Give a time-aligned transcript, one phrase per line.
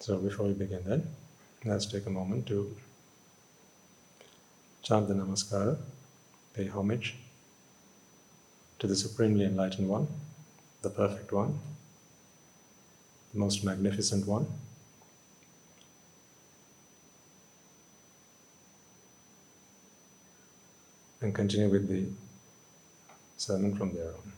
[0.00, 1.08] So before we begin then,
[1.64, 2.74] let's take a moment to
[4.82, 5.76] chant the Namaskara,
[6.54, 7.16] pay homage
[8.78, 10.06] to the Supremely Enlightened One,
[10.82, 11.58] the Perfect One,
[13.32, 14.46] the most magnificent One.
[21.20, 22.06] And continue with the
[23.36, 24.37] sermon from there on.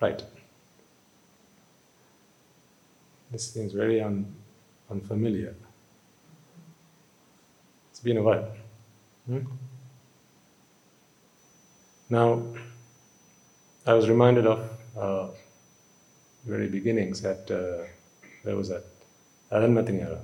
[0.00, 0.22] Right.
[3.32, 4.32] This seems very un,
[4.90, 5.54] unfamiliar.
[7.90, 8.48] It's been a while.
[9.26, 9.40] Hmm?
[12.08, 12.42] Now,
[13.86, 15.28] I was reminded of uh,
[16.46, 17.84] very beginnings at uh,
[18.44, 18.84] where was that?
[19.50, 20.20] Aranmathinara.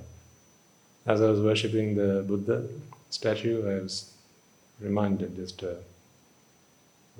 [1.05, 2.65] As I was worshipping the Buddha
[3.09, 4.13] statue, I was
[4.79, 5.75] reminded just uh,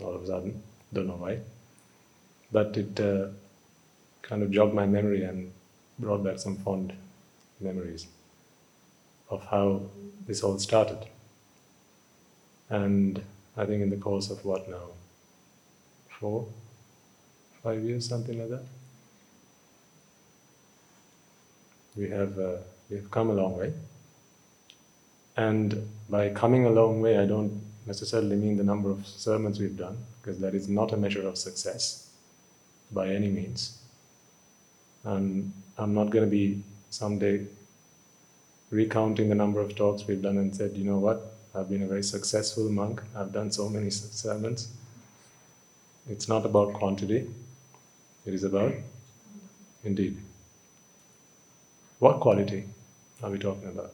[0.01, 1.39] all of a sudden, don't know why
[2.55, 3.27] but it uh,
[4.21, 5.51] kind of jogged my memory and
[5.99, 6.93] brought back some fond
[7.59, 8.07] memories
[9.29, 9.81] of how
[10.25, 10.99] this all started.
[12.69, 13.21] And
[13.57, 14.87] I think in the course of what now?
[16.19, 16.47] Four,
[17.61, 18.63] five years, something like that.
[21.97, 22.57] We have uh,
[22.89, 23.73] we have come a long way.
[25.35, 29.77] And by coming a long way, I don't necessarily mean the number of sermons we've
[29.77, 32.04] done, because that is not a measure of success
[32.91, 33.77] by any means.
[35.03, 37.45] And I'm not going to be someday
[38.71, 41.87] recounting the number of talks we've done and said, you know what, I've been a
[41.87, 44.69] very successful monk, I've done so many sermons.
[46.09, 47.29] It's not about quantity,
[48.25, 48.73] it is about,
[49.83, 50.17] indeed.
[51.99, 52.65] What quality
[53.23, 53.93] are we talking about?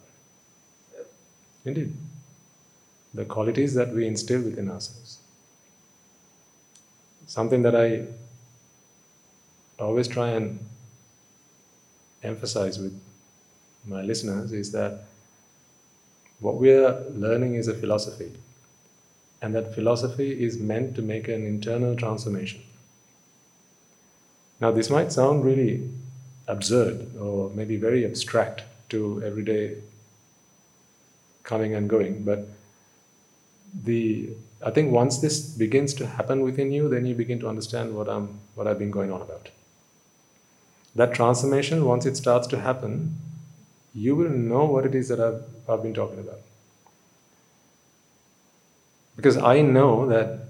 [1.64, 1.94] Indeed.
[3.14, 5.18] The qualities that we instill within ourselves.
[7.26, 8.06] Something that I
[9.82, 10.58] always try and
[12.22, 12.98] emphasize with
[13.84, 15.04] my listeners is that
[16.40, 18.32] what we are learning is a philosophy,
[19.40, 22.62] and that philosophy is meant to make an internal transformation.
[24.60, 25.88] Now, this might sound really
[26.46, 29.76] absurd or maybe very abstract to everyday
[31.42, 32.48] coming and going, but
[33.84, 34.30] the
[34.64, 38.08] I think once this begins to happen within you, then you begin to understand what
[38.08, 39.48] I'm what I've been going on about
[40.94, 43.16] that transformation, once it starts to happen,
[43.94, 46.40] you will know what it is that I've, I've been talking about.
[49.16, 50.40] Because I know that,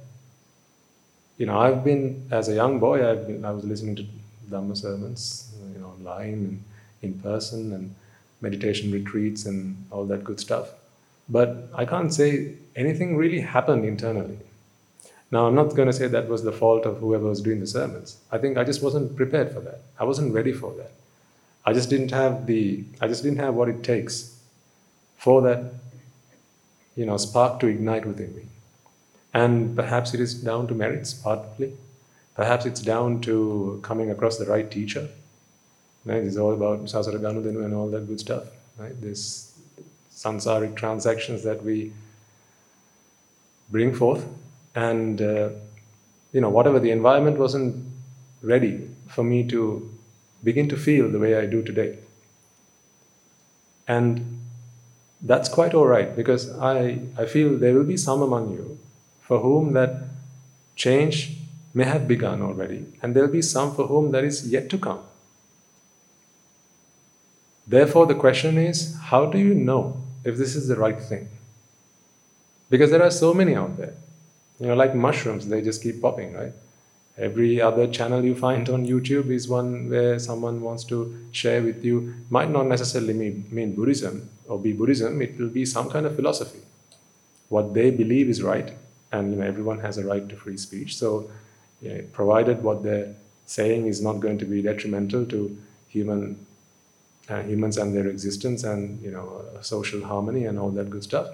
[1.39, 4.05] you know, I've been, as a young boy, I've been, I was listening to
[4.51, 6.65] Dhamma sermons, you know, online and
[7.03, 7.95] in person and
[8.41, 10.71] meditation retreats and all that good stuff.
[11.29, 14.39] But I can't say anything really happened internally.
[15.33, 17.67] Now, I'm not going to say that was the fault of whoever was doing the
[17.67, 18.19] sermons.
[18.31, 19.81] I think I just wasn't prepared for that.
[19.99, 20.93] I wasn't ready for that.
[21.65, 24.39] I just didn't have the, I just didn't have what it takes
[25.17, 25.73] for that,
[26.97, 28.43] you know, spark to ignite within me.
[29.33, 31.73] And perhaps it is down to merits, partly.
[32.37, 35.09] Perhaps it's down to coming across the right teacher.
[36.05, 36.23] Right?
[36.23, 38.45] It's all about Sasara Ganudenu and all that good stuff.
[38.77, 39.01] Right?
[39.01, 39.59] This
[40.13, 41.93] samsaric transactions that we
[43.71, 44.27] bring forth
[44.75, 45.51] and uh,
[46.33, 47.85] you know whatever the environment wasn't
[48.43, 49.91] ready for me to
[50.43, 51.99] begin to feel the way I do today.
[53.87, 54.41] And
[55.21, 58.79] that's quite all right because I, I feel there will be some among you
[59.21, 60.03] for whom that
[60.75, 61.37] change
[61.75, 64.79] may have begun already, and there will be some for whom that is yet to
[64.79, 65.01] come.
[67.67, 71.29] Therefore, the question is how do you know if this is the right thing?
[72.69, 73.95] Because there are so many out there.
[74.63, 76.53] You know, like mushrooms, they just keep popping, right?
[77.19, 80.99] Every other channel you find on YouTube is one where someone wants to
[81.33, 85.67] share with you, might not necessarily mean, mean Buddhism or be Buddhism, it will be
[85.67, 86.61] some kind of philosophy.
[87.49, 88.73] What they believe is right,
[89.11, 90.97] and you know, everyone has a right to free speech.
[90.97, 91.29] So,
[91.81, 93.17] you know, provided what they're
[93.47, 96.47] saying is not going to be detrimental to human
[97.29, 101.27] uh, humans and their existence and you know social harmony and all that good stuff,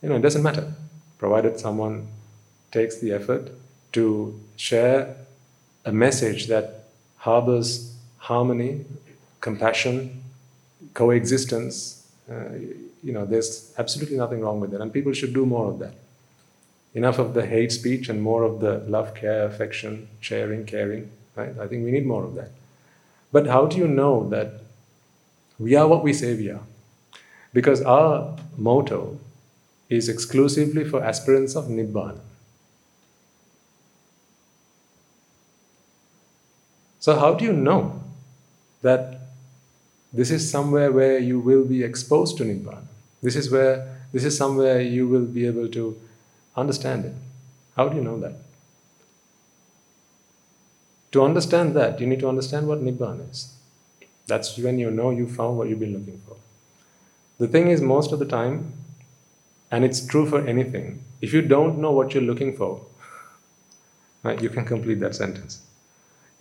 [0.00, 0.72] you know, it doesn't matter.
[1.18, 2.08] Provided someone
[2.74, 3.44] takes the effort
[3.92, 4.04] to
[4.56, 5.16] share
[5.84, 6.66] a message that
[7.18, 8.84] harbors harmony,
[9.40, 10.22] compassion,
[10.94, 11.76] coexistence,
[12.30, 12.34] uh,
[13.02, 15.94] you know, there's absolutely nothing wrong with it, And people should do more of that.
[16.94, 21.10] Enough of the hate speech and more of the love, care, affection, sharing, caring.
[21.36, 21.52] Right?
[21.60, 22.50] I think we need more of that.
[23.32, 24.48] But how do you know that
[25.58, 26.62] we are what we say we are?
[27.52, 29.18] Because our motto
[29.88, 32.20] is exclusively for aspirants of Nibbana.
[37.04, 38.00] So, how do you know
[38.80, 39.20] that
[40.10, 42.86] this is somewhere where you will be exposed to Nibbana?
[43.22, 46.00] This is where this is somewhere you will be able to
[46.56, 47.12] understand it.
[47.76, 48.36] How do you know that?
[51.12, 53.52] To understand that, you need to understand what Nibbana is.
[54.26, 56.38] That's when you know you found what you've been looking for.
[57.36, 58.72] The thing is, most of the time,
[59.70, 62.80] and it's true for anything, if you don't know what you're looking for,
[64.22, 65.60] right, you can complete that sentence.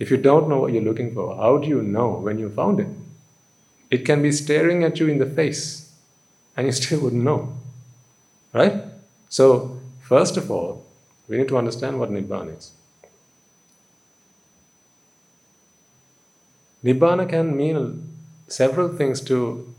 [0.04, 2.82] If you don't know what you're looking for, how do you know when you found
[2.82, 2.90] it?
[3.90, 5.94] It can be staring at you in the face,
[6.58, 7.56] and you still wouldn't know.
[8.52, 8.84] Right?
[9.30, 10.86] So, first of all,
[11.30, 12.72] we need to understand what Nibbana is.
[16.84, 18.10] Nibbana can mean
[18.50, 19.74] several things to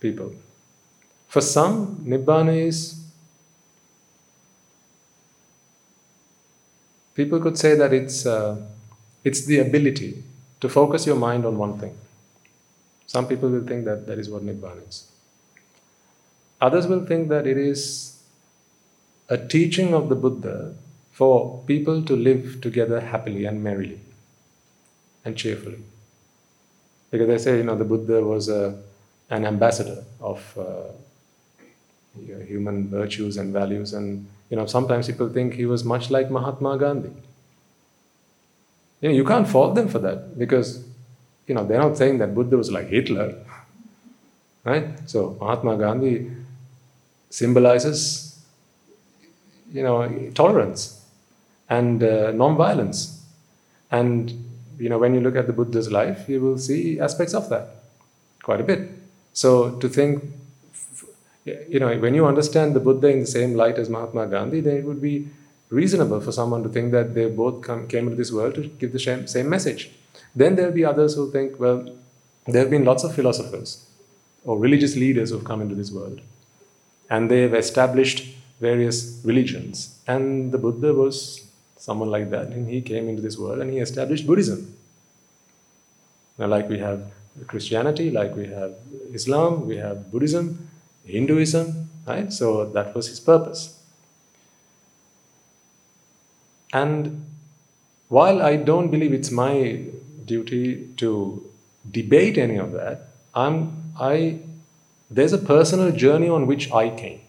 [0.00, 0.34] people.
[1.28, 3.00] For some, Nibbana is,
[7.14, 8.56] people could say that it's, uh,
[9.24, 10.22] it's the ability
[10.60, 11.96] to focus your mind on one thing.
[13.06, 15.06] Some people will think that that is what Nibbana is.
[16.60, 18.20] Others will think that it is
[19.28, 20.74] a teaching of the Buddha
[21.12, 24.00] for people to live together happily and merrily
[25.24, 25.78] and cheerfully.
[27.10, 28.78] Because they say, you know, the Buddha was a,
[29.30, 30.92] an ambassador of uh,
[32.46, 36.76] human virtues and values, and you know, sometimes people think he was much like Mahatma
[36.76, 37.12] Gandhi.
[39.00, 40.84] You know, you can't fault them for that because,
[41.46, 43.34] you know, they're not saying that Buddha was like Hitler,
[44.64, 45.08] right?
[45.08, 46.30] So Mahatma Gandhi
[47.30, 48.44] symbolizes,
[49.72, 51.04] you know, tolerance
[51.68, 53.22] and uh, non-violence,
[53.90, 54.32] and
[54.78, 57.82] you know, when you look at the Buddha's life, you will see aspects of that
[58.42, 58.88] quite a bit.
[59.32, 60.24] So to think,
[61.44, 64.76] you know, when you understand the Buddha in the same light as Mahatma Gandhi, then
[64.76, 65.28] it would be
[65.70, 68.92] reasonable for someone to think that they both come, came into this world to give
[68.92, 69.90] the same, same message.
[70.34, 71.94] Then there'll be others who think, well,
[72.46, 73.86] there have been lots of philosophers
[74.44, 76.20] or religious leaders who've come into this world,
[77.10, 83.08] and they've established various religions, and the Buddha was someone like that, and he came
[83.08, 84.76] into this world and he established Buddhism.
[86.38, 87.12] Now, like we have
[87.46, 88.74] Christianity, like we have
[89.12, 90.68] Islam, we have Buddhism,
[91.04, 92.32] Hinduism, right?
[92.32, 93.77] So that was his purpose.
[96.72, 97.24] And
[98.08, 99.84] while I don't believe it's my
[100.24, 101.44] duty to
[101.90, 104.40] debate any of that, I'm, I,
[105.10, 107.20] there's a personal journey on which I came.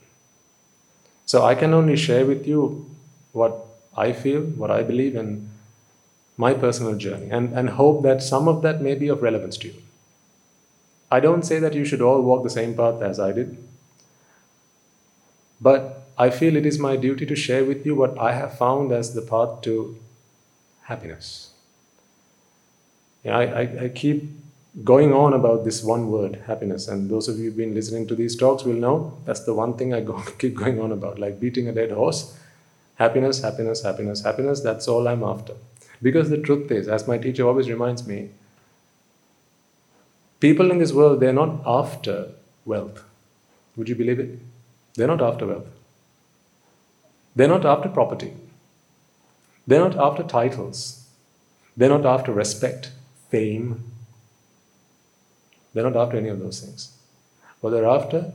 [1.26, 2.90] So I can only share with you
[3.34, 3.66] what
[3.96, 5.50] I feel, what I believe, and
[6.38, 9.68] my personal journey, and, and hope that some of that may be of relevance to
[9.68, 9.76] you.
[11.12, 13.58] I don't say that you should all walk the same path as I did,
[15.60, 18.92] but I feel it is my duty to share with you what I have found
[18.92, 19.98] as the path to
[20.84, 21.52] happiness.
[23.26, 24.30] I, I, I keep
[24.84, 28.16] going on about this one word, happiness, and those of you who've been listening to
[28.16, 31.40] these talks will know that's the one thing I go, keep going on about, like
[31.40, 32.38] beating a dead horse
[33.00, 35.54] Happiness, happiness, happiness, happiness, that's all I'm after.
[36.02, 38.30] Because the truth is, as my teacher always reminds me,
[40.42, 42.32] people in this world, they're not after
[42.66, 43.02] wealth.
[43.78, 44.40] Would you believe it?
[44.96, 45.68] They're not after wealth.
[47.36, 48.34] They're not after property.
[49.68, 51.08] They're not after titles.
[51.78, 52.92] They're not after respect,
[53.30, 53.84] fame.
[55.74, 56.92] They're not after any of those things.
[57.62, 58.32] What they're after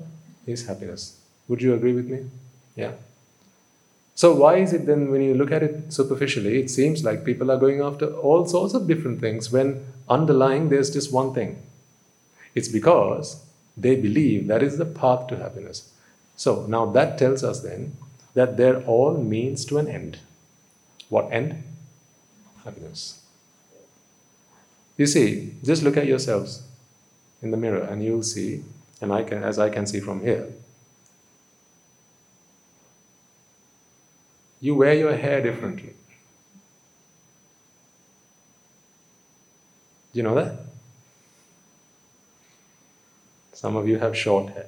[0.46, 1.20] is happiness.
[1.48, 2.26] Would you agree with me?
[2.76, 2.92] Yeah.
[4.14, 7.50] So, why is it then, when you look at it superficially, it seems like people
[7.50, 11.60] are going after all sorts of different things when underlying there's just one thing?
[12.54, 13.44] It's because
[13.76, 15.90] they believe that is the path to happiness.
[16.36, 17.96] So, now that tells us then
[18.34, 20.18] that they're all means to an end.
[21.08, 21.62] What end?
[22.64, 23.22] Happiness.
[24.96, 26.62] You see, just look at yourselves
[27.42, 28.64] in the mirror and you'll see,
[29.00, 30.48] and I can, as I can see from here,
[34.60, 35.94] you wear your hair differently.
[40.12, 40.60] Do you know that?
[43.52, 44.66] Some of you have short hair.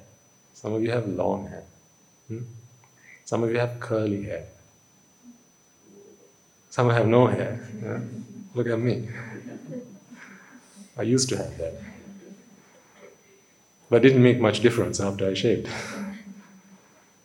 [0.53, 1.63] Some of you have long hair.
[2.27, 2.39] Hmm?
[3.27, 4.45] Some of you have curly hair.
[6.69, 7.59] Some have no hair.
[7.83, 7.99] Yeah?
[8.55, 9.09] Look at me.
[10.97, 11.73] I used to have that.
[13.89, 15.67] But it didn't make much difference after I shaved.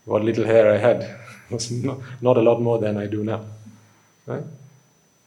[0.05, 3.45] what little hair I had was not, not a lot more than I do now.
[4.27, 4.43] Right?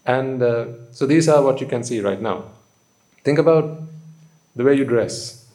[0.05, 2.51] And uh, so these are what you can see right now.
[3.23, 3.79] Think about
[4.57, 5.47] the way you dress.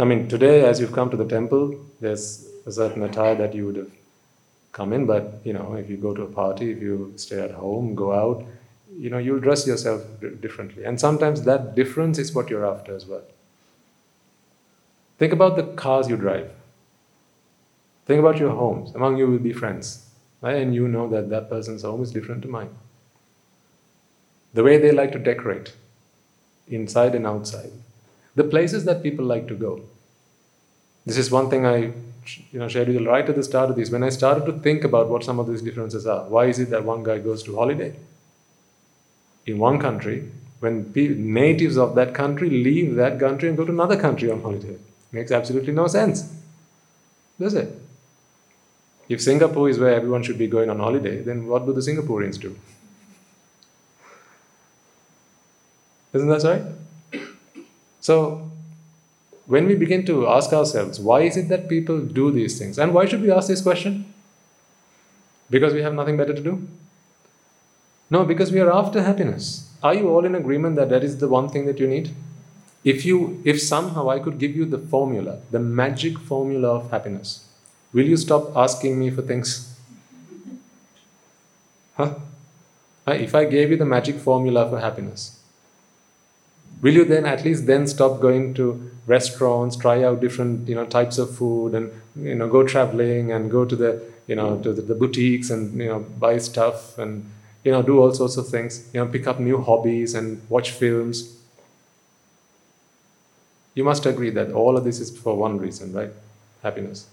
[0.00, 3.66] I mean, today, as you've come to the temple, there's a certain attire that you
[3.66, 3.90] would have
[4.76, 7.52] come in, but you know, if you go to a party, if you stay at
[7.52, 8.44] home, go out,
[8.98, 10.02] you know, you'll dress yourself
[10.40, 10.84] differently.
[10.84, 13.22] And sometimes that difference is what you're after as well.
[15.18, 16.50] Think about the cars you drive.
[18.04, 18.94] Think about your homes.
[18.94, 20.06] Among you will be friends.
[20.42, 20.56] Right?
[20.56, 22.68] And you know that that person's home is different to mine.
[24.52, 25.72] The way they like to decorate,
[26.68, 27.72] inside and outside.
[28.34, 29.80] The places that people like to go.
[31.06, 31.92] This is one thing I
[32.50, 33.90] you know, shared with you right at the start of this.
[33.90, 36.70] When I started to think about what some of these differences are, why is it
[36.70, 37.94] that one guy goes to holiday
[39.46, 43.96] in one country when natives of that country leave that country and go to another
[43.96, 44.76] country on holiday?
[45.12, 46.34] Makes absolutely no sense,
[47.38, 47.72] does it?
[49.08, 52.40] If Singapore is where everyone should be going on holiday, then what do the Singaporeans
[52.40, 52.58] do?
[56.12, 57.22] Isn't that right?
[58.00, 58.50] So,
[59.46, 62.78] when we begin to ask ourselves, why is it that people do these things?
[62.78, 64.12] And why should we ask this question?
[65.48, 66.66] Because we have nothing better to do?
[68.10, 69.70] No, because we are after happiness.
[69.82, 72.10] Are you all in agreement that that is the one thing that you need?
[72.84, 77.44] If you if somehow I could give you the formula, the magic formula of happiness,
[77.92, 79.76] will you stop asking me for things?
[81.96, 82.14] Huh?
[83.08, 85.38] If I gave you the magic formula for happiness,
[86.80, 90.84] will you then at least then stop going to restaurants, try out different you know
[90.86, 94.72] types of food, and you know go traveling and go to the you know to
[94.72, 97.30] the, the boutiques and you know buy stuff and
[97.64, 98.88] you know do all sorts of things.
[98.92, 101.32] You know pick up new hobbies and watch films.
[103.74, 106.10] You must agree that all of this is for one reason, right?
[106.62, 107.06] Happiness.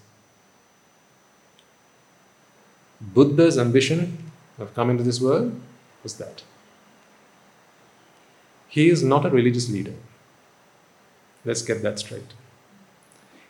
[3.02, 5.60] Buddha's ambition of coming to this world
[6.02, 6.42] was that.
[8.68, 9.94] He is not a religious leader.
[11.46, 12.34] Let's get that straight.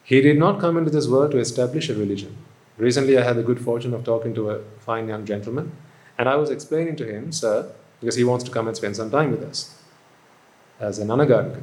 [0.04, 2.36] He did not come into this world to establish a religion.
[2.78, 5.72] Recently, I had the good fortune of talking to a fine young gentleman,
[6.18, 9.12] and I was explaining to him, sir, because he wants to come and spend some
[9.12, 9.80] time with us
[10.80, 11.62] as an anagarika,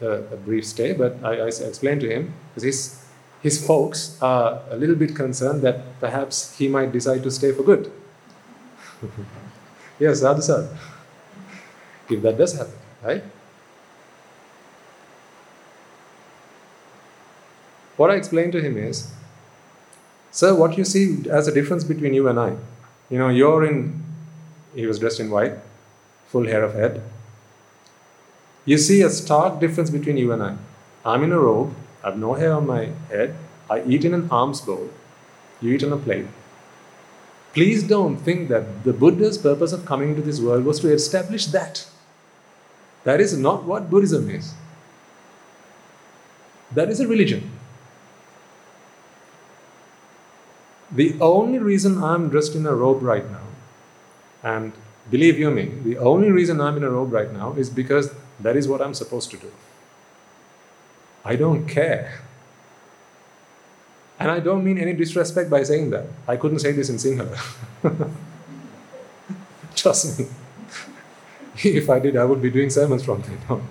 [0.00, 3.04] a, a brief stay, but I, I explained to him, because his,
[3.42, 7.62] his folks are a little bit concerned that perhaps he might decide to stay for
[7.62, 7.92] good.
[9.98, 10.68] yes, sadhu.
[12.08, 13.24] If that does happen, right?
[17.96, 19.12] What I explained to him is,
[20.30, 22.56] Sir, what you see as a difference between you and I,
[23.08, 24.02] you know, you're in,
[24.74, 25.52] he was dressed in white,
[26.26, 27.02] full hair of head.
[28.64, 30.56] You see a stark difference between you and I.
[31.04, 33.36] I'm in a robe, I have no hair on my head,
[33.70, 34.90] I eat in an alms bowl,
[35.60, 36.26] you eat on a plate.
[37.52, 41.46] Please don't think that the Buddha's purpose of coming into this world was to establish
[41.46, 41.86] that.
[43.04, 44.54] That is not what Buddhism is.
[46.72, 47.52] That is a religion.
[50.94, 53.46] The only reason I'm dressed in a robe right now,
[54.42, 54.72] and
[55.10, 58.56] believe you me, the only reason I'm in a robe right now is because that
[58.56, 59.50] is what I'm supposed to do.
[61.24, 62.20] I don't care.
[64.20, 66.06] And I don't mean any disrespect by saying that.
[66.28, 67.38] I couldn't say this in Sinhala.
[69.74, 70.26] Trust me.
[71.64, 73.66] if I did, I would be doing sermons from then on.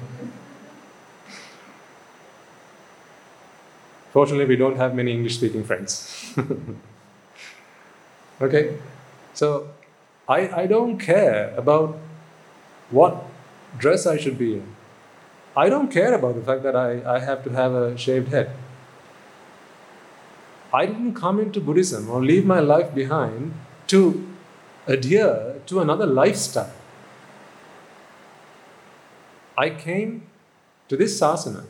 [4.11, 6.35] Fortunately, we don't have many English speaking friends.
[8.43, 8.77] Okay?
[9.33, 9.69] So
[10.27, 11.97] I, I don't care about
[12.91, 13.25] what
[13.77, 14.75] dress I should be in.
[15.55, 18.51] I don't care about the fact that I, I have to have a shaved head.
[20.73, 23.53] I didn't come into Buddhism or leave my life behind
[23.87, 24.27] to
[24.87, 26.73] adhere to another lifestyle.
[29.55, 30.27] I came
[30.89, 31.65] to this sasana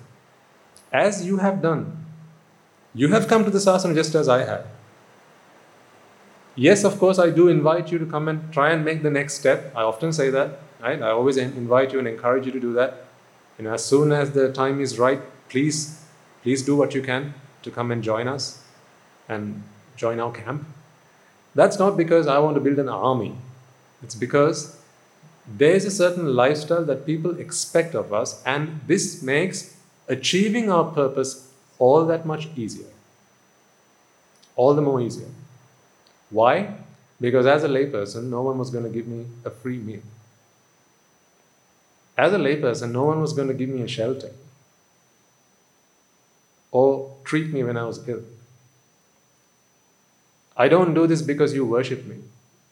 [0.91, 2.05] as you have done.
[2.93, 4.65] You have come to the sasana just as I have.
[6.55, 9.33] Yes, of course, I do invite you to come and try and make the next
[9.35, 9.73] step.
[9.75, 11.01] I often say that, right?
[11.01, 13.05] I always invite you and encourage you to do that.
[13.57, 15.19] You know, as soon as the time is right,
[15.49, 15.99] please,
[16.43, 17.33] please do what you can
[17.63, 18.63] to come and join us
[19.27, 19.63] and
[19.95, 20.67] join our camp.
[21.55, 23.35] That's not because I want to build an army.
[24.03, 24.77] It's because
[25.47, 29.75] there's a certain lifestyle that people expect of us, and this makes
[30.07, 32.87] achieving our purpose all that much easier.
[34.55, 35.27] All the more easier.
[36.33, 36.75] Why?
[37.21, 40.01] Because as a layperson, no one was going to give me a free meal.
[42.17, 44.31] As a layperson, no one was going to give me a shelter
[46.71, 48.23] or treat me when I was ill.
[50.57, 52.17] I don't do this because you worship me.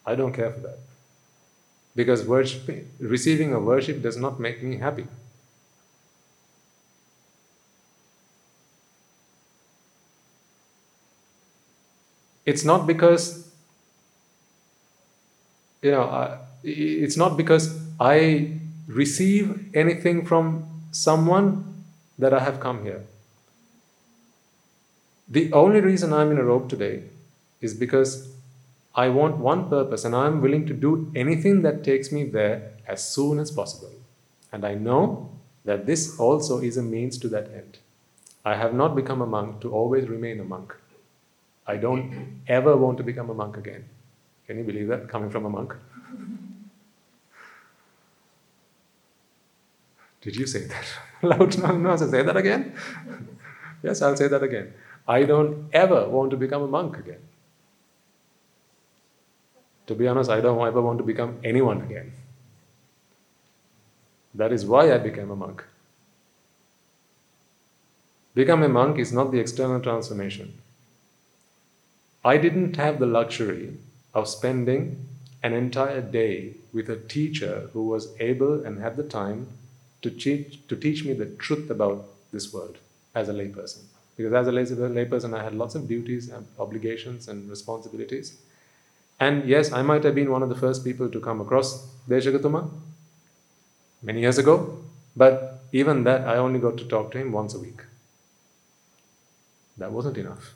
[0.04, 0.78] I don't care for that.
[1.94, 5.06] Because worship, receiving a worship does not make me happy.
[12.44, 13.51] It's not because,
[15.82, 21.84] you know, it's not because I receive anything from someone
[22.18, 23.02] that I have come here.
[25.28, 27.04] The only reason I'm in a robe today
[27.60, 28.32] is because
[28.94, 33.06] I want one purpose and I'm willing to do anything that takes me there as
[33.08, 33.92] soon as possible.
[34.52, 35.30] And I know
[35.64, 37.78] that this also is a means to that end.
[38.44, 40.74] I have not become a monk to always remain a monk.
[41.66, 43.84] I don't ever want to become a monk again.
[44.46, 45.74] Can you believe that coming from a monk?
[50.20, 50.86] Did you say that
[51.22, 51.58] loud?
[51.58, 52.74] No, no, so say that again.
[53.82, 54.72] yes, I'll say that again.
[55.06, 57.18] I don't ever want to become a monk again.
[59.86, 62.12] To be honest, I don't ever want to become anyone again.
[64.34, 65.64] That is why I became a monk.
[68.34, 70.54] Become a monk is not the external transformation.
[72.24, 73.76] I didn't have the luxury
[74.14, 75.06] of spending
[75.42, 79.48] an entire day with a teacher who was able and had the time
[80.02, 82.78] to teach, to teach me the truth about this world
[83.14, 83.82] as a layperson.
[84.16, 88.38] Because as a layperson, I had lots of duties and obligations and responsibilities.
[89.18, 92.68] And yes, I might have been one of the first people to come across Deshagatuma
[94.02, 94.78] many years ago,
[95.16, 97.82] but even that, I only got to talk to him once a week.
[99.78, 100.54] That wasn't enough.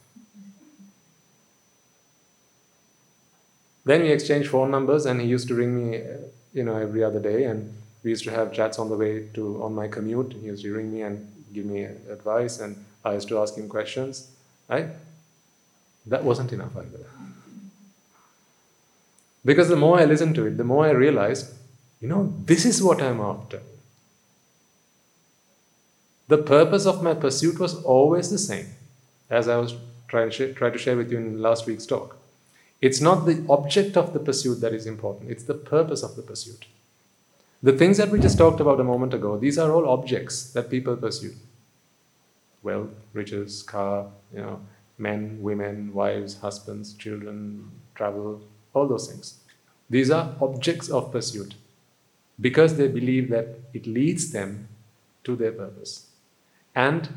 [3.86, 6.04] Then we exchanged phone numbers, and he used to ring me, uh,
[6.52, 9.62] you know, every other day, and we used to have chats on the way to
[9.62, 10.32] on my commute.
[10.32, 13.68] He used to ring me and give me advice, and I used to ask him
[13.68, 14.28] questions.
[14.68, 14.88] Right?
[16.04, 17.06] That wasn't enough either.
[19.44, 21.54] Because the more I listened to it, the more I realized,
[22.00, 23.60] you know, this is what I'm after.
[26.26, 28.66] The purpose of my pursuit was always the same,
[29.30, 29.74] as I was
[30.08, 32.16] trying to, share, try to share with you in last week's talk.
[32.80, 36.22] It's not the object of the pursuit that is important, it's the purpose of the
[36.22, 36.66] pursuit.
[37.62, 40.70] The things that we just talked about a moment ago, these are all objects that
[40.70, 41.32] people pursue
[42.62, 44.60] wealth, riches, car, you know,
[44.98, 48.40] men, women, wives, husbands, children, travel,
[48.74, 49.38] all those things.
[49.88, 51.54] These are objects of pursuit
[52.40, 54.68] because they believe that it leads them
[55.24, 56.08] to their purpose.
[56.74, 57.08] And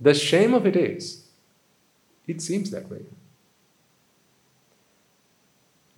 [0.00, 1.24] the shame of it is,
[2.26, 3.02] it seems that way.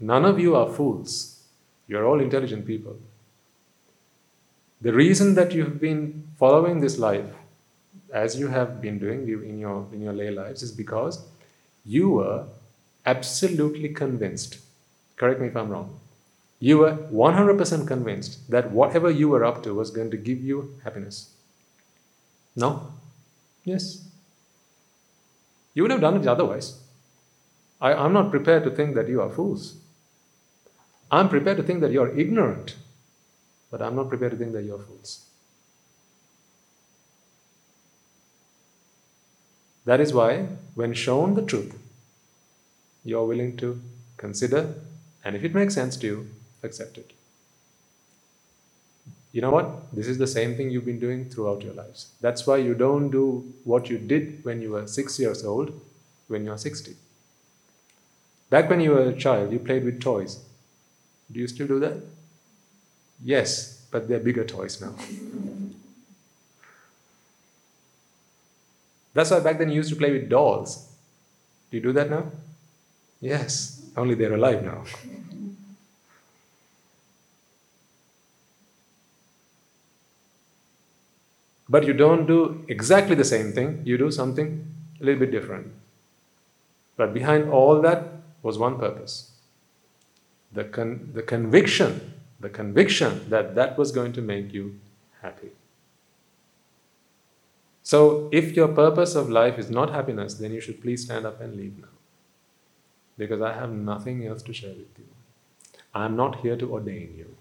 [0.01, 1.43] None of you are fools.
[1.89, 2.99] You're all intelligent people.
[4.81, 7.33] The reason that you've been following this life
[8.13, 11.25] as you have been doing in your, in your lay lives is because
[11.85, 12.45] you were
[13.05, 14.59] absolutely convinced.
[15.17, 15.99] Correct me if I'm wrong.
[16.59, 20.75] You were 100% convinced that whatever you were up to was going to give you
[20.85, 21.31] happiness.
[22.55, 22.93] No?
[23.65, 24.07] Yes.
[25.75, 26.81] You would have done it otherwise.
[27.81, 29.77] I, I'm not prepared to think that you are fools.
[31.11, 32.75] I'm prepared to think that you're ignorant,
[33.71, 35.25] but I'm not prepared to think that you're fools.
[39.85, 41.79] That is why, when shown the truth,
[43.05, 43.81] you're willing to
[44.17, 44.75] consider,
[45.25, 46.31] and if it makes sense to you,
[46.65, 47.13] accept it.
[49.33, 49.95] You know what?
[49.95, 52.09] This is the same thing you've been doing throughout your lives.
[52.21, 55.79] That's why you don't do what you did when you were six years old
[56.29, 56.97] when you're 60.
[58.51, 60.39] Back when you were a child, you played with toys.
[61.31, 61.97] Do you still do that?
[63.23, 64.95] Yes, but they're bigger toys now.
[69.15, 70.93] That's why back then you used to play with dolls.
[71.71, 72.31] Do you do that now?
[73.21, 74.85] Yes, only they're alive now.
[81.69, 84.67] but you don't do exactly the same thing, you do something
[85.01, 85.73] a little bit different.
[86.97, 88.13] But behind all that
[88.43, 89.33] was one purpose
[90.57, 94.81] the, con- the conviction, the conviction that that was going to make you
[95.21, 95.51] happy.
[97.83, 101.41] So, if your purpose of life is not happiness, then you should please stand up
[101.41, 101.95] and leave now.
[103.17, 105.05] Because I have nothing else to share with you.
[105.95, 107.37] I'm not here to ordain you.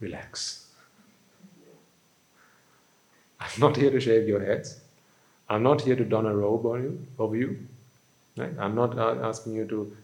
[0.00, 0.66] Relax.
[3.40, 4.80] I'm not here to shave your heads.
[5.48, 7.58] I'm not here to don a robe on you, over you.
[8.36, 8.52] Right?
[8.58, 9.96] I'm not uh, asking you to,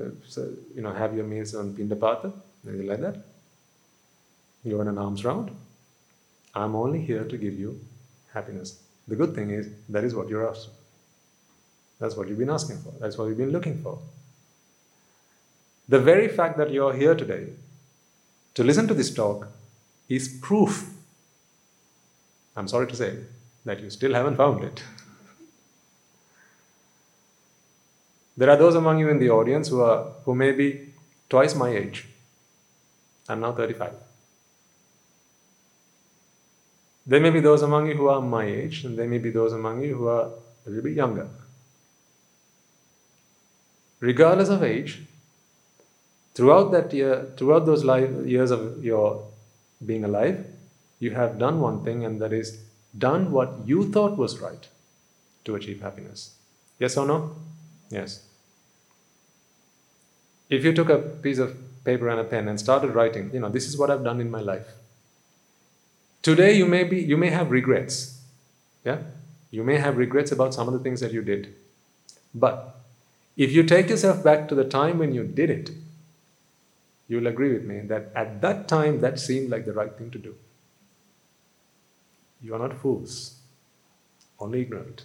[0.00, 0.40] uh,
[0.74, 2.32] you know, have your meals on Pindapata,
[2.66, 3.16] anything like that.
[4.64, 5.50] You're in an alms round.
[6.54, 7.80] I'm only here to give you
[8.34, 8.82] happiness.
[9.08, 10.70] The good thing is, that is what you're after.
[11.98, 12.92] That's what you've been asking for.
[12.98, 13.98] That's what you've been looking for.
[15.88, 17.48] The very fact that you're here today
[18.54, 19.48] to listen to this talk
[20.08, 20.90] is proof,
[22.56, 23.16] I'm sorry to say,
[23.64, 24.82] that you still haven't found it.
[28.40, 30.68] There are those among you in the audience who are who may be
[31.28, 32.06] twice my age.
[33.28, 33.92] I'm now 35.
[37.06, 39.52] There may be those among you who are my age, and there may be those
[39.52, 40.30] among you who are
[40.66, 41.26] a little bit younger.
[44.08, 45.02] Regardless of age,
[46.32, 49.22] throughout that year, throughout those years of your
[49.84, 50.46] being alive,
[50.98, 52.56] you have done one thing, and that is
[52.96, 54.66] done what you thought was right
[55.44, 56.36] to achieve happiness.
[56.78, 57.36] Yes or no?
[57.90, 58.29] Yes.
[60.50, 63.48] If you took a piece of paper and a pen and started writing, you know,
[63.48, 64.66] this is what I've done in my life.
[66.22, 68.20] Today you may be you may have regrets.
[68.84, 68.98] Yeah?
[69.50, 71.54] You may have regrets about some of the things that you did.
[72.34, 72.76] But
[73.36, 75.70] if you take yourself back to the time when you did it,
[77.08, 80.18] you'll agree with me that at that time that seemed like the right thing to
[80.18, 80.34] do.
[82.42, 83.36] You are not fools,
[84.38, 85.04] only ignorant.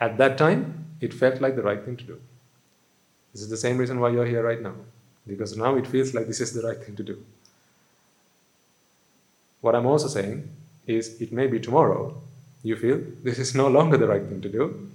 [0.00, 2.20] At that time, it felt like the right thing to do.
[3.32, 4.74] This is the same reason why you're here right now,
[5.26, 7.24] because now it feels like this is the right thing to do.
[9.60, 10.48] What I'm also saying
[10.86, 12.20] is, it may be tomorrow
[12.62, 14.90] you feel this is no longer the right thing to do.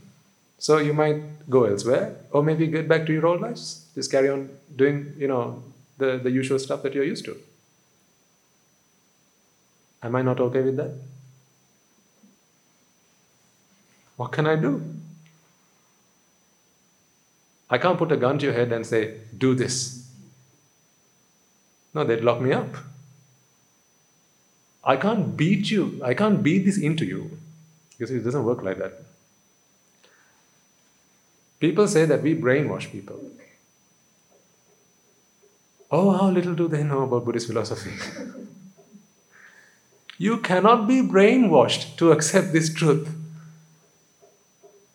[0.58, 3.86] So you might go elsewhere, or maybe get back to your old lives.
[3.96, 5.64] Just carry on doing, you know,
[5.98, 7.38] the, the usual stuff that you're used to.
[10.02, 10.92] Am I not okay with that?
[14.16, 14.82] What can I do?
[17.70, 20.08] I can't put a gun to your head and say, do this.
[21.94, 22.76] No, they'd lock me up.
[24.84, 26.02] I can't beat you.
[26.04, 27.38] I can't beat this into you.
[27.98, 28.94] Because it doesn't work like that.
[31.60, 33.20] People say that we brainwash people.
[35.90, 37.94] Oh, how little do they know about Buddhist philosophy?
[40.18, 43.23] you cannot be brainwashed to accept this truth.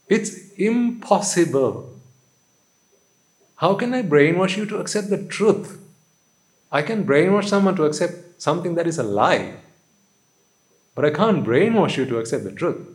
[0.09, 1.95] It's impossible.
[3.57, 5.79] How can I brainwash you to accept the truth?
[6.71, 9.55] I can brainwash someone to accept something that is a lie,
[10.95, 12.87] but I can't brainwash you to accept the truth.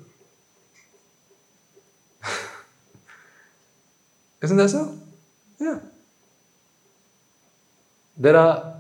[4.42, 4.98] Isn't that so?
[5.60, 5.80] Yeah.
[8.18, 8.76] There are,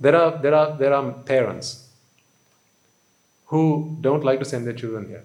[0.00, 1.88] there are, there are, there are parents
[3.46, 5.24] who don't like to send their children here.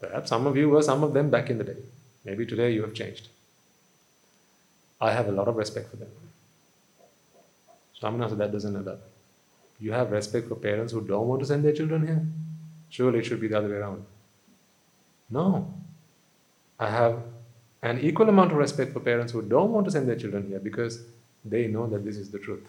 [0.00, 1.76] Perhaps some of you were some of them back in the day.
[2.24, 3.28] Maybe today you have changed.
[5.00, 6.08] I have a lot of respect for them.
[8.00, 9.00] Shamana said that doesn't add up.
[9.78, 12.26] You have respect for parents who don't want to send their children here?
[12.90, 14.04] Surely it should be the other way around.
[15.30, 15.72] No.
[16.78, 17.22] I have
[17.82, 20.58] an equal amount of respect for parents who don't want to send their children here
[20.58, 21.02] because
[21.44, 22.66] they know that this is the truth.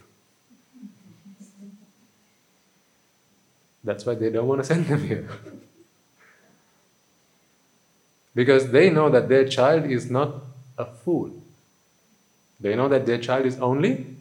[3.84, 5.28] That's why they don't want to send them here.
[8.34, 10.36] because they know that their child is not
[10.78, 11.32] a fool.
[12.60, 14.16] They know that their child is only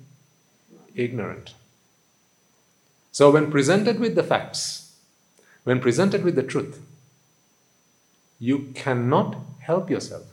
[0.94, 1.55] ignorant.
[3.12, 4.96] So, when presented with the facts,
[5.64, 6.81] when presented with the truth,
[8.38, 10.25] you cannot help yourself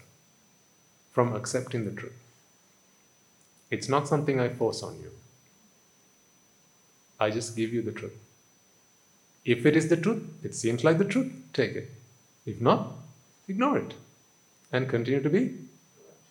[1.12, 2.18] from accepting the truth.
[3.70, 5.12] It's not something I force on you.
[7.20, 8.18] I just give you the truth.
[9.44, 11.92] If it is the truth, it seems like the truth, take it.
[12.46, 12.94] If not,
[13.48, 13.94] ignore it
[14.72, 15.56] and continue to be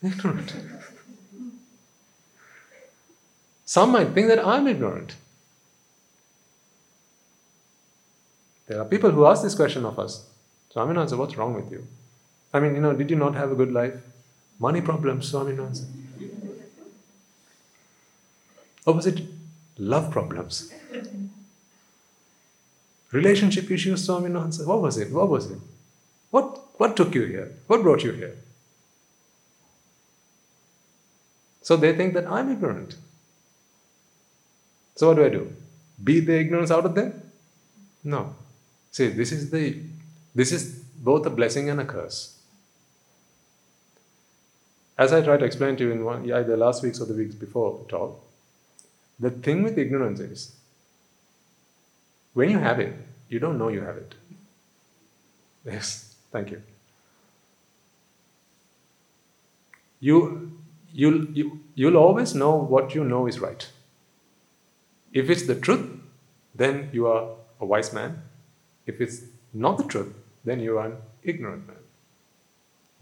[0.03, 0.55] ignorant.
[3.65, 5.17] Some might think that I'm ignorant.
[8.67, 10.27] There are people who ask this question of us.
[10.75, 11.87] Swaminathan, what's wrong with you?
[12.53, 13.95] I mean, you know, did you not have a good life?
[14.59, 15.85] Money problems, Swaminansa.
[18.87, 19.21] Or was it
[19.79, 20.73] love problems.
[23.13, 24.67] Relationship issues, Swaminathan.
[24.67, 25.11] What was it?
[25.13, 25.59] What was it?
[26.31, 27.53] What, what took you here?
[27.67, 28.37] What brought you here?
[31.63, 32.97] So they think that I'm ignorant.
[34.95, 35.53] So what do I do?
[36.03, 37.21] Beat the ignorance out of them?
[38.05, 38.35] No.
[38.93, 39.83] See, this is the
[40.35, 42.39] this is both a blessing and a curse.
[44.99, 47.35] As I tried to explain to you in one, either last week's or the weeks
[47.35, 48.23] before talk,
[49.21, 50.57] the thing with ignorance is
[52.33, 52.95] when you have it,
[53.29, 54.15] you don't know you have it.
[55.65, 56.63] Yes, thank you.
[60.01, 60.17] You
[60.97, 63.69] you'll, you, you'll always know what you know is right.
[65.13, 65.87] If it's the truth,
[66.55, 67.29] then you are
[67.61, 68.23] a wise man.
[68.87, 69.21] If it's
[69.53, 71.77] not the truth, then you are an ignorant man.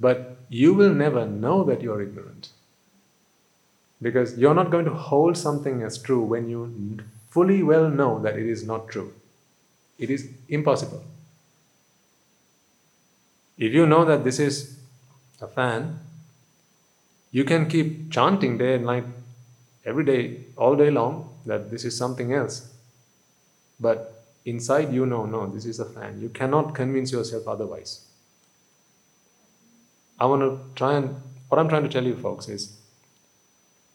[0.01, 2.49] But you will never know that you are ignorant.
[4.03, 6.99] Because you're not going to hold something as true when you
[7.31, 9.13] fully well know that it is not true.
[9.99, 11.05] It is impossible.
[13.57, 14.79] If you know that this is
[15.41, 16.01] a fan,
[17.31, 19.05] you can keep chanting day and night,
[19.85, 22.73] every day, all day long, that this is something else.
[23.79, 26.21] But inside you know, no, this is a fan.
[26.21, 28.05] You cannot convince yourself otherwise.
[30.19, 32.77] I want to try and, what I'm trying to tell you, folks, is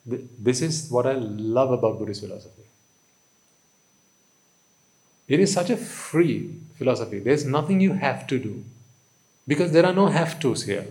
[0.06, 2.64] this is what I love about Buddhist philosophy.
[5.28, 7.20] It is such a free philosophy.
[7.20, 8.64] There's nothing you have to do.
[9.50, 10.86] Because there are no have tos here.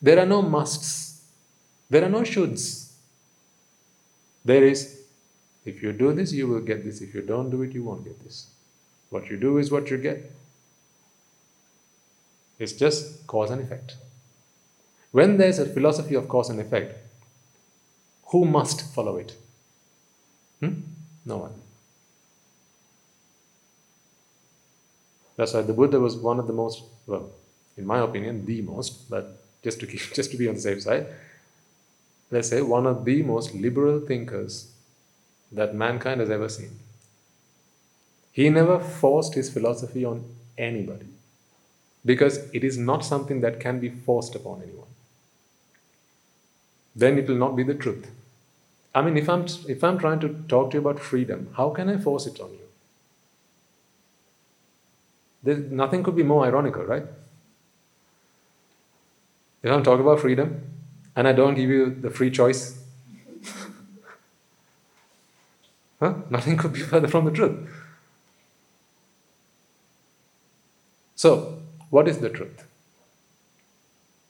[0.00, 1.24] There are no musts.
[1.90, 2.92] There are no shoulds.
[4.44, 5.00] There is,
[5.64, 7.00] if you do this, you will get this.
[7.00, 8.46] If you don't do it, you won't get this.
[9.10, 10.30] What you do is what you get.
[12.60, 13.96] It's just cause and effect.
[15.10, 16.96] When there's a philosophy of cause and effect,
[18.26, 19.34] who must follow it?
[20.60, 20.74] Hmm?
[21.26, 21.54] No one.
[25.36, 27.30] That's why the Buddha was one of the most, well,
[27.76, 30.82] in my opinion, the most, but just to keep, just to be on the safe
[30.82, 31.06] side,
[32.30, 34.72] let's say one of the most liberal thinkers
[35.52, 36.78] that mankind has ever seen.
[38.32, 40.24] He never forced his philosophy on
[40.58, 41.06] anybody
[42.04, 44.88] because it is not something that can be forced upon anyone.
[46.96, 48.10] Then it will not be the truth.
[48.94, 51.88] I mean, if I'm, if I'm trying to talk to you about freedom, how can
[51.88, 52.58] I force it on you?
[55.42, 57.04] There's, nothing could be more ironical, right?
[59.64, 60.60] If I'm talking about freedom
[61.16, 62.78] and I don't give you the free choice,
[66.00, 66.16] huh?
[66.28, 67.66] nothing could be further from the truth.
[71.16, 72.62] So, what is the truth?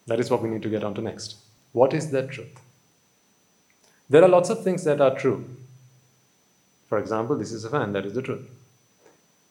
[0.06, 1.34] That is what we need to get on to next.
[1.72, 2.60] What is the truth?
[4.08, 5.44] There are lots of things that are true.
[6.88, 8.48] For example, this is a fan, that is the truth.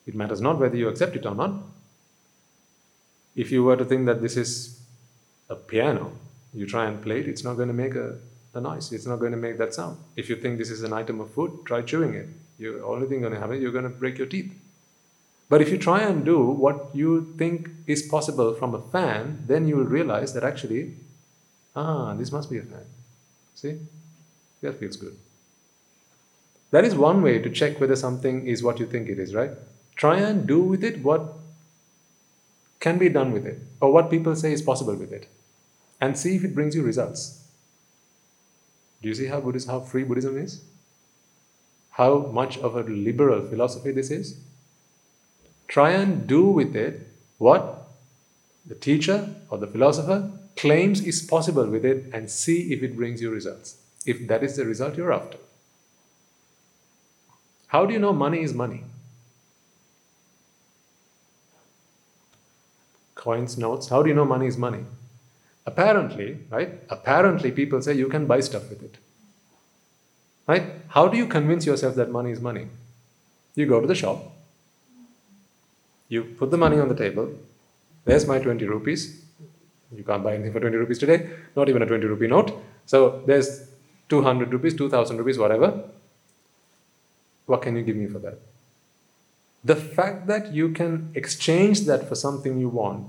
[0.07, 1.61] It matters not whether you accept it or not.
[3.35, 4.82] If you were to think that this is
[5.49, 6.11] a piano,
[6.53, 8.17] you try and play it, it's not going to make a,
[8.53, 8.91] a noise.
[8.91, 9.97] It's not going to make that sound.
[10.15, 12.27] If you think this is an item of food, try chewing it.
[12.59, 14.53] The only thing going to happen, you're going to break your teeth.
[15.49, 19.67] But if you try and do what you think is possible from a fan, then
[19.67, 20.93] you will realize that actually,
[21.75, 22.85] ah, this must be a fan.
[23.55, 23.77] See?
[24.61, 25.17] That feels good.
[26.71, 29.51] That is one way to check whether something is what you think it is, right?
[29.95, 31.33] Try and do with it what
[32.83, 35.27] can be done with it, or what people say is possible with it,
[36.01, 37.47] and see if it brings you results.
[39.01, 40.61] Do you see how Buddhism, how free Buddhism is?
[41.91, 44.37] How much of a liberal philosophy this is?
[45.67, 47.87] Try and do with it what
[48.65, 53.21] the teacher or the philosopher claims is possible with it and see if it brings
[53.21, 55.37] you results if that is the result you're after.
[57.67, 58.83] How do you know money is money?
[63.23, 64.83] Coins, notes, how do you know money is money?
[65.65, 66.71] Apparently, right?
[66.89, 68.97] Apparently, people say you can buy stuff with it.
[70.45, 70.63] Right?
[70.89, 72.67] How do you convince yourself that money is money?
[73.55, 74.19] You go to the shop,
[76.09, 77.31] you put the money on the table,
[78.03, 79.23] there's my 20 rupees.
[79.95, 82.51] You can't buy anything for 20 rupees today, not even a 20 rupee note.
[82.85, 83.69] So there's
[84.09, 85.81] 200 rupees, 2000 rupees, whatever.
[87.45, 88.37] What can you give me for that?
[89.63, 93.07] The fact that you can exchange that for something you want,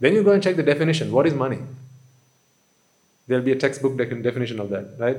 [0.00, 1.12] then you go and check the definition.
[1.12, 1.58] What is money?
[3.28, 5.18] There'll be a textbook definition of that, right?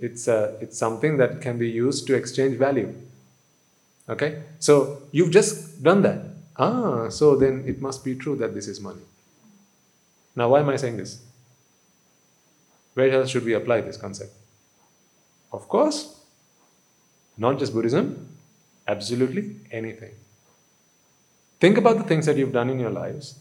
[0.00, 2.92] It's, uh, it's something that can be used to exchange value.
[4.08, 4.42] Okay?
[4.58, 6.24] So you've just done that.
[6.56, 9.02] Ah, so then it must be true that this is money.
[10.34, 11.22] Now, why am I saying this?
[12.94, 14.32] Where else should we apply this concept?
[15.52, 16.18] Of course,
[17.36, 18.35] not just Buddhism,
[18.86, 20.12] absolutely anything.
[21.60, 23.38] Think about the things that you've done in your lives,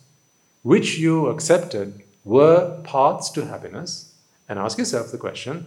[0.63, 4.13] which you accepted were paths to happiness,
[4.47, 5.65] and ask yourself the question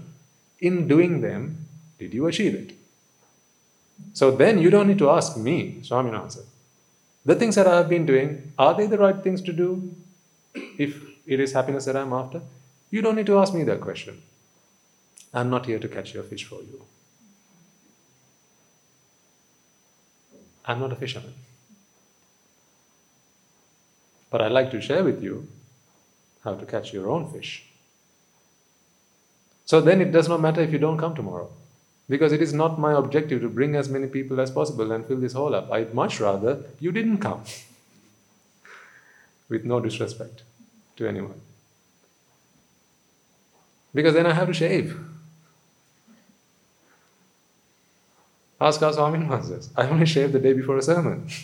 [0.60, 1.66] in doing them,
[1.98, 2.74] did you achieve it?
[4.12, 6.44] So then you don't need to ask me, Swaminatha.
[7.24, 9.94] The things that I have been doing, are they the right things to do
[10.54, 12.40] if it is happiness that I'm after?
[12.90, 14.22] You don't need to ask me that question.
[15.34, 16.84] I'm not here to catch your fish for you.
[20.68, 21.32] I'm not a fisherman.
[24.30, 25.48] But I'd like to share with you
[26.44, 27.64] how to catch your own fish.
[29.64, 31.50] So then it does not matter if you don't come tomorrow.
[32.08, 35.18] Because it is not my objective to bring as many people as possible and fill
[35.18, 35.70] this hall up.
[35.70, 37.44] I'd much rather you didn't come.
[39.48, 40.42] With no disrespect
[40.96, 41.40] to anyone.
[43.94, 44.98] Because then I have to shave.
[48.60, 49.70] Ask our Swami Masters.
[49.76, 51.28] I only shave the day before a sermon.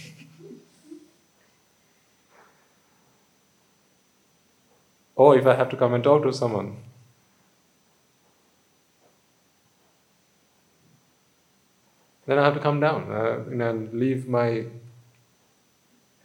[5.15, 6.77] or if I have to come and talk to someone,
[12.27, 14.65] then I have to come down uh, and leave my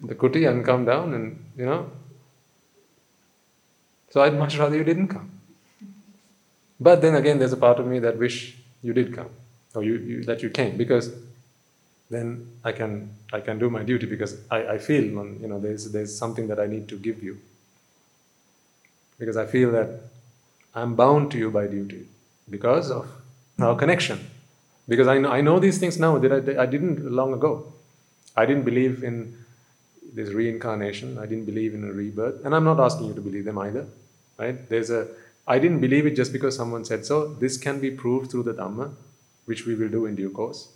[0.01, 1.91] the kuti and come down and you know.
[4.09, 5.39] So I'd much rather you didn't come.
[6.79, 9.29] But then again, there's a part of me that wish you did come
[9.79, 11.11] or you, you that you came because
[12.09, 12.93] then I can
[13.31, 16.59] I can do my duty because I, I feel you know there's there's something that
[16.59, 17.37] I need to give you
[19.19, 19.89] because I feel that
[20.73, 22.01] I'm bound to you by duty
[22.49, 23.07] because of
[23.59, 24.19] our connection
[24.87, 27.71] because I know, I know these things now that I, I didn't long ago.
[28.35, 29.37] I didn't believe in
[30.13, 31.17] this reincarnation.
[31.19, 32.43] I didn't believe in a rebirth.
[32.43, 33.85] And I'm not asking you to believe them either.
[34.37, 34.67] Right?
[34.69, 35.07] There's a
[35.47, 37.27] I didn't believe it just because someone said so.
[37.43, 38.91] This can be proved through the Dhamma,
[39.49, 40.67] which we will do in due course.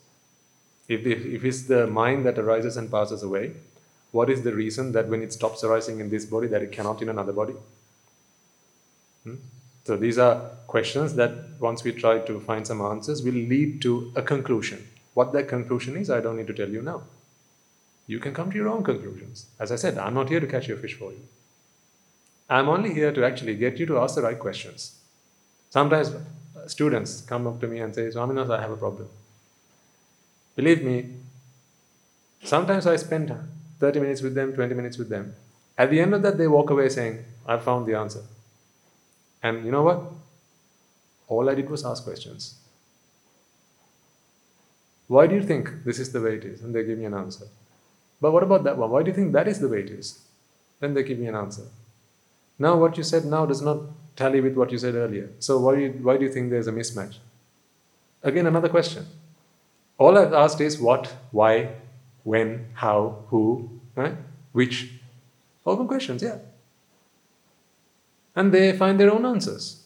[0.88, 3.52] If, if, if it's the mind that arises and passes away,
[4.12, 7.02] what is the reason that when it stops arising in this body, that it cannot
[7.02, 7.54] in another body?
[9.24, 9.36] Hmm?
[9.86, 10.36] So these are
[10.68, 14.88] questions that once we try to find some answers will lead to a conclusion.
[15.14, 17.04] What that conclusion is, I don't need to tell you now.
[18.08, 19.46] You can come to your own conclusions.
[19.60, 21.22] As I said, I'm not here to catch your fish for you.
[22.50, 24.96] I'm only here to actually get you to ask the right questions.
[25.70, 26.12] Sometimes
[26.68, 29.08] students come up to me and say, Swaminath, I have a problem.
[30.56, 31.16] Believe me,
[32.44, 33.34] sometimes I spend
[33.80, 35.36] 30 minutes with them, 20 minutes with them.
[35.78, 38.22] At the end of that, they walk away saying, I found the answer.
[39.42, 40.04] And you know what?
[41.28, 42.56] All I did was ask questions.
[45.08, 46.62] Why do you think this is the way it is?
[46.62, 47.48] And they give me an answer.
[48.22, 48.90] But what about that one?
[48.90, 50.20] Why do you think that is the way it is?
[50.80, 51.64] Then they give me an answer.
[52.58, 53.80] Now, what you said now does not
[54.16, 55.30] tally with what you said earlier.
[55.40, 57.18] So, why do you, why do you think there's a mismatch?
[58.22, 59.06] Again, another question.
[59.98, 61.70] All I've asked is what, why,
[62.24, 64.16] when, how, who, right?
[64.52, 64.92] which.
[65.66, 66.38] Open questions, yeah
[68.36, 69.84] and they find their own answers.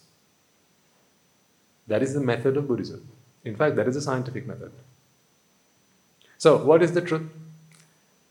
[1.88, 3.08] That is the method of Buddhism.
[3.44, 4.72] In fact, that is a scientific method.
[6.38, 7.30] So, what is the truth?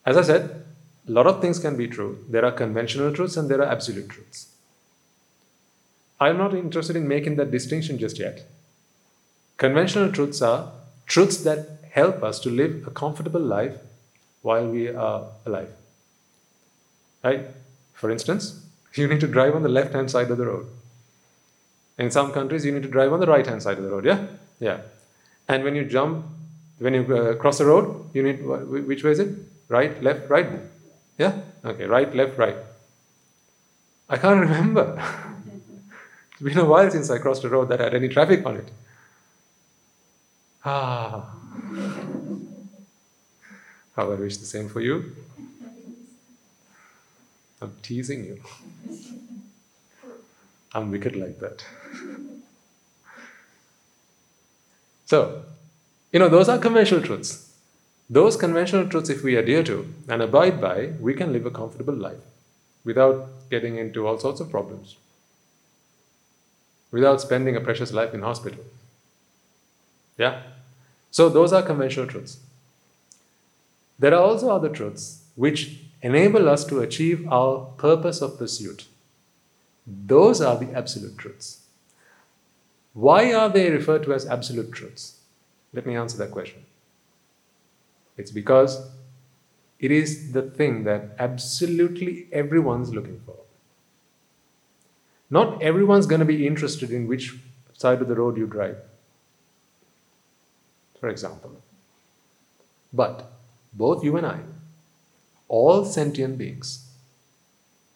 [0.05, 0.65] As I said,
[1.09, 2.25] a lot of things can be true.
[2.29, 4.49] There are conventional truths and there are absolute truths.
[6.18, 8.48] I'm not interested in making that distinction just yet.
[9.59, 10.72] Conventional truths are
[11.07, 13.76] truths that help us to live a comfortable life
[14.42, 15.70] while we are alive.
[17.24, 17.40] Right?
[17.94, 20.66] For instance, you need to drive on the left hand side of the road.
[21.98, 24.05] In some countries, you need to drive on the right hand side of the road,
[24.05, 24.26] yeah?
[24.61, 24.81] Yeah.
[25.48, 26.26] And when you jump,
[26.79, 29.31] when you uh, cross the road, you need, which way is it?
[29.68, 30.46] Right, left, right?
[31.18, 31.40] Yeah?
[31.64, 32.57] Okay, right, left, right.
[34.09, 35.02] I can't remember.
[36.37, 38.70] It's been a while since I crossed a road that had any traffic on it.
[40.62, 41.35] Ah.
[43.96, 45.16] How I wish the same for you.
[47.62, 48.42] I'm teasing you.
[50.75, 51.64] I'm wicked like that.
[55.07, 55.42] so,
[56.12, 57.55] you know, those are conventional truths.
[58.11, 61.94] Those conventional truths, if we adhere to and abide by, we can live a comfortable
[61.94, 62.20] life
[62.85, 64.96] without getting into all sorts of problems,
[66.90, 68.64] without spending a precious life in hospital.
[70.18, 70.42] Yeah?
[71.11, 72.38] So, those are conventional truths.
[73.99, 78.87] There are also other truths which enable us to achieve our purpose of pursuit.
[79.87, 81.62] Those are the absolute truths.
[82.92, 85.20] Why are they referred to as absolute truths?
[85.72, 86.64] Let me answer that question.
[88.17, 88.88] It's because
[89.79, 93.37] it is the thing that absolutely everyone's looking for.
[95.31, 97.35] Not everyone's going to be interested in which
[97.72, 98.77] side of the road you drive,
[101.00, 101.60] for example.
[102.92, 103.31] But
[103.72, 104.38] both you and I
[105.48, 106.87] all sentient beings.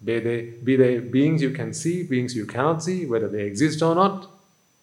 [0.02, 3.82] Be they, be they beings you can see, beings you cannot see, whether they exist
[3.82, 4.30] or not,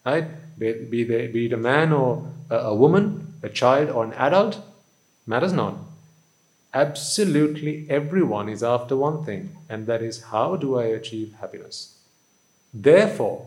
[0.04, 0.58] right?
[0.58, 4.12] Be, be, they, be it a man or a, a woman, a child or an
[4.14, 4.60] adult,
[5.26, 5.74] matters not.
[6.74, 11.97] Absolutely everyone is after one thing, and that is how do I achieve happiness?
[12.72, 13.46] Therefore,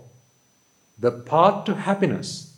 [0.98, 2.56] the path to happiness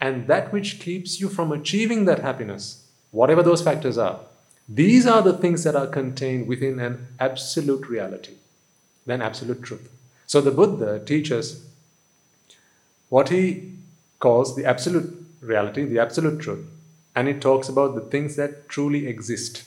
[0.00, 4.20] and that which keeps you from achieving that happiness, whatever those factors are,
[4.68, 8.34] these are the things that are contained within an absolute reality,
[9.06, 9.90] an absolute truth.
[10.26, 11.66] So the Buddha teaches
[13.08, 13.72] what he
[14.18, 16.66] calls the absolute reality, the absolute truth,
[17.14, 19.64] and it talks about the things that truly exist.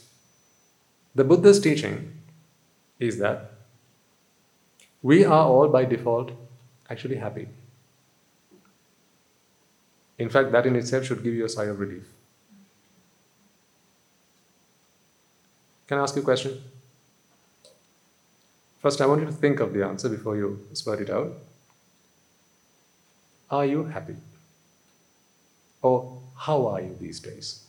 [1.13, 2.13] The Buddha's teaching
[2.99, 3.51] is that
[5.07, 6.31] we are all by default
[6.89, 7.47] actually happy.
[10.17, 12.07] In fact, that in itself should give you a sigh of relief.
[15.87, 16.57] Can I ask you a question?
[18.81, 21.31] First, I want you to think of the answer before you spurt it out.
[23.49, 24.17] Are you happy?
[25.81, 27.63] Or how are you these days?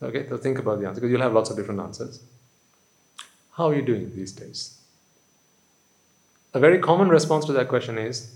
[0.00, 2.22] Okay, so think about the answer because you'll have lots of different answers.
[3.52, 4.83] How are you doing these days?
[6.54, 8.32] A very common response to that question is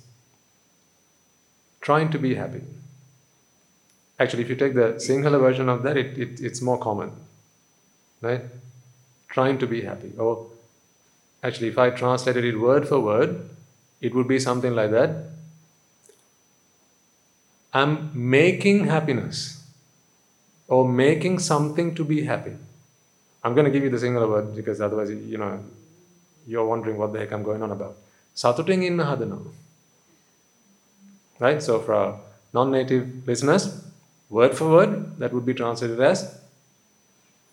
[1.80, 2.62] trying to be happy.
[4.18, 7.12] Actually, if you take the Sinhala version of that, it, it, it's more common.
[8.20, 8.42] Right?
[9.28, 10.12] Trying to be happy.
[10.18, 10.48] Or
[11.44, 13.48] actually, if I translated it word for word,
[14.00, 15.26] it would be something like that.
[17.72, 19.64] I'm making happiness
[20.66, 22.56] or making something to be happy.
[23.44, 25.62] I'm going to give you the singular word because otherwise, you know,
[26.48, 27.96] you're wondering what the heck I'm going on about.
[28.37, 29.53] සතුටින් ඉන්න හදනවා.
[31.41, 31.61] Right?
[31.61, 32.19] So for our
[32.53, 33.83] non-native listeners,
[34.29, 36.39] word for word, that would be translated as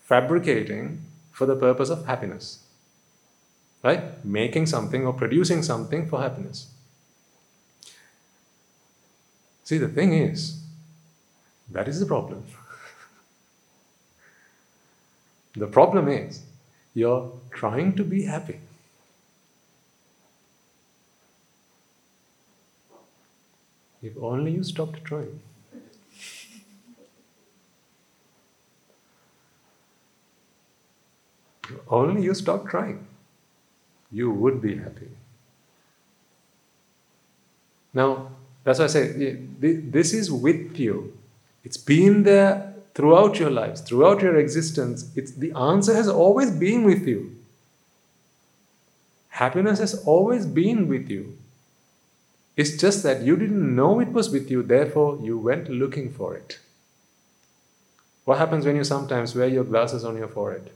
[0.05, 1.01] fabricating
[1.33, 2.61] for the purpose of happiness.
[3.83, 4.25] Right?
[4.25, 6.69] Making something or producing something for happiness.
[9.65, 10.61] See, the thing is,
[11.71, 12.45] that is the problem.
[15.57, 16.43] the problem is,
[16.95, 18.61] you're trying to be happy.
[24.06, 25.40] If only you stopped trying.
[31.64, 33.08] If only you stopped trying,
[34.12, 35.10] you would be happy.
[37.96, 38.30] Now,
[38.64, 41.18] that's why I say this is with you.
[41.64, 45.12] It's been there throughout your lives, throughout your existence.
[45.16, 47.36] It's, the answer has always been with you.
[49.30, 51.36] Happiness has always been with you.
[52.56, 56.36] It's just that you didn't know it was with you, therefore you went looking for
[56.36, 56.60] it.
[58.24, 60.72] What happens when you sometimes wear your glasses on your forehead?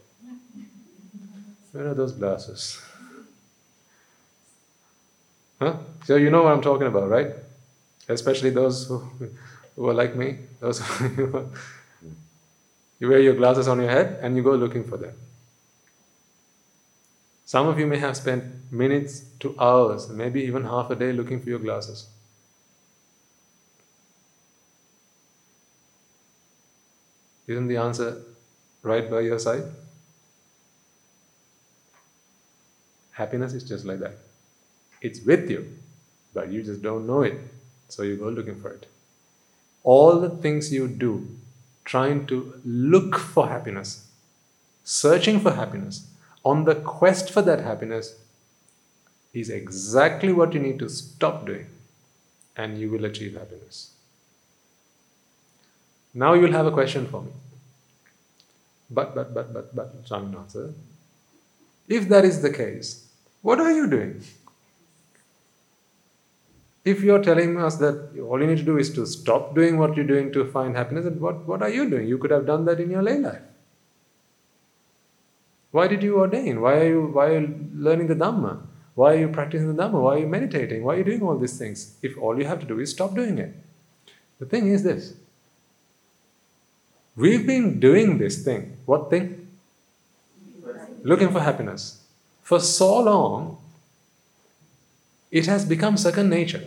[1.71, 2.81] Where are those glasses?
[5.59, 5.77] Huh?
[6.05, 7.27] So you know what I'm talking about, right?
[8.07, 9.03] Especially those who,
[9.75, 10.37] who are like me.
[10.59, 11.49] Those who
[12.99, 15.13] you wear your glasses on your head and you go looking for them.
[17.49, 21.41] Some of you may have spent minutes to hours, maybe even half a day looking
[21.41, 22.05] for your glasses.
[27.47, 28.21] Isn't the answer
[28.83, 29.63] right by your side?
[33.13, 34.19] Happiness is just like that.
[35.01, 35.75] It's with you,
[36.35, 37.39] but you just don't know it.
[37.87, 38.85] So you go looking for it.
[39.83, 41.27] All the things you do,
[41.83, 44.07] trying to look for happiness,
[44.83, 46.08] searching for happiness,
[46.43, 48.15] on the quest for that happiness
[49.33, 51.67] is exactly what you need to stop doing,
[52.55, 53.91] and you will achieve happiness.
[56.13, 57.31] Now you'll have a question for me.
[58.89, 60.73] But, but, but, but, but, Swami answer.
[61.87, 63.07] If that is the case,
[63.41, 64.23] what are you doing?
[66.83, 69.95] If you're telling us that all you need to do is to stop doing what
[69.95, 72.07] you're doing to find happiness, then what, what are you doing?
[72.07, 73.41] You could have done that in your lay life.
[75.71, 76.61] Why did you ordain?
[76.61, 78.61] Why are you, why are you learning the Dhamma?
[78.95, 80.01] Why are you practicing the Dhamma?
[80.01, 80.83] Why are you meditating?
[80.83, 81.95] Why are you doing all these things?
[82.01, 83.55] If all you have to do is stop doing it.
[84.39, 85.13] The thing is this
[87.15, 88.77] we've been doing this thing.
[88.85, 89.47] What thing?
[91.03, 92.03] Looking for happiness.
[92.41, 93.57] For so long,
[95.29, 96.63] it has become second nature.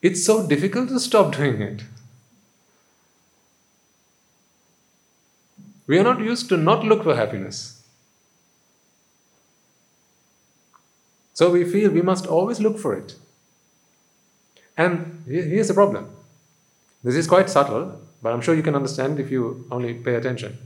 [0.00, 1.82] It's so difficult to stop doing it.
[5.86, 7.82] We are not used to not look for happiness.
[11.34, 13.16] So we feel we must always look for it.
[14.76, 16.08] And here's the problem.
[17.02, 20.56] This is quite subtle, but I'm sure you can understand if you only pay attention.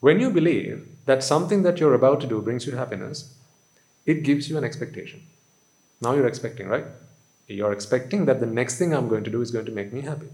[0.00, 3.34] When you believe that something that you're about to do brings you happiness,
[4.06, 5.22] it gives you an expectation.
[6.00, 6.86] Now you're expecting, right?
[7.46, 10.00] You're expecting that the next thing I'm going to do is going to make me
[10.00, 10.28] happy.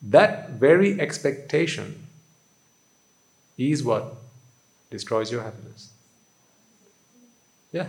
[0.00, 2.06] That very expectation
[3.56, 4.14] is what
[4.90, 5.90] destroys your happiness.
[7.72, 7.88] Yeah.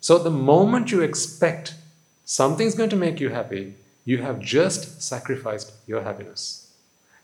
[0.00, 1.74] So the moment you expect
[2.24, 6.70] something's going to make you happy, you have just sacrificed your happiness.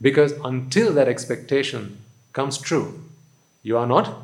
[0.00, 1.98] Because until that expectation
[2.32, 3.04] comes true,
[3.62, 4.22] you are not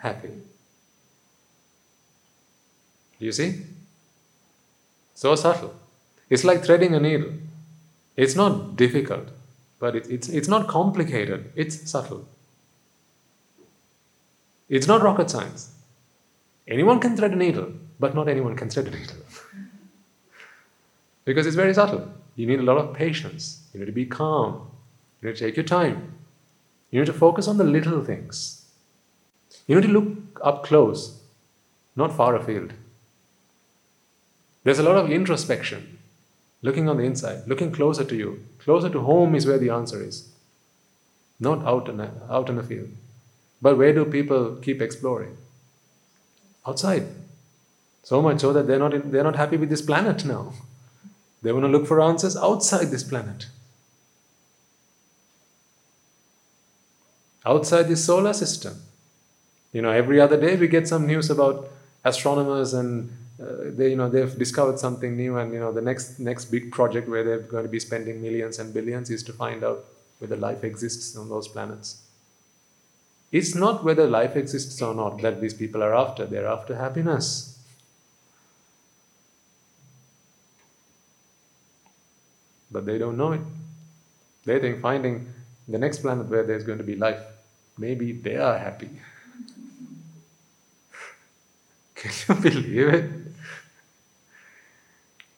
[0.00, 0.30] happy.
[3.18, 3.62] Do you see?
[5.14, 5.74] So subtle.
[6.30, 7.32] It's like threading a needle.
[8.16, 9.28] It's not difficult,
[9.78, 12.26] but it, it's, it's not complicated, it's subtle.
[14.68, 15.72] It's not rocket science.
[16.66, 19.16] Anyone can thread a needle, but not anyone can thread a needle.
[21.24, 22.12] because it's very subtle.
[22.36, 23.62] You need a lot of patience.
[23.72, 24.70] You need to be calm.
[25.20, 26.14] You need to take your time.
[26.90, 28.66] You need to focus on the little things.
[29.66, 31.20] You need to look up close,
[31.96, 32.72] not far afield.
[34.64, 35.98] There's a lot of introspection,
[36.62, 38.44] looking on the inside, looking closer to you.
[38.68, 40.28] Closer to home is where the answer is,
[41.40, 42.90] not out in, a, out in the field.
[43.62, 45.38] But where do people keep exploring?
[46.66, 47.06] Outside.
[48.02, 50.52] So much so that they're not, in, they're not happy with this planet now.
[51.42, 53.46] They want to look for answers outside this planet.
[57.46, 58.82] Outside this solar system.
[59.72, 61.70] You know, every other day we get some news about
[62.04, 66.18] astronomers and uh, they, you know, they've discovered something new, and you know, the next
[66.18, 69.62] next big project where they're going to be spending millions and billions is to find
[69.62, 69.84] out
[70.18, 72.02] whether life exists on those planets.
[73.30, 77.58] It's not whether life exists or not that these people are after, they're after happiness.
[82.70, 83.40] But they don't know it.
[84.44, 85.32] They think finding
[85.68, 87.20] the next planet where there's going to be life,
[87.76, 88.90] maybe they are happy.
[91.94, 93.27] Can you believe it?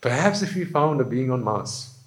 [0.01, 1.99] Perhaps if we found a being on Mars,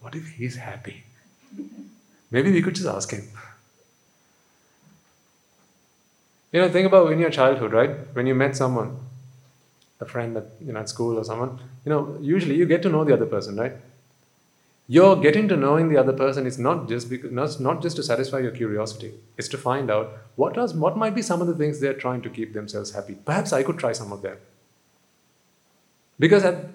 [0.00, 1.04] what if he's happy?
[2.30, 3.28] Maybe we could just ask him.
[6.52, 7.90] You know, think about in your childhood, right?
[8.14, 8.96] When you met someone,
[10.00, 12.88] a friend at, you know, at school or someone, you know, usually you get to
[12.88, 13.72] know the other person, right?
[14.88, 18.02] Your getting to knowing the other person is not just because not, not just to
[18.02, 19.12] satisfy your curiosity.
[19.36, 22.22] It's to find out what was what might be some of the things they're trying
[22.22, 23.16] to keep themselves happy.
[23.24, 24.38] Perhaps I could try some of them.
[26.20, 26.66] Because at,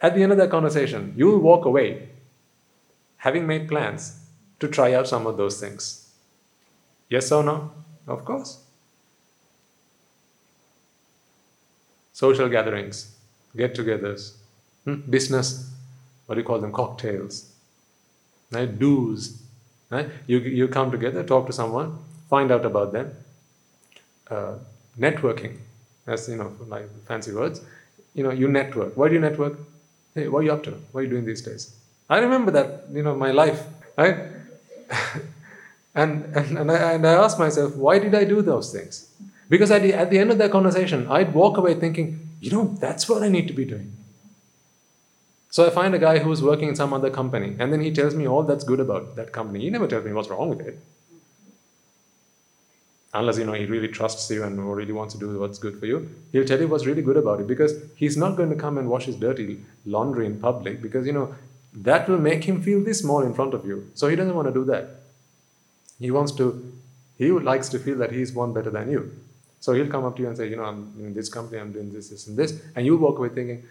[0.00, 2.08] at the end of that conversation, you'll walk away
[3.18, 4.18] having made plans
[4.58, 6.10] to try out some of those things.
[7.10, 7.70] Yes or no?
[8.08, 8.58] Of course.
[12.12, 13.14] Social gatherings,
[13.54, 14.32] get togethers,
[14.84, 14.94] hmm?
[15.10, 15.70] business,
[16.24, 16.72] what do you call them?
[16.72, 17.52] Cocktails,
[18.50, 18.78] right?
[18.78, 19.42] Do's.
[19.90, 20.08] Right?
[20.26, 23.12] You, you come together, talk to someone, find out about them.
[24.28, 24.54] Uh,
[24.98, 25.58] networking,
[26.04, 27.60] that's you know, like fancy words.
[28.16, 28.96] You know, you network.
[28.96, 29.58] Why do you network?
[30.14, 30.70] Hey, what are you up to?
[30.90, 31.76] What are you doing these days?
[32.08, 33.62] I remember that, you know, my life,
[33.98, 34.16] right?
[35.94, 39.12] and, and, and, I, and I asked myself, why did I do those things?
[39.50, 42.74] Because at the, at the end of that conversation, I'd walk away thinking, you know,
[42.80, 43.92] that's what I need to be doing.
[45.50, 48.14] So I find a guy who's working in some other company, and then he tells
[48.14, 49.60] me all that's good about that company.
[49.60, 50.78] He never tells me what's wrong with it.
[53.18, 55.86] Unless you know he really trusts you and really wants to do what's good for
[55.86, 58.76] you, he'll tell you what's really good about it because he's not going to come
[58.78, 61.34] and wash his dirty laundry in public because you know
[61.76, 63.90] that will make him feel this small in front of you.
[63.94, 64.90] So he doesn't want to do that.
[65.98, 66.72] He wants to,
[67.16, 69.12] he likes to feel that he's one better than you.
[69.60, 71.72] So he'll come up to you and say, you know, I'm in this company, I'm
[71.72, 72.60] doing this, this, and this.
[72.74, 73.64] And you'll walk away thinking,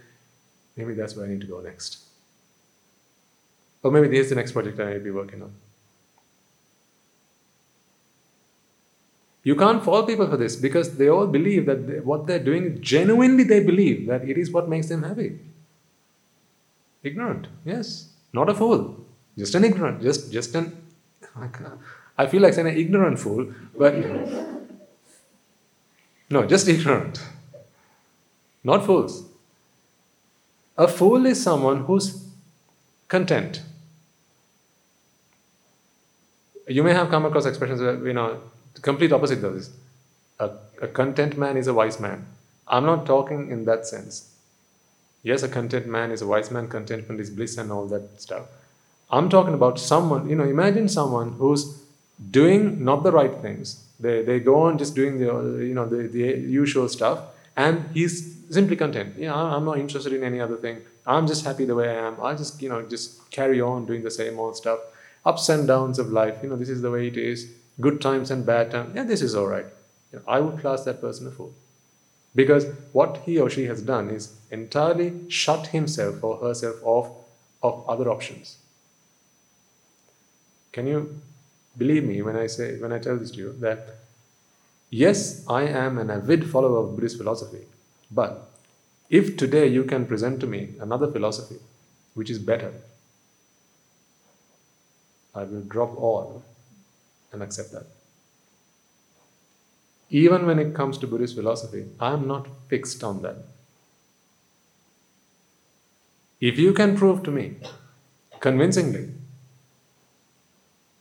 [0.76, 2.00] maybe that's where I need to go next.
[3.82, 5.54] Or maybe this is the next project I need to be working on.
[9.46, 12.82] You can't fault people for this because they all believe that they, what they're doing,
[12.82, 15.38] genuinely they believe that it is what makes them happy.
[17.04, 18.10] Ignorant, yes.
[18.34, 19.06] Not a fool.
[19.38, 20.02] Just an ignorant.
[20.02, 20.76] Just just an
[22.18, 23.94] I feel like saying an ignorant fool, but
[26.30, 27.22] no, just ignorant.
[28.64, 29.26] Not fools.
[30.76, 32.26] A fool is someone who's
[33.08, 33.62] content.
[36.68, 38.42] You may have come across expressions where, you know,
[38.76, 39.72] the complete opposite of this.
[40.40, 40.52] A,
[40.82, 42.28] a content man is a wise man.
[42.68, 44.32] I'm not talking in that sense.
[45.24, 48.46] Yes, a content man is a wise man, contentment is bliss and all that stuff.
[49.10, 51.82] I'm talking about someone, you know, imagine someone who's
[52.32, 53.84] doing not the right things.
[54.00, 55.26] They, they go on just doing the,
[55.64, 57.20] you know, the, the usual stuff
[57.56, 59.18] and he's simply content.
[59.18, 60.82] You know, I'm not interested in any other thing.
[61.08, 62.18] I'm just happy the way I am.
[62.22, 64.80] I'll just, you know, just carry on doing the same old stuff.
[65.26, 67.48] Ups and downs of life, you know, this is the way it is.
[67.80, 68.96] Good times and bad times.
[68.96, 69.66] Yeah, this is all right.
[70.12, 71.54] You know, I would class that person a fool.
[72.34, 77.10] Because what he or she has done is entirely shut himself or herself off
[77.64, 78.58] of other options.
[80.72, 81.22] Can you
[81.78, 83.96] believe me when I say when I tell this to you that
[84.90, 87.66] yes, I am an avid follower of Buddhist philosophy,
[88.12, 88.50] but
[89.10, 91.60] if today you can present to me another philosophy
[92.14, 92.74] which is better,
[95.34, 96.44] I will drop all
[97.36, 97.88] and accept that.
[100.10, 103.38] even when it comes to Buddhist philosophy, I am not fixed on that.
[106.40, 107.56] If you can prove to me
[108.40, 109.10] convincingly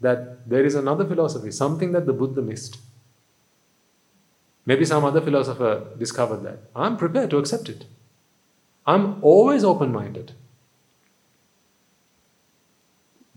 [0.01, 2.79] that there is another philosophy, something that the Buddha missed,
[4.67, 7.85] maybe some other philosopher discovered that, I'm prepared to accept it.
[8.87, 10.33] I'm always open minded.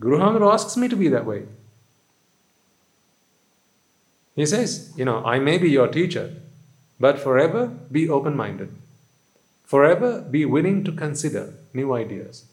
[0.00, 1.44] Guru Hamar asks me to be that way.
[4.38, 6.32] He says, you know, I may be your teacher,
[7.00, 8.72] but forever be open minded.
[9.64, 12.44] Forever be willing to consider new ideas.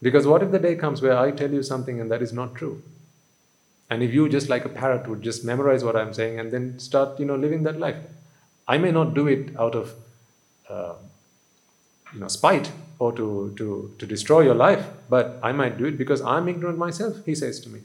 [0.00, 2.54] Because what if the day comes where I tell you something and that is not
[2.54, 2.82] true?
[3.90, 6.78] And if you just like a parrot would just memorize what I'm saying and then
[6.78, 8.02] start, you know, living that life.
[8.66, 9.92] I may not do it out of,
[10.70, 10.94] uh,
[12.14, 15.98] you know, spite or to, to, to destroy your life, but I might do it
[15.98, 17.80] because I'm ignorant myself, he says to me.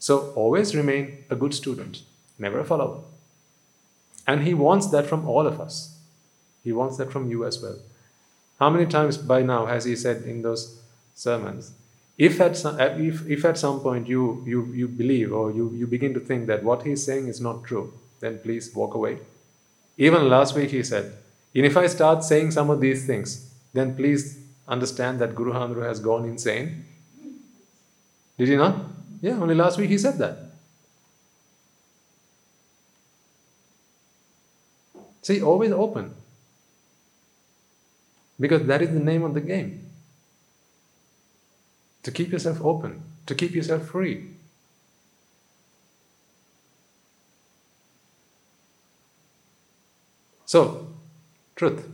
[0.00, 2.02] So always remain a good student
[2.40, 3.02] never a follower.
[4.26, 5.98] And He wants that from all of us.
[6.64, 7.78] He wants that from you as well.
[8.58, 10.80] How many times by now has He said in those
[11.14, 11.72] sermons,
[12.18, 15.86] if at some, if, if at some point you, you, you believe or you, you
[15.86, 19.18] begin to think that what He's saying is not true, then please walk away.
[19.96, 21.12] Even last week He said,
[21.54, 24.38] and if I start saying some of these things, then please
[24.68, 26.84] understand that Guru Handru has gone insane.
[28.38, 28.84] Did he not?
[29.20, 30.49] Yeah, only last week he said that.
[35.22, 36.14] See, always open.
[38.38, 39.86] Because that is the name of the game.
[42.04, 44.30] To keep yourself open, to keep yourself free.
[50.46, 50.88] So,
[51.54, 51.86] truth.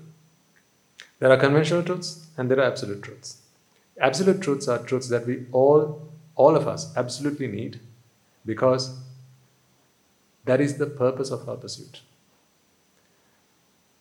[1.18, 3.42] There are conventional truths and there are absolute truths.
[4.00, 7.80] Absolute truths are truths that we all, all of us, absolutely need
[8.46, 8.96] because
[10.44, 12.00] that is the purpose of our pursuit.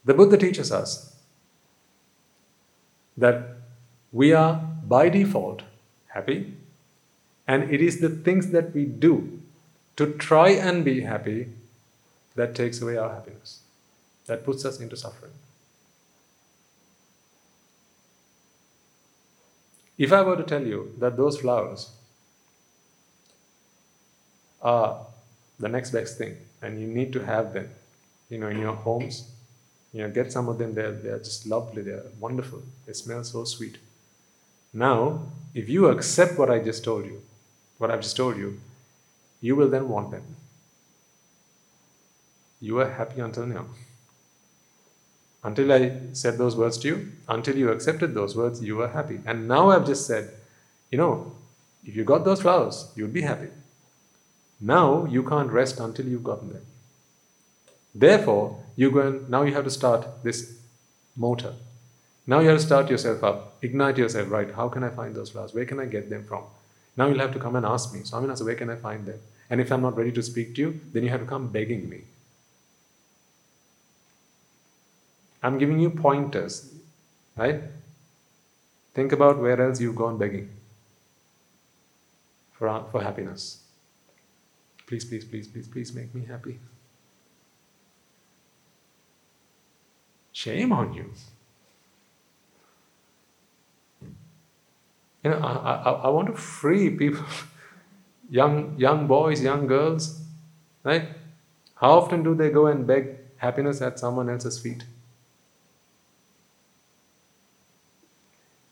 [0.06, 1.16] The Buddha teaches us
[3.18, 3.58] that
[4.12, 4.56] we are
[4.88, 5.64] by default
[6.10, 6.54] happy,
[7.48, 9.42] and it is the things that we do
[9.98, 11.48] to try and be happy
[12.36, 13.62] that takes away our happiness,
[14.28, 15.32] that puts us into suffering.
[19.98, 21.92] If I were to tell you that those flowers
[24.62, 25.06] are
[25.58, 27.70] the next best thing and you need to have them,
[28.30, 29.32] you know, in your homes,
[29.96, 30.74] you know, get some of them.
[30.76, 31.82] They're they're just lovely.
[31.82, 32.62] They're wonderful.
[32.86, 33.78] They smell so sweet.
[34.74, 35.22] Now,
[35.54, 37.22] if you accept what I just told you,
[37.78, 38.60] what I've just told you,
[39.40, 40.24] you will then want them.
[42.60, 43.68] You were happy until now.
[45.46, 45.80] Until I
[46.12, 49.22] said those words to you, until you accepted those words, you were happy.
[49.26, 50.30] And now I've just said,
[50.92, 51.32] you know,
[51.86, 53.48] if you got those flowers, you'd be happy.
[54.60, 56.66] Now you can't rest until you've gotten them.
[57.94, 60.58] Therefore, you go and now you have to start this
[61.16, 61.54] motor.
[62.28, 64.52] Now you have to start yourself up, ignite yourself, right?
[64.52, 65.54] How can I find those flowers?
[65.54, 66.44] Where can I get them from?
[66.98, 68.02] Now you'll have to come and ask me.
[68.04, 69.20] So I'm say, where can I find them?
[69.50, 71.88] And if I'm not ready to speak to you, then you have to come begging
[71.90, 72.02] me.
[75.44, 76.74] I'm giving you pointers,
[77.38, 77.62] right?
[78.96, 80.50] Think about where else you've gone begging
[82.54, 83.62] for, for happiness.
[84.88, 86.60] Please, please, please, please, please make me happy.
[90.36, 91.06] Shame on you.
[95.24, 97.24] You know, I, I, I want to free people,
[98.30, 100.22] young, young boys, young girls,
[100.84, 101.08] right?
[101.76, 104.84] How often do they go and beg happiness at someone else's feet?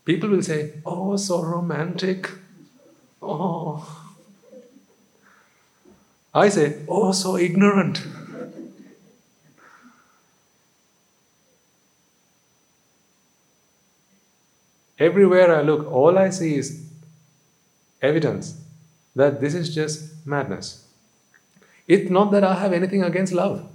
[0.04, 2.30] People will say, Oh, so romantic.
[3.22, 4.12] Oh.
[6.34, 8.02] I say, Oh, so ignorant.
[15.04, 16.68] Everywhere I look, all I see is
[18.02, 18.56] evidence
[19.16, 20.88] that this is just madness.
[21.88, 23.70] It's not that I have anything against love.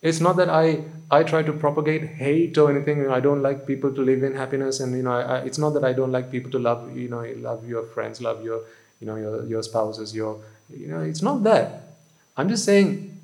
[0.00, 3.10] It's not that I, I try to propagate hate or anything.
[3.10, 5.70] I don't like people to live in happiness, and you know, I, I, it's not
[5.70, 8.60] that I don't like people to love you know, love your friends, love your,
[9.00, 11.96] you know, your, your spouses, your, you know, it's not that.
[12.36, 13.20] I'm just saying,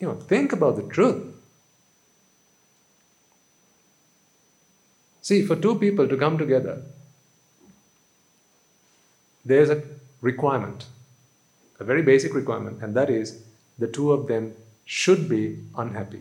[0.00, 1.35] you know, think about the truth.
[5.26, 6.82] See, for two people to come together,
[9.44, 9.82] there's a
[10.20, 10.84] requirement,
[11.80, 13.42] a very basic requirement, and that is
[13.76, 14.52] the two of them
[14.84, 16.20] should be unhappy.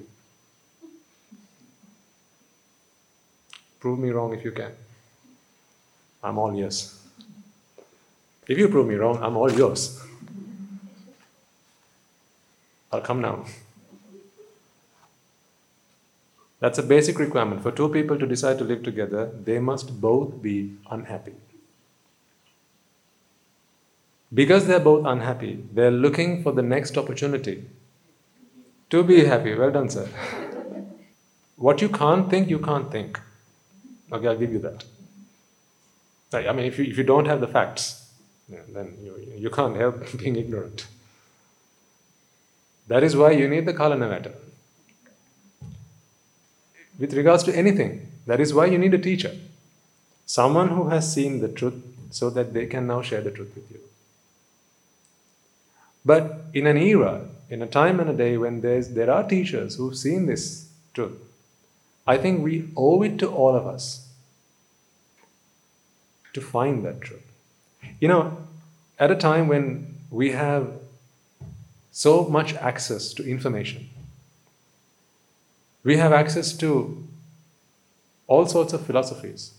[3.80, 4.72] Prove me wrong if you can.
[6.24, 7.00] I'm all yes.
[8.48, 10.02] If you prove me wrong, I'm all yours.
[12.92, 13.46] I'll come now.
[16.66, 17.62] That's a basic requirement.
[17.62, 21.34] For two people to decide to live together, they must both be unhappy.
[24.34, 27.66] Because they're both unhappy, they're looking for the next opportunity
[28.90, 29.54] to be happy.
[29.54, 30.08] Well done, sir.
[31.56, 33.20] what you can't think, you can't think.
[34.12, 34.86] Okay, I'll give you that.
[36.34, 38.10] I mean, if you, if you don't have the facts,
[38.50, 40.88] then you, you can't help being ignorant.
[42.88, 44.34] That is why you need the Kalanavata.
[46.98, 49.36] With regards to anything, that is why you need a teacher.
[50.26, 53.70] Someone who has seen the truth so that they can now share the truth with
[53.70, 53.80] you.
[56.06, 59.76] But in an era, in a time and a day when there's, there are teachers
[59.76, 61.18] who've seen this truth,
[62.08, 64.08] I think we owe it to all of us
[66.34, 67.26] to find that truth.
[68.00, 68.38] You know,
[69.00, 70.72] at a time when we have
[71.92, 73.90] so much access to information,
[75.86, 77.04] we have access to
[78.28, 79.54] all sorts of philosophies.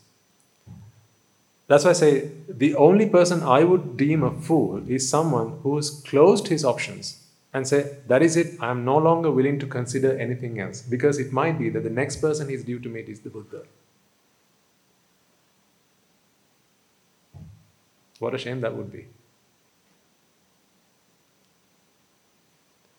[1.69, 5.77] That's why I say the only person I would deem a fool is someone who
[5.77, 7.23] has closed his options
[7.55, 10.83] and say, that is it, I am no longer willing to consider anything else.
[10.83, 13.63] Because it might be that the next person he's due to meet is the Buddha.
[18.19, 19.07] What a shame that would be.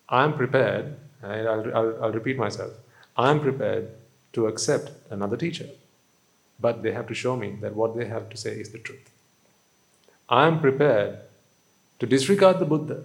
[0.09, 2.71] I am prepared, I'll, I'll, I'll repeat myself,
[3.18, 3.89] I am prepared
[4.34, 5.70] to accept another teacher,
[6.59, 9.09] but they have to show me that what they have to say is the truth.
[10.30, 11.20] I am prepared
[11.99, 13.03] to disregard the Buddha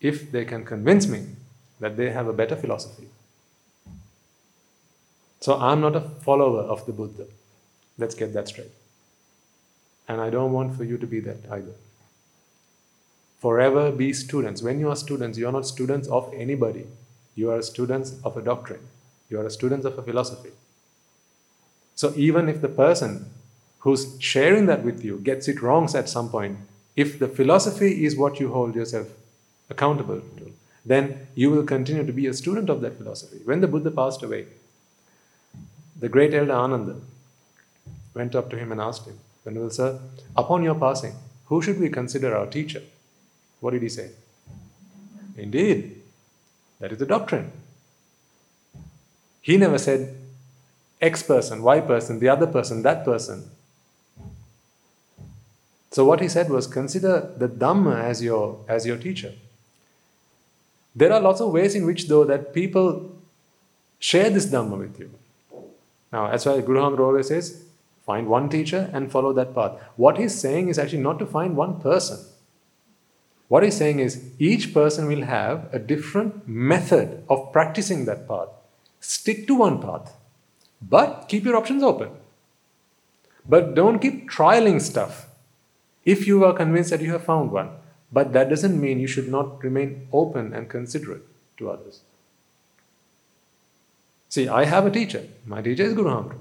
[0.00, 1.24] if they can convince me
[1.80, 3.08] that they have a better philosophy.
[5.40, 7.26] So I'm not a follower of the Buddha.
[7.96, 8.72] Let's get that straight.
[10.08, 11.74] And I don't want for you to be that either.
[13.40, 14.62] Forever be students.
[14.62, 16.86] When you are students, you are not students of anybody.
[17.34, 18.80] You are students of a doctrine.
[19.28, 20.50] You are students of a philosophy.
[21.94, 23.30] So even if the person
[23.80, 26.58] who's sharing that with you gets it wrong at some point,
[26.96, 29.08] if the philosophy is what you hold yourself
[29.70, 30.52] accountable to,
[30.84, 33.38] then you will continue to be a student of that philosophy.
[33.44, 34.46] When the Buddha passed away,
[35.98, 36.96] the great elder Ananda
[38.12, 40.00] went up to him and asked him, Venerable Sir,
[40.36, 41.14] upon your passing,
[41.46, 42.82] who should we consider our teacher?
[43.60, 44.10] What did he say?
[45.36, 46.02] Indeed,
[46.80, 47.52] that is the doctrine.
[49.40, 50.16] He never said
[51.00, 53.50] X person, Y person, the other person, that person.
[55.90, 59.32] So what he said was consider the Dhamma as your, as your teacher.
[60.96, 63.12] There are lots of ways in which, though, that people
[63.98, 65.10] share this Dhamma with you.
[66.12, 67.64] Now, that's why Guru Hamad always says,
[68.06, 69.80] find one teacher and follow that path.
[69.96, 72.18] What he's saying is actually not to find one person.
[73.54, 78.48] What he's saying is each person will have a different method of practicing that path.
[78.98, 80.12] Stick to one path,
[80.82, 82.08] but keep your options open.
[83.48, 85.28] But don't keep trialing stuff
[86.04, 87.70] if you are convinced that you have found one.
[88.10, 91.22] But that doesn't mean you should not remain open and considerate
[91.58, 92.00] to others.
[94.30, 95.28] See, I have a teacher.
[95.46, 96.36] My teacher is Guru Hamad.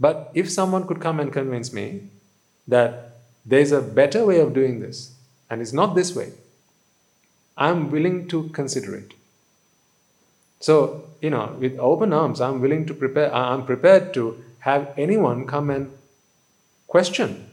[0.00, 2.08] But if someone could come and convince me
[2.66, 3.17] that
[3.48, 5.12] there's a better way of doing this,
[5.50, 6.32] and it's not this way,
[7.56, 9.14] I'm willing to consider it.
[10.60, 15.46] So, you know, with open arms, I'm willing to prepare, I'm prepared to have anyone
[15.46, 15.90] come and
[16.86, 17.48] question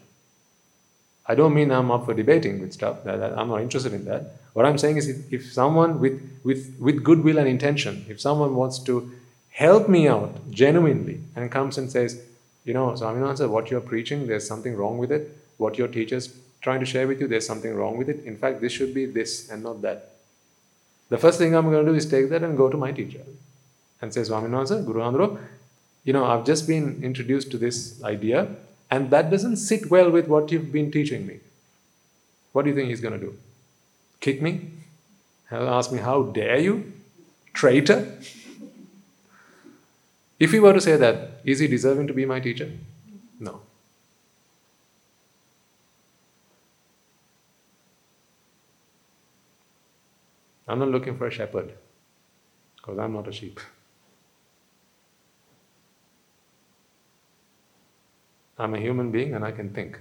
[1.27, 2.97] I don't mean I'm up for debating with stuff.
[3.05, 4.35] I'm not interested in that.
[4.53, 8.55] What I'm saying is, if, if someone with, with, with goodwill and intention, if someone
[8.55, 9.11] wants to
[9.49, 12.21] help me out genuinely and comes and says,
[12.63, 15.35] you know, Swaminathan, what you're preaching, there's something wrong with it.
[15.57, 18.23] What your teacher's trying to share with you, there's something wrong with it.
[18.25, 20.11] In fact, this should be this and not that.
[21.09, 23.21] The first thing I'm going to do is take that and go to my teacher
[24.01, 25.39] and say, Swaminathan, Guru Andro,
[26.03, 28.47] you know, I've just been introduced to this idea
[28.89, 31.39] and that doesn't sit well with what you've been teaching me.
[32.53, 33.37] What do you think he's going to do?
[34.19, 34.69] Kick me?
[35.51, 36.93] Ask me, How dare you?
[37.53, 38.17] Traitor?
[40.39, 42.71] If he were to say that, is he deserving to be my teacher?
[43.39, 43.61] No.
[50.67, 51.73] I'm not looking for a shepherd
[52.77, 53.59] because I'm not a sheep.
[58.57, 59.99] I'm a human being and I can think.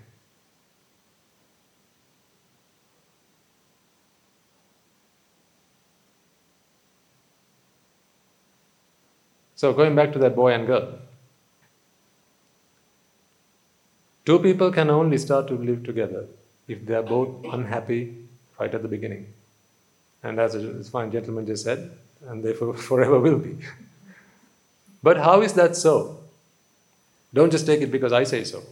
[9.57, 10.99] So, going back to that boy and girl,
[14.25, 16.27] two people can only start to live together
[16.69, 18.27] if they are both unhappy
[18.59, 19.33] right at the beginning.
[20.25, 21.91] And as a fine gentleman just said,
[22.27, 23.59] and they for, forever will be.
[25.03, 26.19] but how is that so?
[27.33, 28.63] Don't just take it because I say so.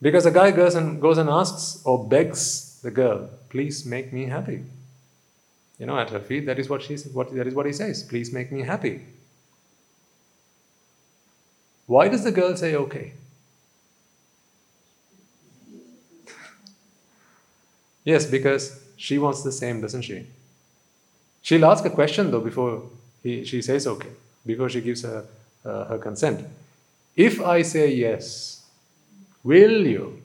[0.00, 4.26] Because a guy goes and goes and asks or begs the girl, please make me
[4.26, 4.64] happy.
[5.78, 8.02] You know, at her feet, that is what she what that is what he says.
[8.02, 9.02] Please make me happy.
[11.86, 13.12] Why does the girl say okay?
[18.04, 20.26] yes, because she wants the same, doesn't she?
[21.42, 22.82] She'll ask a question though before
[23.22, 24.10] he, she says okay,
[24.46, 25.24] before she gives her,
[25.64, 26.46] uh, her consent.
[27.16, 28.64] If I say yes,
[29.42, 30.22] will you?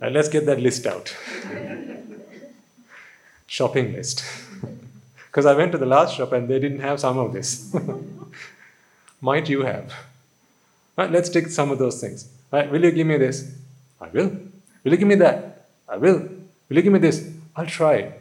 [0.00, 1.16] And let's get that list out.
[3.46, 4.24] Shopping list.
[5.30, 7.72] Because I went to the last shop and they didn't have some of this.
[9.20, 9.92] Might you have?
[10.96, 12.28] Right, let's take some of those things.
[12.50, 13.54] Right, will you give me this?
[14.00, 14.30] I will.
[14.82, 15.47] Will you give me that?
[15.88, 16.28] I will.
[16.68, 17.30] Will you give me this?
[17.56, 18.12] I'll try.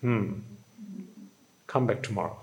[0.00, 0.40] Hmm.
[1.66, 2.38] Come back tomorrow.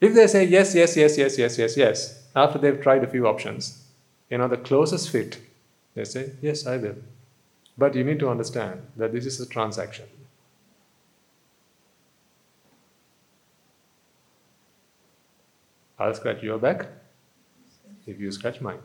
[0.00, 3.26] If they say yes, yes, yes, yes, yes, yes, yes, after they've tried a few
[3.26, 3.84] options,
[4.30, 5.38] you know, the closest fit,
[5.94, 6.96] they say, yes, I will.
[7.76, 10.06] But you need to understand that this is a transaction.
[15.98, 16.86] I'll scratch your back
[18.06, 18.78] if you scratch mine.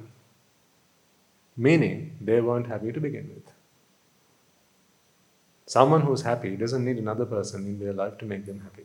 [1.58, 3.52] Meaning, they weren't happy to begin with.
[5.66, 8.84] Someone who's happy doesn't need another person in their life to make them happy.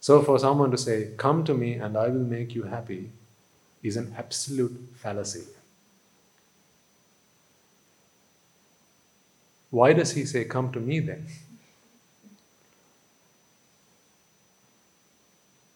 [0.00, 3.10] So, for someone to say, Come to me and I will make you happy,
[3.82, 5.44] is an absolute fallacy.
[9.70, 11.26] Why does he say, Come to me then?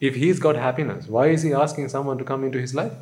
[0.01, 2.92] If he's got happiness, why is he asking someone to come into his life?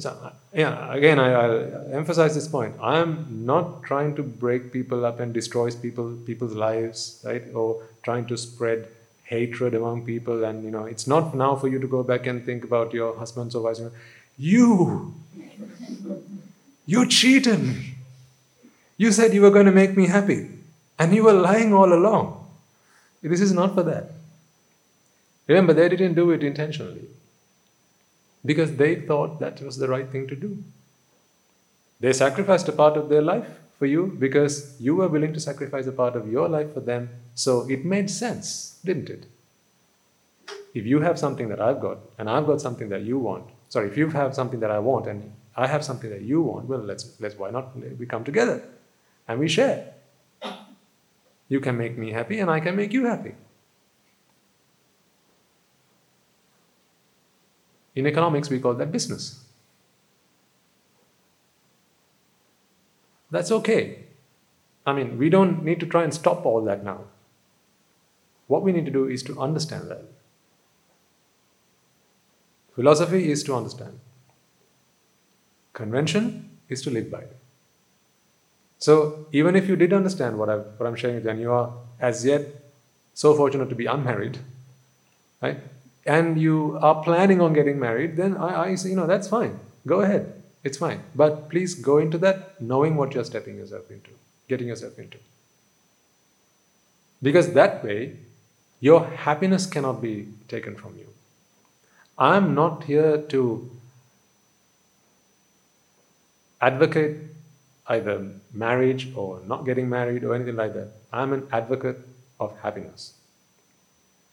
[0.00, 2.74] So, yeah, again, I, I'll emphasize this point.
[2.80, 7.42] I am not trying to break people up and destroy people, people's lives, right?
[7.54, 8.88] Or trying to spread
[9.24, 10.44] hatred among people.
[10.44, 13.16] And, you know, it's not now for you to go back and think about your
[13.18, 13.82] husbands or wives.
[14.38, 15.14] You!
[16.86, 17.94] You cheated me!
[18.96, 20.48] You said you were going to make me happy.
[20.98, 22.46] And you were lying all along.
[23.22, 24.12] This is not for that.
[25.46, 27.06] Remember, they didn't do it intentionally
[28.44, 30.58] because they thought that was the right thing to do.
[32.00, 33.46] They sacrificed a part of their life
[33.78, 37.10] for you because you were willing to sacrifice a part of your life for them.
[37.34, 39.26] So it made sense, didn't it?
[40.74, 43.88] If you have something that I've got and I've got something that you want, sorry,
[43.88, 46.80] if you have something that I want and I have something that you want, well,
[46.80, 48.62] let's, let's why not we come together
[49.28, 49.92] and we share.
[51.48, 53.34] You can make me happy and I can make you happy.
[57.94, 59.44] In economics, we call that business.
[63.30, 64.04] That's okay.
[64.86, 67.04] I mean, we don't need to try and stop all that now.
[68.46, 70.02] What we need to do is to understand that.
[72.74, 74.00] Philosophy is to understand.
[75.72, 77.24] Convention is to live by.
[78.78, 82.24] So, even if you did understand what, i what I'm sharing, then you are as
[82.24, 82.46] yet
[83.12, 84.38] so fortunate to be unmarried,
[85.42, 85.58] right?
[86.06, 89.58] And you are planning on getting married, then I, I say, you know, that's fine.
[89.86, 90.32] Go ahead.
[90.64, 91.02] It's fine.
[91.14, 94.10] But please go into that knowing what you're stepping yourself into,
[94.48, 95.18] getting yourself into.
[97.22, 98.16] Because that way,
[98.80, 101.06] your happiness cannot be taken from you.
[102.18, 103.70] I'm not here to
[106.60, 107.16] advocate
[107.86, 110.88] either marriage or not getting married or anything like that.
[111.12, 111.98] I'm an advocate
[112.38, 113.14] of happiness.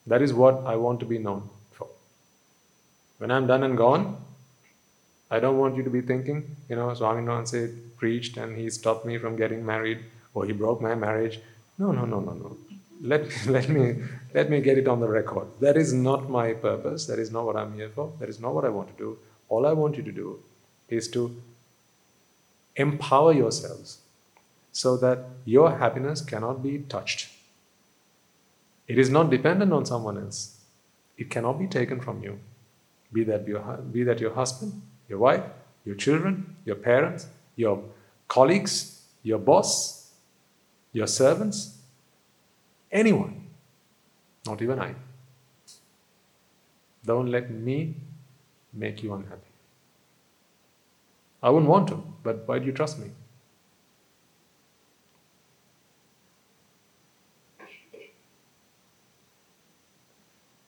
[0.05, 1.49] That is what I want to be known.
[3.17, 4.17] When I'm done and gone,
[5.29, 9.17] I don't want you to be thinking, you know, Swaminathan preached and he stopped me
[9.17, 9.99] from getting married
[10.33, 11.39] or he broke my marriage.
[11.77, 12.57] No, no, no, no, no.
[13.01, 13.95] Let, let, me,
[14.33, 15.47] let me get it on the record.
[15.59, 17.05] That is not my purpose.
[17.07, 18.13] That is not what I'm here for.
[18.19, 19.17] That is not what I want to do.
[19.49, 20.39] All I want you to do
[20.89, 21.35] is to
[22.75, 23.99] empower yourselves
[24.71, 27.29] so that your happiness cannot be touched.
[28.87, 30.57] It is not dependent on someone else,
[31.17, 32.39] it cannot be taken from you.
[33.13, 35.43] Be that your, be that your husband, your wife,
[35.85, 37.83] your children, your parents, your
[38.27, 40.11] colleagues, your boss,
[40.91, 41.77] your servants,
[42.91, 43.47] anyone,
[44.45, 44.95] not even I.
[47.05, 47.95] Don't let me
[48.73, 49.41] make you unhappy.
[51.41, 53.11] I wouldn't want to, but why do you trust me?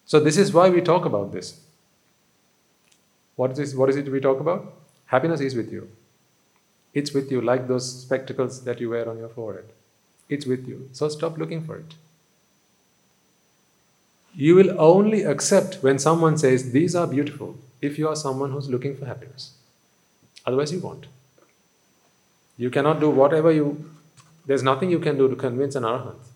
[0.05, 1.61] So, this is why we talk about this.
[3.39, 4.73] What is, what is it we talk about?
[5.05, 5.89] Happiness is with you.
[6.93, 9.63] It's with you, like those spectacles that you wear on your forehead.
[10.27, 10.89] It's with you.
[10.91, 11.93] So stop looking for it.
[14.35, 18.67] You will only accept when someone says, These are beautiful, if you are someone who's
[18.69, 19.51] looking for happiness.
[20.45, 21.05] Otherwise, you won't.
[22.57, 23.89] You cannot do whatever you,
[24.47, 26.27] there's nothing you can do to convince an arahant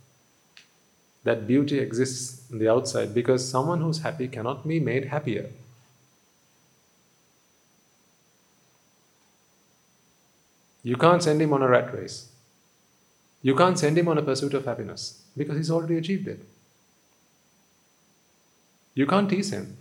[1.25, 5.49] that beauty exists on the outside because someone who's happy cannot be made happier.
[10.83, 12.29] You can't send him on a rat race.
[13.41, 16.45] You can't send him on a pursuit of happiness because he's already achieved it.
[18.93, 19.77] You can't tease him.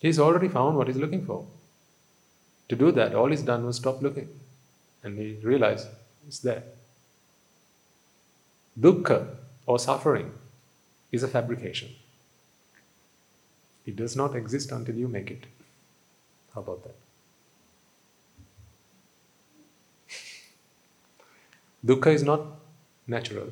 [0.00, 1.46] He's already found what he's looking for.
[2.68, 4.28] To do that, all he's done was stop looking
[5.02, 5.88] and he realized
[6.26, 6.64] it's there.
[8.78, 9.26] Dukkha
[9.66, 10.32] or suffering
[11.10, 11.88] is a fabrication.
[13.86, 15.44] It does not exist until you make it.
[16.54, 17.07] How about that?
[21.84, 22.40] Dukkha is not
[23.06, 23.48] natural,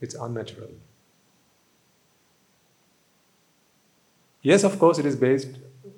[0.00, 0.70] it's unnatural.
[4.42, 5.50] Yes, of course, it is based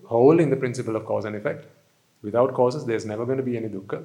[0.05, 1.67] wholly in the principle of cause and effect.
[2.23, 4.05] Without causes, there's never going to be any dukkha.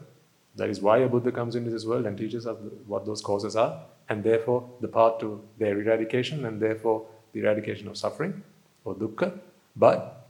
[0.56, 2.58] That is why a Buddha comes into this world and teaches us
[2.88, 7.88] what those causes are, and therefore the path to their eradication, and therefore the eradication
[7.90, 8.42] of suffering
[8.86, 9.38] or dukkha.
[9.76, 10.28] But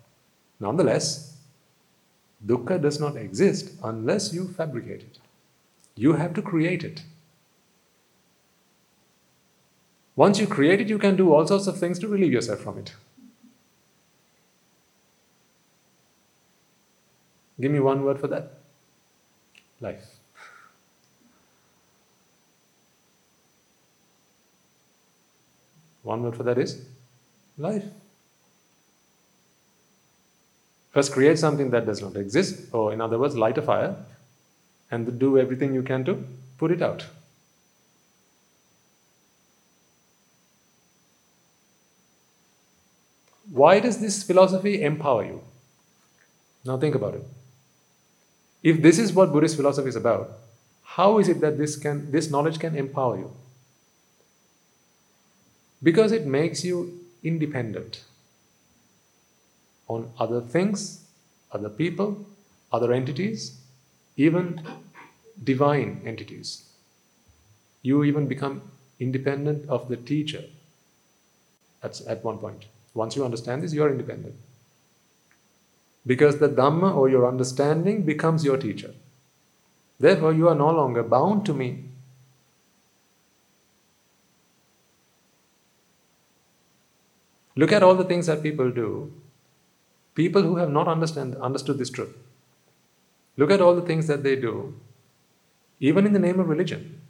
[0.60, 1.38] nonetheless,
[2.46, 5.20] dukkha does not exist unless you fabricate it.
[6.00, 7.02] You have to create it.
[10.16, 12.78] Once you create it, you can do all sorts of things to relieve yourself from
[12.78, 12.93] it.
[17.60, 18.54] Give me one word for that
[19.82, 20.06] life.
[26.04, 26.82] One word for that is
[27.58, 27.84] life.
[30.91, 33.97] First, create something that does not exist, or in other words, light a fire
[34.92, 36.24] and do everything you can to
[36.58, 37.06] put it out.
[43.52, 45.42] Why does this philosophy empower you?
[46.66, 47.24] Now think about it.
[48.62, 50.32] If this is what Buddhist philosophy is about,
[50.84, 53.32] how is it that this can this knowledge can empower you?
[55.82, 58.04] Because it makes you independent
[59.88, 61.06] on other things,
[61.52, 62.26] other people,
[62.72, 63.59] other entities,
[64.20, 64.61] even
[65.41, 66.63] divine entities.
[67.82, 68.61] You even become
[68.99, 70.43] independent of the teacher
[71.82, 72.65] at, at one point.
[72.93, 74.36] Once you understand this, you are independent.
[76.05, 78.93] Because the Dhamma or your understanding becomes your teacher.
[79.99, 81.86] Therefore, you are no longer bound to me.
[87.55, 89.13] Look at all the things that people do.
[90.13, 92.15] People who have not understand, understood this truth.
[93.40, 94.54] Look at all the things that they do,
[95.80, 97.02] even in the name of religion.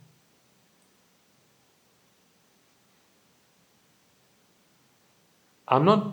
[5.67, 6.05] I'm not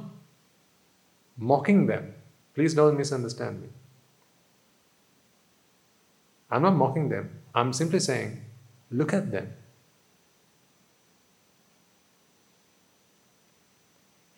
[1.37, 2.15] mocking them.
[2.55, 3.69] Please don't misunderstand me.
[6.51, 7.31] I'm not mocking them.
[7.55, 8.43] I'm simply saying,
[8.91, 9.53] look at them.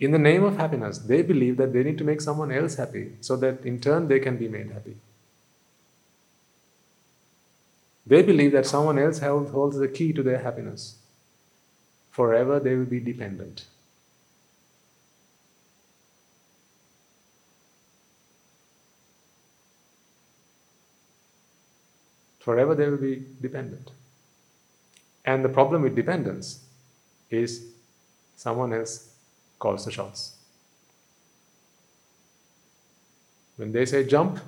[0.01, 3.13] In the name of happiness, they believe that they need to make someone else happy
[3.21, 4.97] so that in turn they can be made happy.
[8.09, 10.97] They believe that someone else holds the key to their happiness.
[12.11, 13.67] Forever they will be dependent.
[22.41, 23.91] Forever they will be dependent.
[25.27, 26.65] And the problem with dependence
[27.29, 27.67] is
[28.37, 29.15] someone else
[29.59, 30.35] calls the shots.
[33.57, 34.41] When they say jump,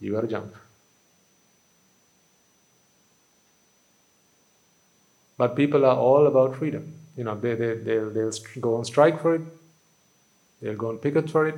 [0.00, 0.54] you gotta jump.
[5.36, 6.94] But people are all about freedom.
[7.16, 9.42] You know, they, they, they'll, they'll go on strike for it,
[10.60, 11.56] they'll go on picket for it,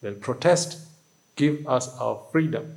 [0.00, 0.78] they'll protest,
[1.36, 2.74] give us our freedom.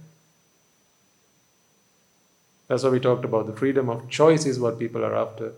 [2.67, 3.47] That's what we talked about.
[3.47, 5.51] The freedom of choice is what people are after.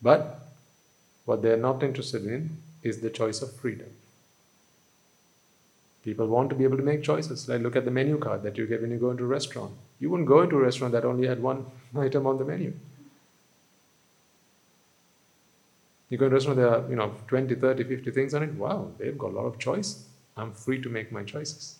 [0.00, 0.40] But
[1.26, 3.88] what they're not interested in is the choice of freedom.
[6.08, 7.46] People want to be able to make choices.
[7.50, 9.72] Like look at the menu card that you get when you go into a restaurant.
[10.00, 11.66] You wouldn't go into a restaurant that only had one
[11.98, 12.72] item on the menu.
[16.08, 18.54] You go to a restaurant, there are, you know, 20, 30, 50 things on it.
[18.54, 20.06] Wow, they've got a lot of choice.
[20.34, 21.78] I'm free to make my choices.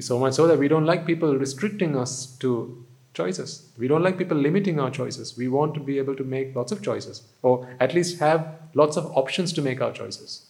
[0.00, 2.85] so much so that we don't like people restricting us to
[3.16, 3.68] choices.
[3.78, 5.36] We don't like people limiting our choices.
[5.36, 8.98] We want to be able to make lots of choices, or at least have lots
[8.98, 10.46] of options to make our choices.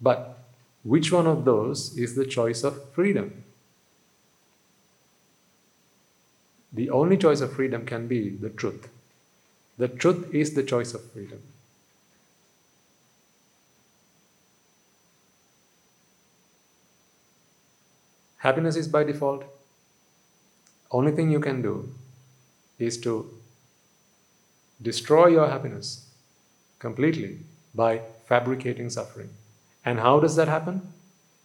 [0.00, 0.38] But
[0.82, 3.44] which one of those is the choice of freedom?
[6.72, 8.88] The only choice of freedom can be the truth.
[9.78, 11.40] The truth is the choice of freedom.
[18.44, 19.44] Happiness is by default.
[20.90, 21.94] Only thing you can do
[22.78, 23.14] is to
[24.82, 26.10] destroy your happiness
[26.78, 27.38] completely
[27.74, 29.30] by fabricating suffering.
[29.82, 30.92] And how does that happen?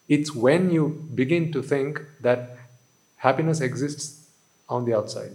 [0.09, 2.57] It's when you begin to think that
[3.15, 4.27] happiness exists
[4.67, 5.31] on the outside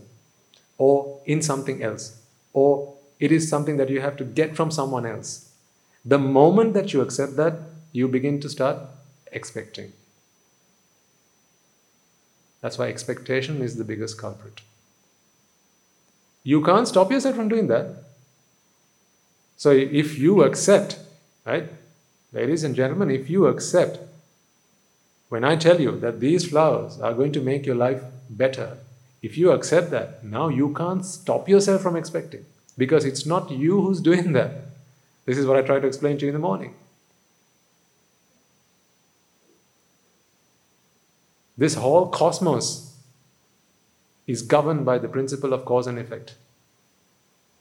[0.77, 2.21] or in something else
[2.53, 5.51] or it is something that you have to get from someone else.
[6.05, 7.55] The moment that you accept that,
[7.93, 8.81] you begin to start
[9.33, 9.93] expecting.
[12.65, 14.63] That's why expectation is the biggest culprit.
[16.45, 17.89] You can't stop yourself from doing that.
[19.59, 20.99] So if you accept,
[21.45, 21.69] right,
[22.33, 23.99] ladies and gentlemen, if you accept,
[25.29, 28.79] when I tell you that these flowers are going to make your life better,
[29.21, 32.47] if you accept that, now you can't stop yourself from expecting
[32.79, 34.53] because it's not you who's doing that.
[35.27, 36.75] This is what I try to explain to you in the morning.
[41.57, 42.97] This whole cosmos
[44.27, 46.35] is governed by the principle of cause and effect.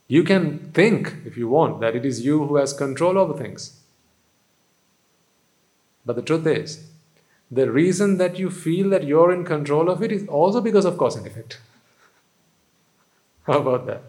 [0.08, 3.80] You can think, if you want, that it is you who has control over things.
[6.06, 6.88] But the truth is,
[7.52, 10.98] the reason that you feel that you're in control of it is also because of
[10.98, 11.60] cause and effect.
[13.44, 14.02] How about that?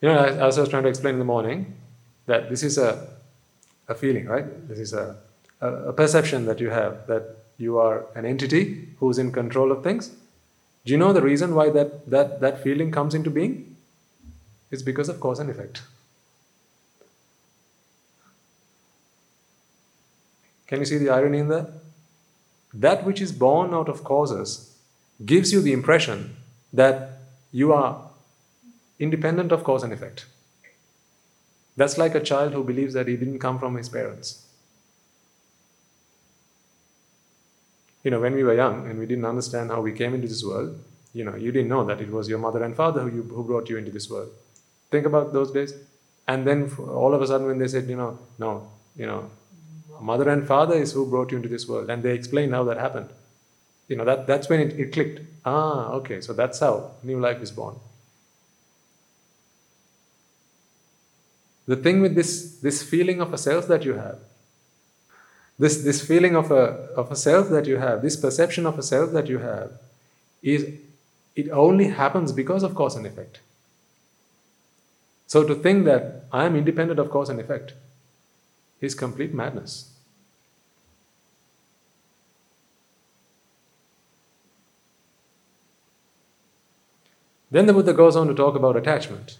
[0.00, 1.74] You know, as I was trying to explain in the morning,
[2.26, 3.08] that this is a,
[3.88, 4.68] a feeling, right?
[4.68, 5.16] This is a
[5.60, 10.10] a, perception that you have that you are an entity who's in control of things.
[10.84, 13.76] Do you know the reason why that, that, that feeling comes into being?
[14.70, 15.82] It's because of cause and effect.
[20.66, 21.70] Can you see the irony in that?
[22.74, 24.76] That which is born out of causes
[25.24, 26.36] gives you the impression
[26.72, 27.20] that
[27.52, 28.02] you are
[28.98, 30.26] independent of cause and effect.
[31.76, 34.45] That's like a child who believes that he didn't come from his parents.
[38.06, 40.44] You know, when we were young and we didn't understand how we came into this
[40.44, 40.78] world,
[41.12, 43.42] you know, you didn't know that it was your mother and father who, you, who
[43.42, 44.28] brought you into this world.
[44.92, 45.74] Think about those days.
[46.28, 49.28] And then all of a sudden, when they said, you know, no, you know,
[50.00, 52.76] mother and father is who brought you into this world, and they explained how that
[52.76, 53.08] happened.
[53.88, 55.22] You know, that, that's when it, it clicked.
[55.44, 57.74] Ah, okay, so that's how new life is born.
[61.66, 64.20] The thing with this, this feeling of a self that you have
[65.58, 68.82] this, this feeling of a, of a self that you have, this perception of a
[68.82, 69.72] self that you have,
[70.42, 70.66] is
[71.34, 73.40] it only happens because of cause and effect.
[75.26, 77.74] So to think that I am independent of cause and effect
[78.80, 79.92] is complete madness.
[87.50, 89.38] Then the Buddha goes on to talk about attachment.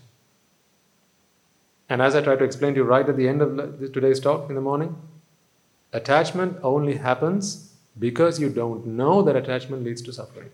[1.88, 4.48] And as I try to explain to you right at the end of today's talk
[4.48, 4.96] in the morning,
[5.92, 10.50] Attachment only happens because you don't know that attachment leads to suffering.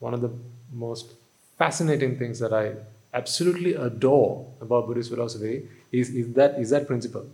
[0.00, 0.30] One of the
[0.72, 1.12] most
[1.58, 2.74] fascinating things that I
[3.14, 7.26] absolutely adore about Buddhist philosophy is, is, that, is that principle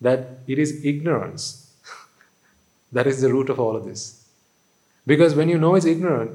[0.00, 1.72] that it is ignorance
[2.92, 4.24] that is the root of all of this.
[5.06, 6.32] Because when you know it's ignorant,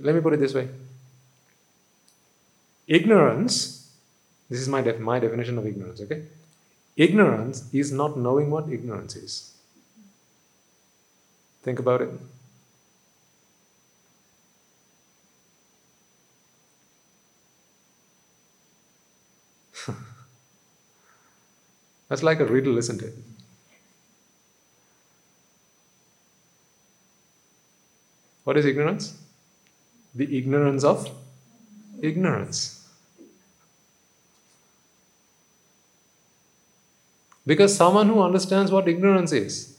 [0.00, 0.68] let me put it this way
[2.86, 3.90] ignorance,
[4.50, 6.24] this is my, def- my definition of ignorance, okay?
[6.96, 9.54] Ignorance is not knowing what ignorance is.
[11.62, 12.10] Think about it.
[22.08, 23.14] That's like a riddle, isn't it?
[28.44, 29.18] What is ignorance?
[30.14, 31.10] The ignorance of
[32.00, 32.73] ignorance.
[37.46, 39.78] Because someone who understands what ignorance is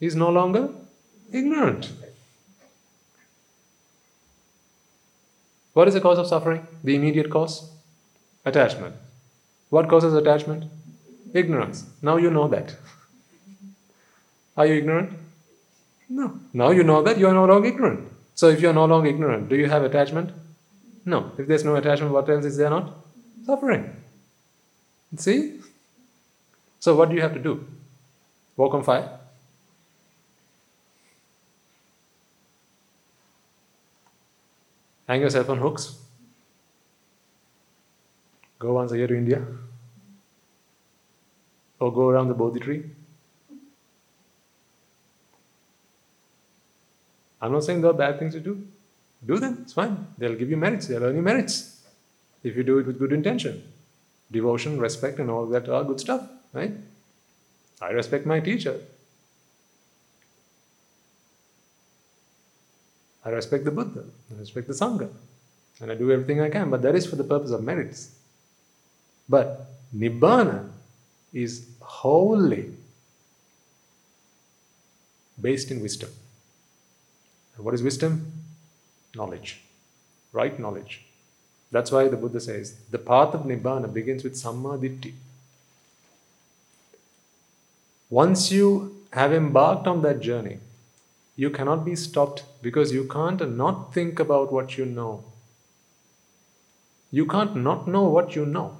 [0.00, 0.68] is no longer
[1.32, 1.90] ignorant.
[5.74, 6.66] What is the cause of suffering?
[6.82, 7.70] The immediate cause?
[8.46, 8.94] Attachment.
[9.68, 10.64] What causes attachment?
[11.34, 11.84] Ignorance.
[12.00, 12.76] Now you know that.
[14.56, 15.12] Are you ignorant?
[16.08, 16.38] No.
[16.54, 18.08] Now you know that you are no longer ignorant.
[18.34, 20.30] So if you are no longer ignorant, do you have attachment?
[21.04, 21.32] No.
[21.36, 22.94] If there's no attachment, what else is there not?
[23.44, 23.94] Suffering.
[25.16, 25.60] See?
[26.80, 27.66] So, what do you have to do?
[28.56, 29.18] Walk on fire?
[35.08, 35.96] Hang yourself on hooks?
[38.58, 39.44] Go once a year to India?
[41.78, 42.84] Or go around the Bodhi tree?
[47.40, 48.66] I'm not saying there are bad things to do.
[49.24, 50.06] Do them, it's fine.
[50.18, 51.82] They'll give you merits, they'll earn you merits.
[52.42, 53.62] If you do it with good intention.
[54.30, 56.72] Devotion, respect, and all that are good stuff, right?
[57.80, 58.80] I respect my teacher.
[63.24, 65.08] I respect the Buddha, I respect the Sangha,
[65.80, 68.12] and I do everything I can, but that is for the purpose of merits.
[69.28, 70.70] But Nibbana
[71.32, 72.70] is wholly
[75.40, 76.10] based in wisdom.
[77.56, 78.32] And what is wisdom?
[79.16, 79.60] Knowledge,
[80.32, 81.04] right knowledge.
[81.72, 85.14] That's why the Buddha says the path of Nibbana begins with Sammaditthi.
[88.08, 90.58] Once you have embarked on that journey,
[91.34, 95.24] you cannot be stopped because you can't not think about what you know.
[97.10, 98.76] You can't not know what you know.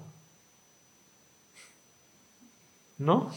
[2.98, 3.31] No?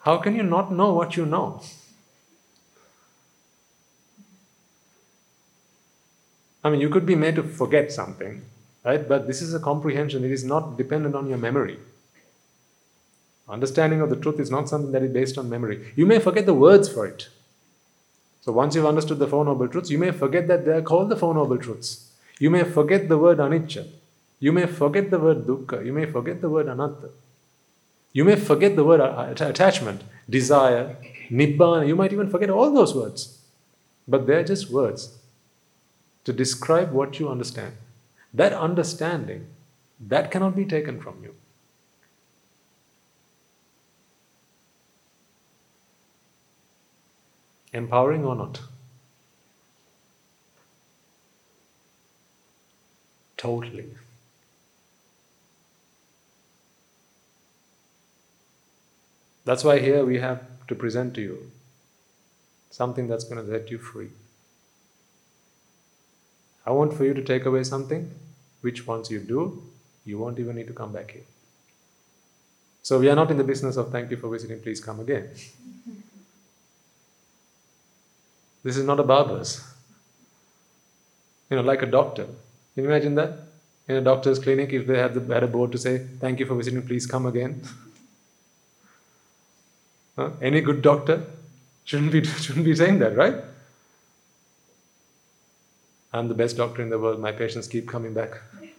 [0.00, 1.62] How can you not know what you know?
[6.62, 8.42] I mean, you could be made to forget something,
[8.84, 9.06] right?
[9.06, 11.78] But this is a comprehension, it is not dependent on your memory.
[13.48, 15.92] Understanding of the truth is not something that is based on memory.
[15.96, 17.28] You may forget the words for it.
[18.40, 21.08] So once you've understood the Four Noble Truths, you may forget that they are called
[21.08, 22.10] the Four Noble Truths.
[22.38, 23.86] You may forget the word anicca.
[24.38, 25.84] You may forget the word dukkha.
[25.84, 27.10] You may forget the word anatta.
[28.12, 30.96] You may forget the word attachment, desire,
[31.30, 31.86] nibbana.
[31.86, 33.38] You might even forget all those words.
[34.06, 35.16] But they're just words
[36.24, 37.74] to describe what you understand.
[38.32, 39.46] That understanding,
[40.00, 41.34] that cannot be taken from you.
[47.74, 48.60] Empowering or not?
[53.36, 53.86] Totally.
[59.44, 61.50] That's why here we have to present to you
[62.70, 64.08] something that's going to set you free.
[66.64, 68.10] I want for you to take away something
[68.62, 69.62] which once you do,
[70.04, 71.24] you won't even need to come back here.
[72.82, 75.28] So we are not in the business of thank you for visiting, please come again.
[78.64, 79.62] This is not a barber's.
[81.50, 82.24] You know, like a doctor.
[82.24, 83.38] Can you imagine that?
[83.86, 86.46] In a doctor's clinic, if they had, the, had a board to say, thank you
[86.46, 87.62] for visiting, please come again.
[90.16, 90.30] huh?
[90.40, 91.26] Any good doctor
[91.84, 93.34] shouldn't be, shouldn't be saying that, right?
[96.14, 98.40] I'm the best doctor in the world, my patients keep coming back.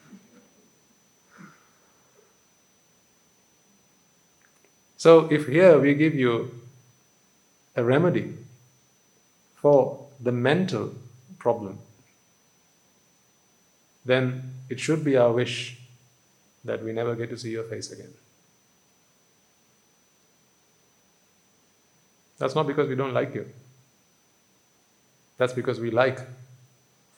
[4.97, 6.49] So, if here we give you
[7.75, 8.33] a remedy
[9.65, 10.93] for the mental
[11.39, 11.79] problem,
[14.05, 15.79] then it should be our wish
[16.63, 18.13] that we never get to see your face again.
[22.37, 23.47] That's not because we don't like you.
[25.37, 26.19] That's because we like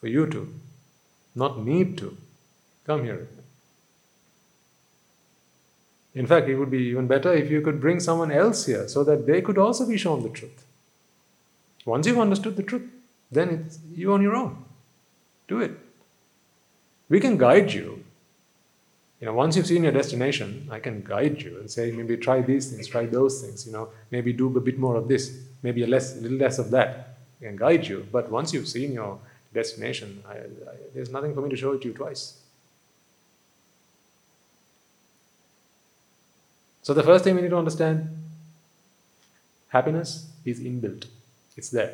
[0.00, 0.54] for you to,
[1.34, 2.16] not need to,
[2.86, 3.28] come here.
[6.14, 9.04] In fact, it would be even better if you could bring someone else here so
[9.04, 10.64] that they could also be shown the truth.
[11.88, 12.86] Once you've understood the truth,
[13.32, 14.62] then it's you on your own.
[15.48, 15.72] Do it.
[17.08, 18.04] We can guide you.
[19.20, 22.42] You know, once you've seen your destination, I can guide you and say, maybe try
[22.42, 25.82] these things, try those things, you know, maybe do a bit more of this, maybe
[25.82, 27.16] a less, a little less of that.
[27.40, 28.06] I can guide you.
[28.12, 29.18] But once you've seen your
[29.54, 32.38] destination, I, I, there's nothing for me to show it to you twice.
[36.82, 38.08] So the first thing we need to understand
[39.68, 41.06] happiness is inbuilt.
[41.58, 41.92] It's there.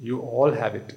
[0.00, 0.94] You all have it.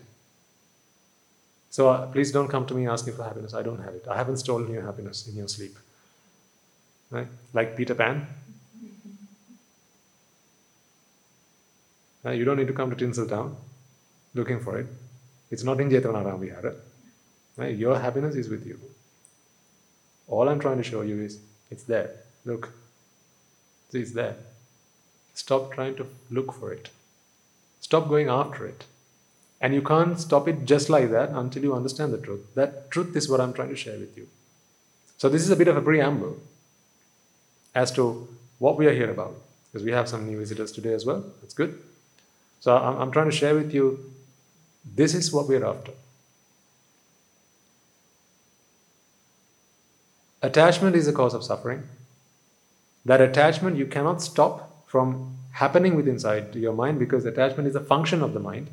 [1.69, 3.53] So uh, please don't come to me asking for happiness.
[3.53, 4.06] I don't have it.
[4.10, 5.76] I haven't stolen your happiness in your sleep.
[7.11, 7.27] Right?
[7.53, 8.27] Like Peter Pan.
[12.26, 13.53] you don't need to come to Tinseltown
[14.34, 14.88] looking for it.
[15.52, 16.73] It's not in Jetavanaram Vihara.
[17.57, 17.76] Right?
[17.76, 18.80] Your happiness is with you.
[20.27, 21.39] All I'm trying to show you is
[21.69, 22.11] it's there.
[22.45, 22.73] Look.
[23.91, 24.38] See, it's there.
[25.34, 26.89] Stop trying to look for it.
[27.85, 28.85] Stop going after it.
[29.61, 32.43] And you can't stop it just like that until you understand the truth.
[32.55, 34.27] That truth is what I'm trying to share with you.
[35.17, 36.37] So, this is a bit of a preamble
[37.75, 39.35] as to what we are here about,
[39.71, 41.23] because we have some new visitors today as well.
[41.41, 41.77] That's good.
[42.59, 43.99] So, I'm, trying to share with you
[44.83, 45.91] this is what we're after.
[50.41, 51.83] Attachment is a cause of suffering.
[53.05, 57.80] That attachment you cannot stop from happening with inside your mind because attachment is a
[57.80, 58.69] function of the mind.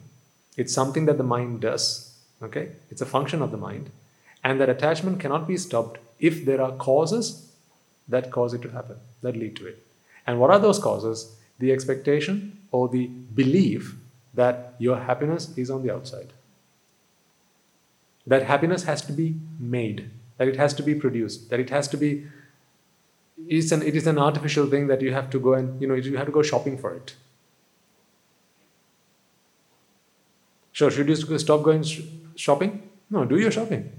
[0.56, 2.12] It's something that the mind does.
[2.42, 2.70] Okay?
[2.90, 3.90] It's a function of the mind.
[4.42, 7.52] And that attachment cannot be stopped if there are causes
[8.08, 9.86] that cause it to happen, that lead to it.
[10.26, 11.36] And what are those causes?
[11.60, 13.94] The expectation or the belief
[14.34, 16.32] that your happiness is on the outside.
[18.26, 21.86] That happiness has to be made, that it has to be produced, that it has
[21.88, 22.26] to be
[23.48, 25.94] it's an, it is an artificial thing that you have to go and you know
[25.94, 27.14] you have to go shopping for it.
[30.72, 32.00] Sure, should you stop going sh-
[32.34, 32.82] shopping?
[33.10, 33.92] No, do your shopping.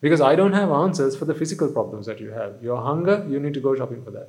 [0.00, 2.62] Because I don't have answers for the physical problems that you have.
[2.62, 4.28] Your hunger, you need to go shopping for that.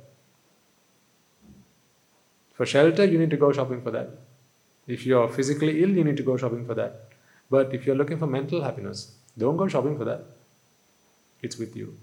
[2.54, 4.10] For shelter, you need to go shopping for that.
[4.86, 7.10] If you're physically ill, you need to go shopping for that.
[7.50, 10.24] But if you're looking for mental happiness, don't go shopping for that.
[11.42, 11.98] It's with you.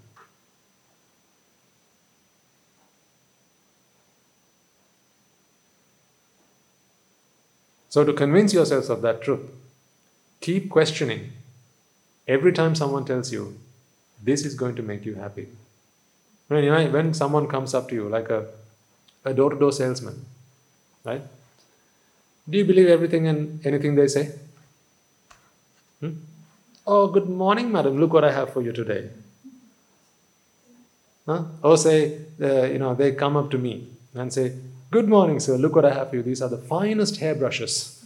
[7.94, 9.42] So, to convince yourselves of that truth,
[10.40, 11.30] keep questioning
[12.26, 13.56] every time someone tells you,
[14.20, 15.46] this is going to make you happy.
[16.48, 18.46] When, when someone comes up to you, like a,
[19.24, 20.24] a door to door salesman,
[21.04, 21.22] right?
[22.50, 24.32] Do you believe everything and anything they say?
[26.00, 26.14] Hmm?
[26.84, 28.00] Oh, good morning, madam.
[28.00, 29.08] Look what I have for you today.
[31.26, 31.44] Huh?
[31.62, 34.52] Or say, uh, you know, they come up to me and say,
[34.94, 35.56] Good morning, sir.
[35.56, 36.22] Look what I have for you.
[36.22, 38.04] These are the finest hairbrushes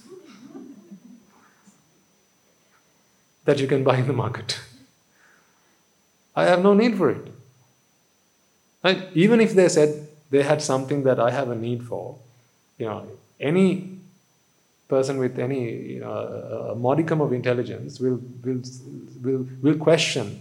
[3.45, 4.59] that you can buy in the market.
[6.35, 7.27] I have no need for it.
[8.83, 9.07] Right?
[9.13, 12.17] Even if they said they had something that I have a need for,
[12.79, 13.07] you know,
[13.39, 13.99] any
[14.89, 18.63] person with any you know, modicum of intelligence will, will,
[19.23, 20.41] will, will question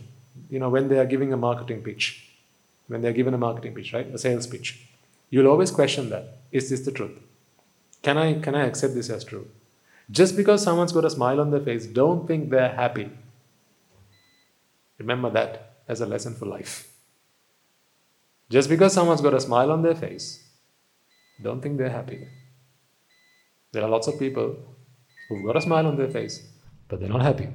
[0.50, 2.26] you know, when they are giving a marketing pitch,
[2.88, 4.08] when they are given a marketing pitch, right?
[4.14, 4.80] A sales pitch.
[5.30, 6.37] You'll always question that.
[6.52, 7.18] Is this the truth?
[8.02, 9.48] Can I, can I accept this as true?
[10.10, 13.12] Just because someone's got a smile on their face, don't think they're happy.
[14.98, 16.88] Remember that as a lesson for life.
[18.50, 20.48] Just because someone's got a smile on their face,
[21.42, 22.28] don't think they're happy.
[23.74, 24.56] There are lots of people
[25.28, 26.48] who've got a smile on their face,
[26.88, 27.50] but they're not happy.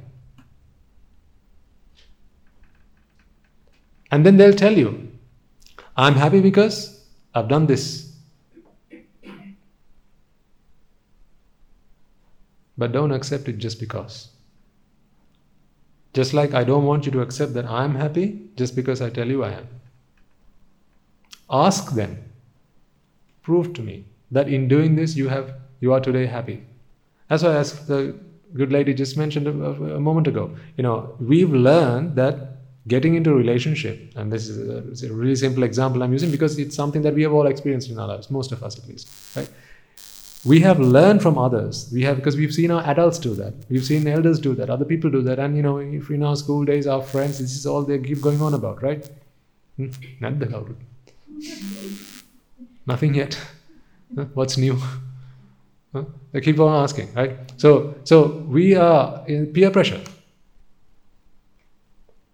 [4.10, 5.10] And then they'll tell you,
[5.97, 7.02] I'm happy because
[7.35, 8.11] I've done this.
[12.82, 14.14] But don't accept it just because.
[16.14, 18.24] Just like I don't want you to accept that I'm happy
[18.56, 19.68] just because I tell you I am.
[21.48, 22.16] Ask them,
[23.44, 26.60] prove to me that in doing this you have you are today happy.
[27.28, 28.18] That's why, as the
[28.52, 32.36] good lady just mentioned a, a moment ago, you know, we've learned that
[32.88, 36.59] getting into a relationship, and this is a, a, really simple example I'm using because
[36.59, 39.09] it's something that we have all experienced in our lives, most of us at least,
[39.36, 39.48] right?
[40.44, 41.89] We have learned from others.
[41.93, 43.55] We have because we've seen our adults do that.
[43.69, 44.70] We've seen elders do that.
[44.70, 45.39] Other people do that.
[45.39, 48.20] And you know, if in our school days, our friends, this is all they keep
[48.20, 49.09] going on about, right?
[49.77, 49.90] Hmm?
[52.86, 53.39] Nothing yet.
[54.35, 54.78] What's new?
[56.32, 57.36] They keep on asking, right?
[57.59, 60.01] So, so we are in peer pressure.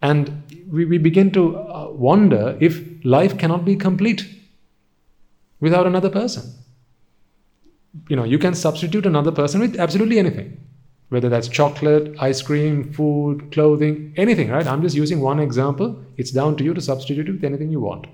[0.00, 4.24] And we, we begin to uh, wonder if life cannot be complete
[5.58, 6.52] without another person.
[8.08, 10.58] You know, you can substitute another person with absolutely anything,
[11.08, 14.66] whether that's chocolate, ice cream, food, clothing, anything, right?
[14.66, 16.02] I'm just using one example.
[16.16, 18.06] It's down to you to substitute it with anything you want.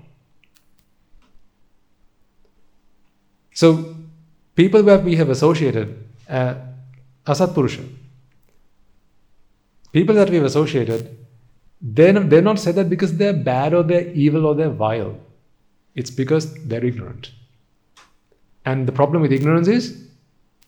[3.53, 3.95] So,
[4.55, 6.55] people that we have associated uh,
[7.25, 7.87] asatpurusha,
[9.93, 11.17] people that we've associated,
[11.81, 15.17] they're, they're not said that because they're bad or they're evil or they're vile.
[15.95, 17.31] It's because they're ignorant.
[18.65, 20.07] And the problem with ignorance is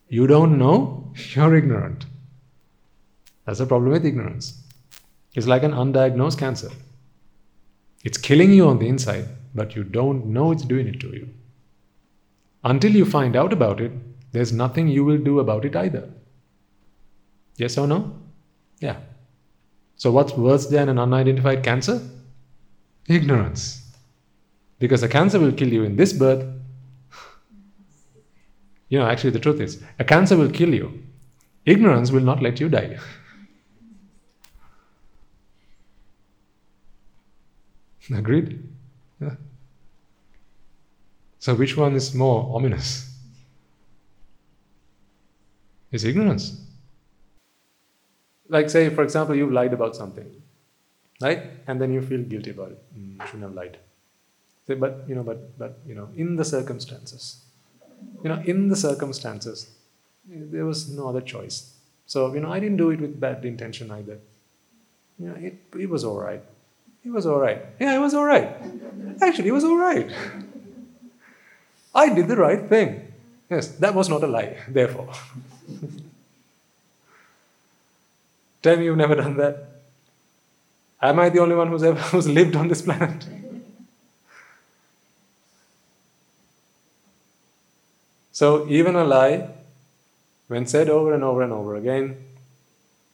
[0.08, 2.06] you don't know, you're ignorant.
[3.44, 4.62] That's the problem with ignorance.
[5.34, 6.70] It's like an undiagnosed cancer.
[8.04, 11.28] It's killing you on the inside, but you don't know it's doing it to you.
[12.64, 13.92] Until you find out about it,
[14.32, 16.08] there's nothing you will do about it either.
[17.56, 18.14] Yes or no?
[18.80, 18.96] Yeah.
[19.96, 22.00] So, what's worse than an unidentified cancer?
[23.08, 23.84] Ignorance.
[24.78, 26.46] Because a cancer will kill you in this birth.
[28.88, 31.02] You know, actually, the truth is, a cancer will kill you.
[31.66, 32.98] Ignorance will not let you die.
[38.14, 38.66] Agreed?
[39.20, 39.34] Yeah.
[41.38, 43.14] So, which one is more ominous?
[45.92, 46.60] It's ignorance.
[48.48, 50.42] Like, say, for example, you've lied about something,
[51.20, 51.42] right?
[51.66, 52.82] And then you feel guilty about it.
[52.96, 53.78] Mm, shouldn't have lied.
[54.66, 57.44] Say, but you know, but but you know, in the circumstances,
[58.22, 59.70] you know, in the circumstances,
[60.28, 61.72] there was no other choice.
[62.06, 64.18] So you know, I didn't do it with bad intention either.
[65.18, 66.42] You know, it it was all right.
[67.04, 67.64] It was all right.
[67.80, 68.48] Yeah, it was all right.
[69.22, 70.10] Actually, it was all right.
[71.94, 73.12] I did the right thing.
[73.50, 75.08] Yes, that was not a lie, therefore.
[78.62, 79.68] Tell me you've never done that.
[81.00, 83.26] Am I the only one who's ever who's lived on this planet?
[88.38, 89.48] So even a lie,
[90.46, 92.16] when said over and over and over again,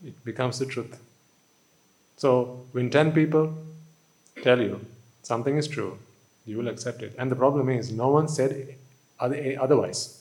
[0.05, 1.01] it becomes the truth.
[2.19, 3.55] So when 10 people
[4.43, 4.85] tell you
[5.23, 5.97] something is true,
[6.45, 7.15] you will accept it.
[7.17, 8.75] And the problem is, no one said
[9.19, 10.21] otherwise.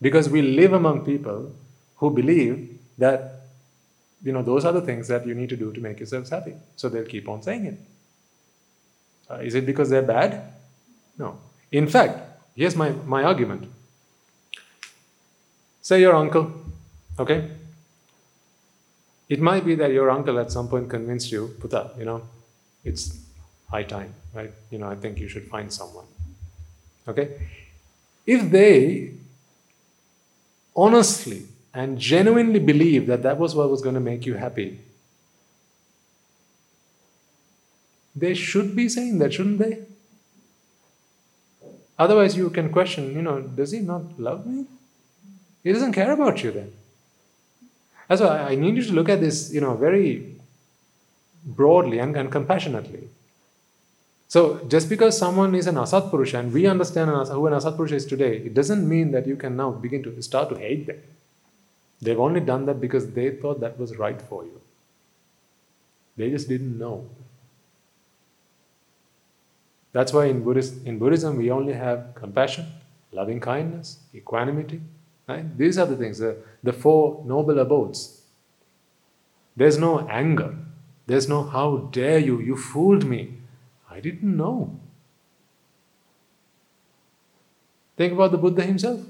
[0.00, 1.52] Because we live among people
[1.96, 3.42] who believe that
[4.22, 6.54] you know those are the things that you need to do to make yourselves happy.
[6.76, 7.78] So they'll keep on saying it.
[9.30, 10.50] Uh, is it because they're bad?
[11.18, 11.36] No.
[11.70, 12.20] In fact,
[12.56, 13.70] here's my, my argument.
[15.84, 16.50] Say your uncle,
[17.18, 17.50] okay?
[19.28, 22.22] It might be that your uncle at some point convinced you, Puta, you know,
[22.84, 23.18] it's
[23.68, 24.50] high time, right?
[24.70, 26.06] You know, I think you should find someone.
[27.06, 27.36] Okay?
[28.26, 29.12] If they
[30.74, 31.42] honestly
[31.74, 34.80] and genuinely believe that that was what was going to make you happy,
[38.16, 39.80] they should be saying that, shouldn't they?
[41.98, 44.64] Otherwise, you can question, you know, does he not love me?
[45.64, 46.72] He doesn't care about you then.
[48.08, 50.36] That's why I need you to look at this, you know, very
[51.44, 53.08] broadly and, and compassionately.
[54.28, 57.76] So just because someone is an Asat Purusha and we understand an who an Asat
[57.76, 60.86] Purusha is today, it doesn't mean that you can now begin to start to hate
[60.86, 61.00] them.
[62.02, 64.60] They've only done that because they thought that was right for you.
[66.16, 67.08] They just didn't know.
[69.92, 72.66] That's why in, Buddhist, in Buddhism we only have compassion,
[73.12, 74.80] loving kindness, equanimity,
[75.26, 75.56] Right?
[75.56, 78.22] These are the things, the, the four noble abodes.
[79.56, 80.56] There's no anger.
[81.06, 83.38] There's no, how dare you, you fooled me.
[83.90, 84.80] I didn't know.
[87.96, 89.00] Think about the Buddha himself.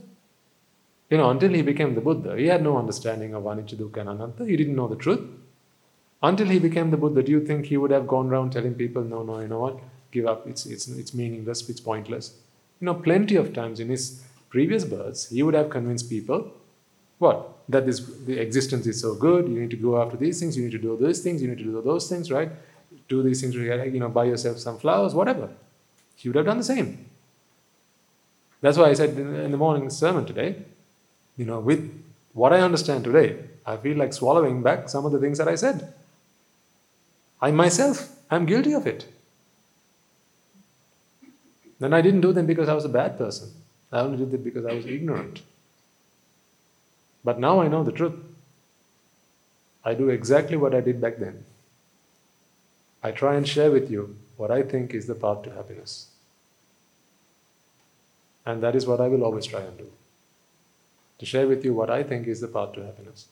[1.11, 4.11] You know, until he became the Buddha, he had no understanding of Anicca, Dukkha, and
[4.11, 4.47] Anatta.
[4.47, 5.21] He didn't know the truth.
[6.23, 9.03] Until he became the Buddha, do you think he would have gone around telling people,
[9.03, 9.79] no, no, you know what,
[10.11, 12.35] give up, it's, it's, it's meaningless, it's pointless?
[12.81, 14.25] You know, plenty of times in his
[14.55, 16.41] previous births, he would have convinced people
[17.19, 17.51] what?
[17.69, 20.65] That this, the existence is so good, you need to go after these things, you
[20.65, 22.51] need to do those things, you need to do those things, right?
[23.09, 25.49] Do these things, you know, buy yourself some flowers, whatever.
[26.17, 27.07] He would have done the same.
[28.61, 30.57] That's why I said in the morning sermon today,
[31.37, 31.81] you know, with
[32.33, 35.55] what I understand today, I feel like swallowing back some of the things that I
[35.55, 35.93] said.
[37.41, 39.07] I myself I'm guilty of it.
[41.79, 43.51] Then I didn't do them because I was a bad person.
[43.95, 45.43] I only did that because I was ignorant.
[47.25, 48.17] But now I know the truth.
[49.85, 51.45] I do exactly what I did back then.
[53.05, 56.09] I try and share with you what I think is the path to happiness.
[58.45, 59.91] And that is what I will always try and do.
[61.21, 63.27] To share with you what I think is the path to happiness.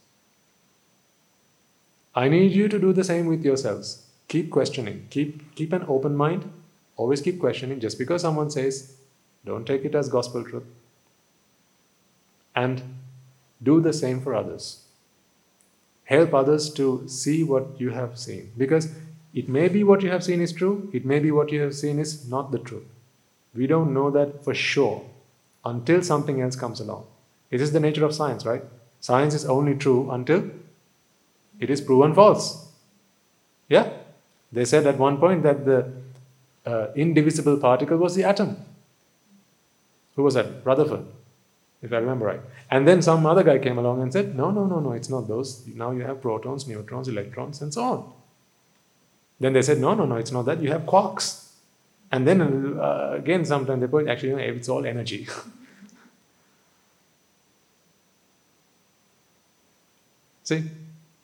[2.15, 4.05] I need you to do the same with yourselves.
[4.29, 5.07] Keep questioning.
[5.09, 6.49] Keep, keep an open mind.
[6.95, 7.81] Always keep questioning.
[7.81, 8.93] Just because someone says,
[9.45, 10.63] don't take it as gospel truth.
[12.55, 12.81] And
[13.61, 14.83] do the same for others.
[16.05, 18.51] Help others to see what you have seen.
[18.57, 18.89] Because
[19.33, 21.73] it may be what you have seen is true, it may be what you have
[21.73, 22.85] seen is not the truth.
[23.55, 25.03] We don't know that for sure
[25.65, 27.05] until something else comes along.
[27.49, 28.63] It is the nature of science, right?
[28.99, 30.49] Science is only true until
[31.59, 32.67] it is proven false.
[33.69, 33.91] Yeah?
[34.51, 35.91] They said at one point that the
[36.65, 38.57] uh, indivisible particle was the atom.
[40.15, 40.65] Who was that?
[40.65, 41.05] Rutherford,
[41.81, 42.41] if I remember right.
[42.69, 45.27] And then some other guy came along and said, no, no, no, no, it's not
[45.27, 45.65] those.
[45.67, 48.13] Now you have protons, neutrons, electrons, and so on.
[49.39, 50.61] Then they said, no, no, no, it's not that.
[50.61, 51.49] You have quarks.
[52.11, 52.41] And then
[52.79, 55.27] uh, again, sometimes they put, actually, you know, it's all energy.
[60.43, 60.63] See?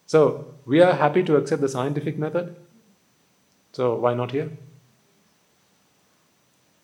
[0.06, 2.56] So we are happy to accept the scientific method.
[3.72, 4.50] So why not here?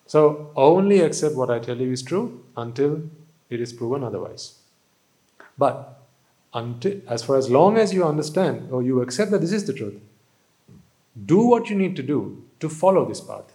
[0.07, 3.03] So only accept what I tell you is true until
[3.51, 4.59] it is proven otherwise.
[5.59, 6.01] But
[6.55, 9.73] until, as far as long as you understand or you accept that this is the
[9.73, 10.01] truth,
[11.25, 13.53] do what you need to do to follow this path.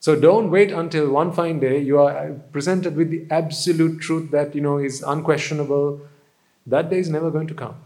[0.00, 4.30] So don't wait until one fine day you are uh, presented with the absolute truth
[4.32, 6.00] that you know is unquestionable.
[6.66, 7.76] That day is never going to come.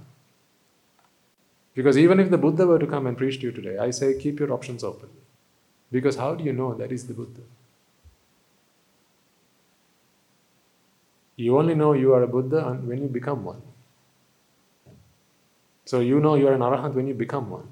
[1.74, 4.18] Because even if the Buddha were to come and preach to you today, I say
[4.18, 5.09] keep your options open.
[5.90, 7.40] Because how do you know that is the Buddha?
[11.36, 13.62] You only know you are a Buddha when you become one.
[15.85, 17.69] So you know you are an Arahant when you become one.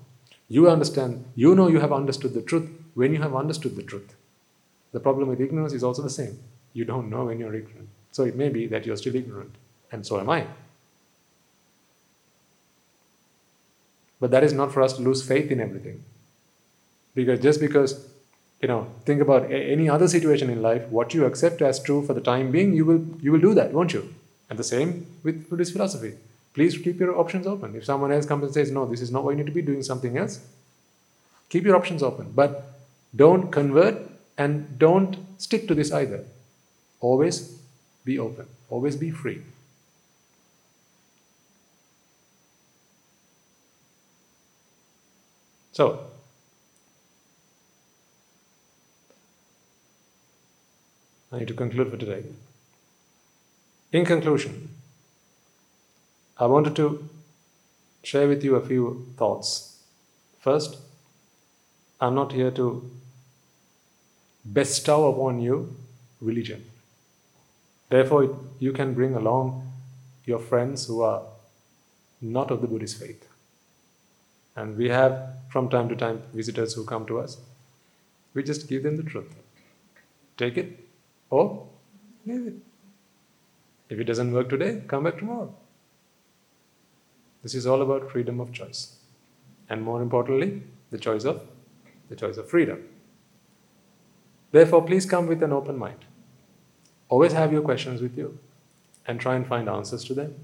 [0.49, 4.15] You understand, you know you have understood the truth when you have understood the truth.
[4.93, 6.39] The problem with ignorance is also the same.
[6.73, 7.89] You don't know when you're ignorant.
[8.13, 9.55] So it may be that you're still ignorant,
[9.93, 10.47] and so am I.
[14.21, 16.05] But that is not for us to lose faith in everything.
[17.17, 18.07] Because just because,
[18.61, 22.15] you know, think about any other situation in life, what you accept as true for
[22.15, 24.15] the time being, you will you will do that, won't you?
[24.49, 26.13] And the same with Buddhist philosophy.
[26.55, 27.75] Please keep your options open.
[27.75, 29.63] If someone else comes and says, no, this is not what you need to be
[29.63, 30.41] doing something else,
[31.49, 32.33] keep your options open.
[32.35, 32.65] But
[33.15, 33.97] don't convert
[34.39, 36.25] and don't stick to this either.
[37.01, 37.59] Always
[38.05, 39.43] be open, always be free.
[45.73, 46.07] So,
[51.33, 52.25] I need to conclude for today.
[53.93, 54.69] In conclusion,
[56.39, 57.09] I wanted to
[58.03, 59.79] share with you a few thoughts.
[60.39, 60.77] First,
[62.01, 62.89] I'm not here to
[64.53, 65.75] bestow upon you
[66.21, 66.65] religion.
[67.89, 69.73] Therefore, you can bring along
[70.25, 71.23] your friends who are
[72.21, 73.29] not of the Buddhist faith.
[74.55, 77.39] And we have, from time to time, visitors who come to us.
[78.35, 79.35] We just give them the truth.
[80.37, 80.86] Take it
[81.31, 81.37] Oh?
[81.37, 81.69] or
[82.25, 82.55] leave it.
[83.89, 85.55] If it doesn't work today, come back tomorrow.
[87.43, 88.97] This is all about freedom of choice.
[89.69, 91.43] And more importantly, the choice of
[92.09, 92.85] the choice of freedom.
[94.53, 96.05] Therefore, please come with an open mind.
[97.09, 98.39] Always have your questions with you
[99.07, 100.35] and try and find answers to them.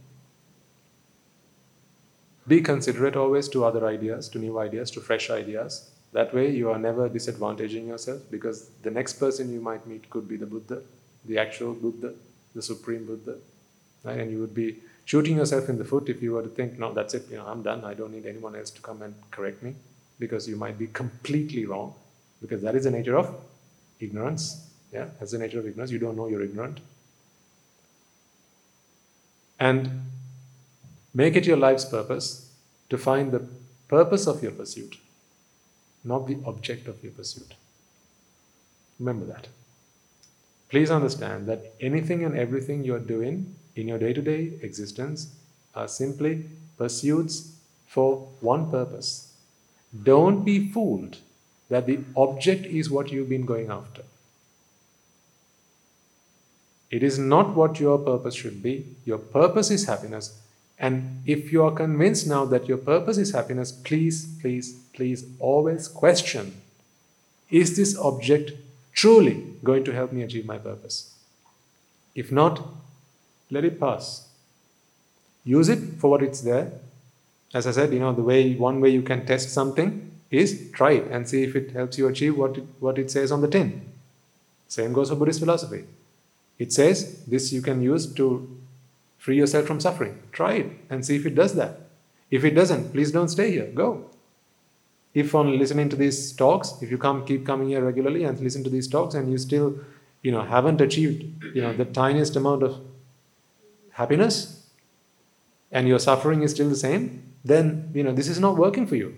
[2.47, 5.91] Be considerate always to other ideas, to new ideas, to fresh ideas.
[6.13, 10.29] That way, you are never disadvantaging yourself because the next person you might meet could
[10.29, 10.83] be the Buddha,
[11.25, 12.13] the actual Buddha,
[12.55, 13.37] the Supreme Buddha.
[14.05, 14.19] Right?
[14.19, 16.93] And you would be shooting yourself in the foot if you were to think, no,
[16.93, 19.63] that's it, you know, I'm done, I don't need anyone else to come and correct
[19.63, 19.75] me,
[20.19, 21.95] because you might be completely wrong,
[22.41, 23.35] because that is the nature of
[23.99, 24.69] ignorance.
[24.93, 25.91] Yeah, that's the nature of ignorance.
[25.91, 26.81] You don't know you're ignorant.
[29.59, 30.03] And
[31.15, 32.51] Make it your life's purpose
[32.89, 33.47] to find the
[33.89, 34.97] purpose of your pursuit,
[36.05, 37.55] not the object of your pursuit.
[38.99, 39.49] Remember that.
[40.69, 45.35] Please understand that anything and everything you're doing in your day to day existence
[45.75, 46.47] are simply
[46.77, 47.57] pursuits
[47.87, 49.35] for one purpose.
[50.03, 51.19] Don't be fooled
[51.69, 54.03] that the object is what you've been going after.
[56.91, 58.87] It is not what your purpose should be.
[59.07, 60.42] Your purpose is happiness.
[60.83, 65.87] And if you are convinced now that your purpose is happiness, please, please, please always
[65.87, 66.61] question
[67.51, 68.53] is this object
[68.93, 71.15] truly going to help me achieve my purpose?
[72.15, 72.67] If not,
[73.51, 74.27] let it pass.
[75.45, 76.73] Use it for what it's there.
[77.53, 80.93] As I said, you know, the way one way you can test something is try
[80.93, 83.49] it and see if it helps you achieve what it, what it says on the
[83.49, 83.83] tin.
[84.67, 85.85] Same goes for Buddhist philosophy.
[86.59, 88.62] It says this you can use to
[89.23, 90.21] Free yourself from suffering.
[90.33, 91.83] Try it and see if it does that.
[92.29, 93.67] If it doesn't, please don't stay here.
[93.67, 94.11] Go.
[95.15, 98.65] If on listening to these talks, if you come keep coming here regularly and listen
[98.65, 99.79] to these talks and you still,
[100.23, 101.23] you know, haven't achieved,
[101.55, 102.81] you know, the tiniest amount of
[103.93, 104.67] happiness
[105.71, 108.97] and your suffering is still the same, then, you know, this is not working for
[108.97, 109.15] you.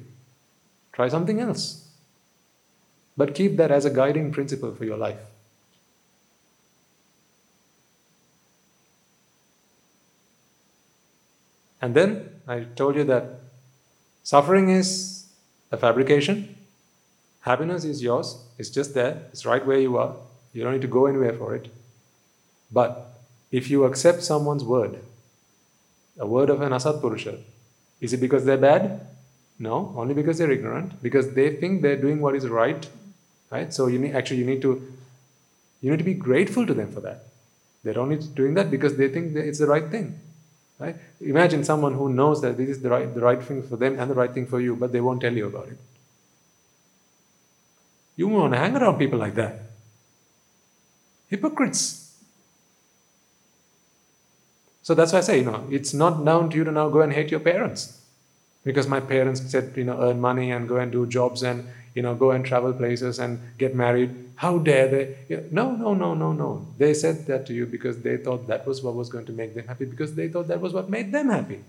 [0.93, 1.89] Try something else.
[3.17, 5.34] But keep that as a guiding principle for your life.
[11.85, 13.25] And then I told you that
[14.23, 15.27] suffering is
[15.71, 16.57] a fabrication,
[17.41, 20.17] happiness is yours, it's just there, it's right where you are.
[20.55, 21.69] You don't need to go anywhere for it.
[22.73, 23.21] But
[23.51, 24.99] if you accept someone's word,
[26.19, 27.37] a word of an Asat Purusha,
[28.01, 29.07] is it because they're bad?
[29.59, 32.89] No, only because they're ignorant, because they think they're doing what is right.
[33.51, 33.75] Right?
[33.75, 34.73] So you need actually you need to
[35.83, 37.25] you need to be grateful to them for that.
[37.83, 40.19] They're only doing that because they think it's the right thing.
[40.85, 40.97] Right?
[41.21, 44.11] Imagine someone who knows that this is the right, the right thing for them and
[44.11, 45.79] the right thing for you, but they won't tell you about it.
[48.17, 49.63] You won't hang around people like that.
[51.29, 52.17] Hypocrites.
[54.83, 57.01] So that's why I say, you know, it's not down to you to now go
[57.01, 58.03] and hate your parents.
[58.63, 62.03] Because my parents said, you know, earn money and go and do jobs and, you
[62.03, 64.15] know, go and travel places and get married.
[64.37, 65.45] How dare they?
[65.51, 66.67] No, no, no, no, no.
[66.77, 69.55] They said that to you because they thought that was what was going to make
[69.55, 71.61] them happy, because they thought that was what made them happy.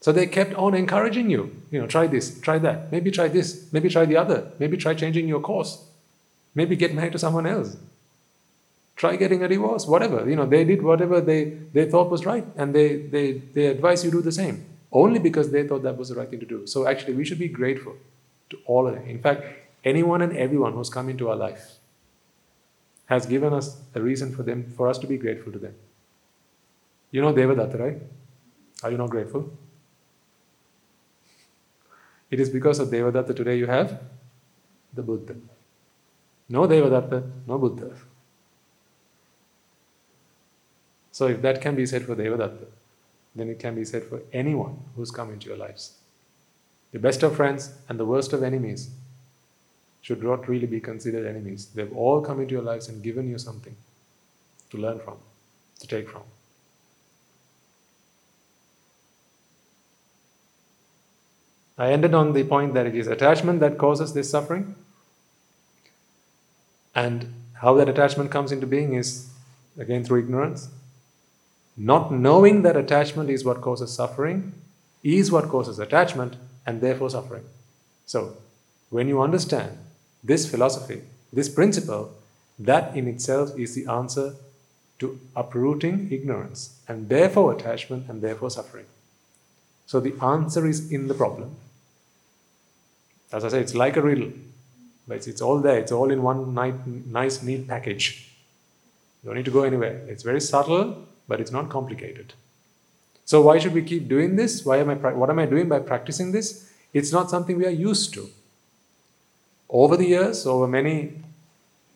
[0.00, 1.54] So they kept on encouraging you.
[1.70, 4.94] You know, try this, try that, maybe try this, maybe try the other, maybe try
[4.94, 5.84] changing your course,
[6.54, 7.76] maybe get married to someone else,
[8.96, 10.26] try getting a divorce, whatever.
[10.26, 11.44] You know, they did whatever they,
[11.74, 15.50] they thought was right, and they, they, they advise you do the same, only because
[15.50, 16.66] they thought that was the right thing to do.
[16.66, 17.96] So actually, we should be grateful
[18.50, 19.06] to all of them.
[19.06, 19.44] In fact,
[19.84, 21.76] anyone and everyone who's come into our life
[23.06, 25.74] has given us a reason for them, for us to be grateful to them.
[27.10, 27.98] You know Devadatta, right?
[28.82, 29.50] Are you not grateful?
[32.30, 34.00] It is because of Devadatta today you have
[34.94, 35.34] the Buddha.
[36.48, 37.96] No Devadatta, no Buddha.
[41.10, 42.66] So if that can be said for Devadatta,
[43.34, 45.92] then it can be said for anyone who's come into your lives.
[46.92, 48.90] The best of friends and the worst of enemies
[50.02, 51.66] should not really be considered enemies.
[51.74, 53.76] They've all come into your lives and given you something
[54.70, 55.18] to learn from,
[55.80, 56.22] to take from.
[61.78, 64.74] I ended on the point that it is attachment that causes this suffering.
[66.94, 69.30] And how that attachment comes into being is
[69.78, 70.68] again through ignorance.
[71.76, 74.52] Not knowing that attachment is what causes suffering
[75.02, 76.36] is what causes attachment
[76.66, 77.44] and therefore suffering.
[78.06, 78.36] So,
[78.90, 79.78] when you understand
[80.22, 81.02] this philosophy,
[81.32, 82.12] this principle,
[82.58, 84.34] that in itself is the answer
[84.98, 88.84] to uprooting ignorance and therefore attachment and therefore suffering.
[89.86, 91.56] So the answer is in the problem.
[93.32, 94.30] As I say, it's like a riddle,
[95.08, 95.78] but it's, it's all there.
[95.78, 98.28] It's all in one nice, neat package.
[99.22, 100.04] You don't need to go anywhere.
[100.08, 102.34] It's very subtle, but it's not complicated.
[103.24, 104.64] So why should we keep doing this?
[104.64, 104.94] Why am I?
[105.22, 106.48] What am I doing by practicing this?
[106.92, 108.28] It's not something we are used to.
[109.82, 110.94] Over the years, over many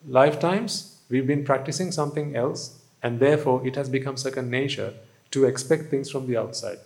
[0.07, 4.93] lifetimes, we've been practicing something else, and therefore it has become second nature
[5.31, 6.79] to expect things from the outside.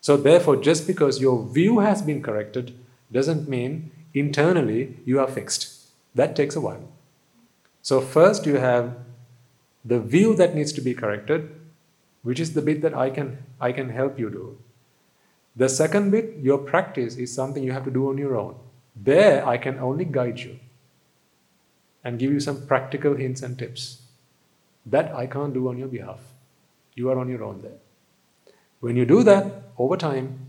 [0.00, 2.74] So, therefore, just because your view has been corrected
[3.12, 5.68] doesn't mean internally you are fixed.
[6.16, 6.88] That takes a while.
[7.82, 8.96] So, first you have
[9.84, 11.50] the view that needs to be corrected,
[12.22, 14.58] which is the bit that I can, I can help you do.
[15.56, 18.54] The second bit, your practice, is something you have to do on your own.
[18.96, 20.58] There, I can only guide you
[22.04, 24.02] and give you some practical hints and tips.
[24.86, 26.20] That I can't do on your behalf.
[26.94, 27.78] You are on your own there.
[28.80, 30.46] When you do that, over time,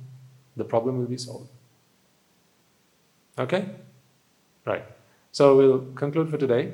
[0.55, 1.49] the problem will be solved.
[3.37, 3.65] Okay?
[4.65, 4.85] Right.
[5.31, 6.73] So we'll conclude for today.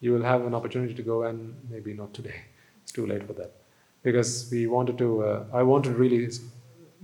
[0.00, 2.42] You will have an opportunity to go and maybe not today.
[2.82, 3.59] It's too late for that.
[4.02, 6.30] Because we wanted to, uh, I wanted to really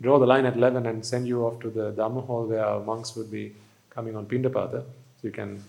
[0.00, 2.80] draw the line at 11 and send you off to the Dhamma hall where our
[2.80, 3.54] monks would be
[3.90, 4.82] coming on Pindapata.
[4.82, 5.62] So you can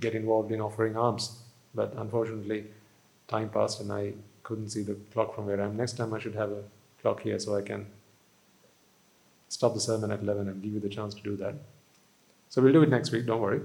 [0.00, 1.38] get involved in offering alms.
[1.74, 2.66] But unfortunately,
[3.28, 4.12] time passed and I
[4.42, 5.76] couldn't see the clock from where I am.
[5.76, 6.62] Next time I should have a
[7.02, 7.86] clock here so I can
[9.48, 11.54] stop the sermon at 11 and give you the chance to do that.
[12.48, 13.60] So we'll do it next week, don't worry.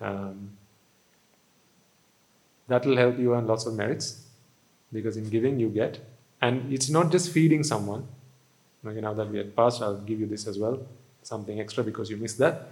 [0.00, 0.50] Um,
[2.68, 4.21] that will help you earn lots of merits
[4.92, 6.00] because in giving you get.
[6.40, 8.06] And it's not just feeding someone.
[8.84, 10.84] Okay, now that we are passed, I'll give you this as well,
[11.22, 12.68] something extra because you missed that.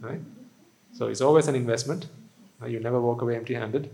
[0.00, 0.20] Right?
[0.92, 2.06] So it's always an investment.
[2.66, 3.90] You never walk away empty handed.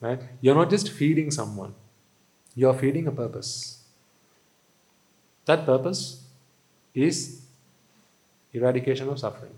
[0.00, 0.20] Right?
[0.40, 1.74] You're not just feeding someone,
[2.54, 3.82] you're feeding a purpose.
[5.46, 6.24] That purpose
[6.94, 7.42] is
[8.52, 9.52] eradication of suffering.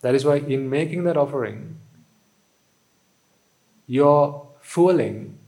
[0.00, 1.78] That is why, in making that offering,
[3.86, 5.38] you're fueling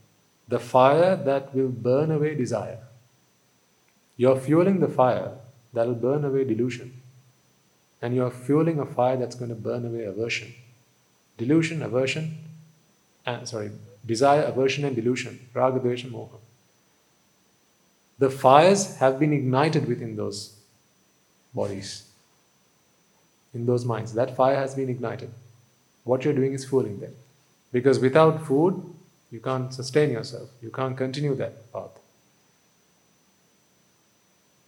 [0.51, 2.79] the fire that will burn away desire.
[4.17, 5.31] You're fueling the fire
[5.73, 7.01] that will burn away delusion.
[8.01, 10.53] And you're fueling a fire that's going to burn away aversion.
[11.37, 12.37] Delusion, aversion,
[13.25, 13.71] and sorry,
[14.05, 15.39] desire, aversion, and delusion.
[15.53, 16.37] Raga, dvesha, moha.
[18.19, 20.53] The fires have been ignited within those
[21.53, 22.03] bodies
[23.53, 24.13] in those minds.
[24.13, 25.31] That fire has been ignited.
[26.03, 27.13] What you're doing is fooling them.
[27.71, 28.90] Because without food,
[29.31, 30.49] you can't sustain yourself.
[30.61, 31.91] You can't continue that path.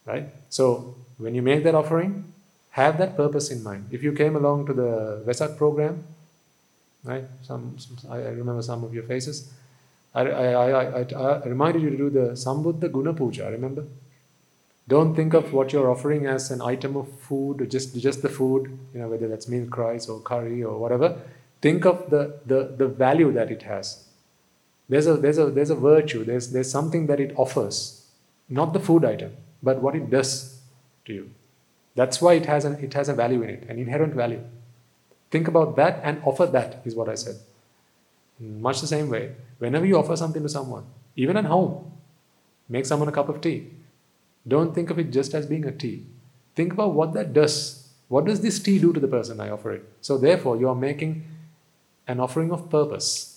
[0.06, 0.30] Right?
[0.50, 2.34] So, when you make that offering,
[2.72, 3.88] have that purpose in mind.
[3.92, 6.04] If you came along to the Vesak program,
[7.04, 7.26] right?
[7.44, 9.52] Some, some I, remember some of your faces.
[10.16, 13.86] I, I, I, I, reminded you to do the Sambuddha Guna Puja, remember?
[14.88, 18.30] Don't think of what you're offering as an item of food, or just just the
[18.30, 21.18] food, you know, whether that's milk rice or curry or whatever.
[21.62, 24.04] Think of the, the, the value that it has.
[24.90, 28.06] There's a, there's, a, there's a virtue, there's, there's something that it offers,
[28.50, 30.62] not the food item, but what it does
[31.06, 31.30] to you.
[31.96, 34.44] That's why it has, an, it has a value in it, an inherent value.
[35.32, 37.36] Think about that and offer that, is what I said.
[38.40, 40.84] Much the same way, whenever you offer something to someone,
[41.16, 41.92] even at home,
[42.68, 43.70] make someone a cup of tea,
[44.48, 46.06] Don't think of it just as being a tea.
[46.56, 47.90] Think about what that does.
[48.10, 49.84] What does this tea do to the person I offer it?
[50.02, 51.24] So, therefore, you are making
[52.08, 53.33] an offering of purpose,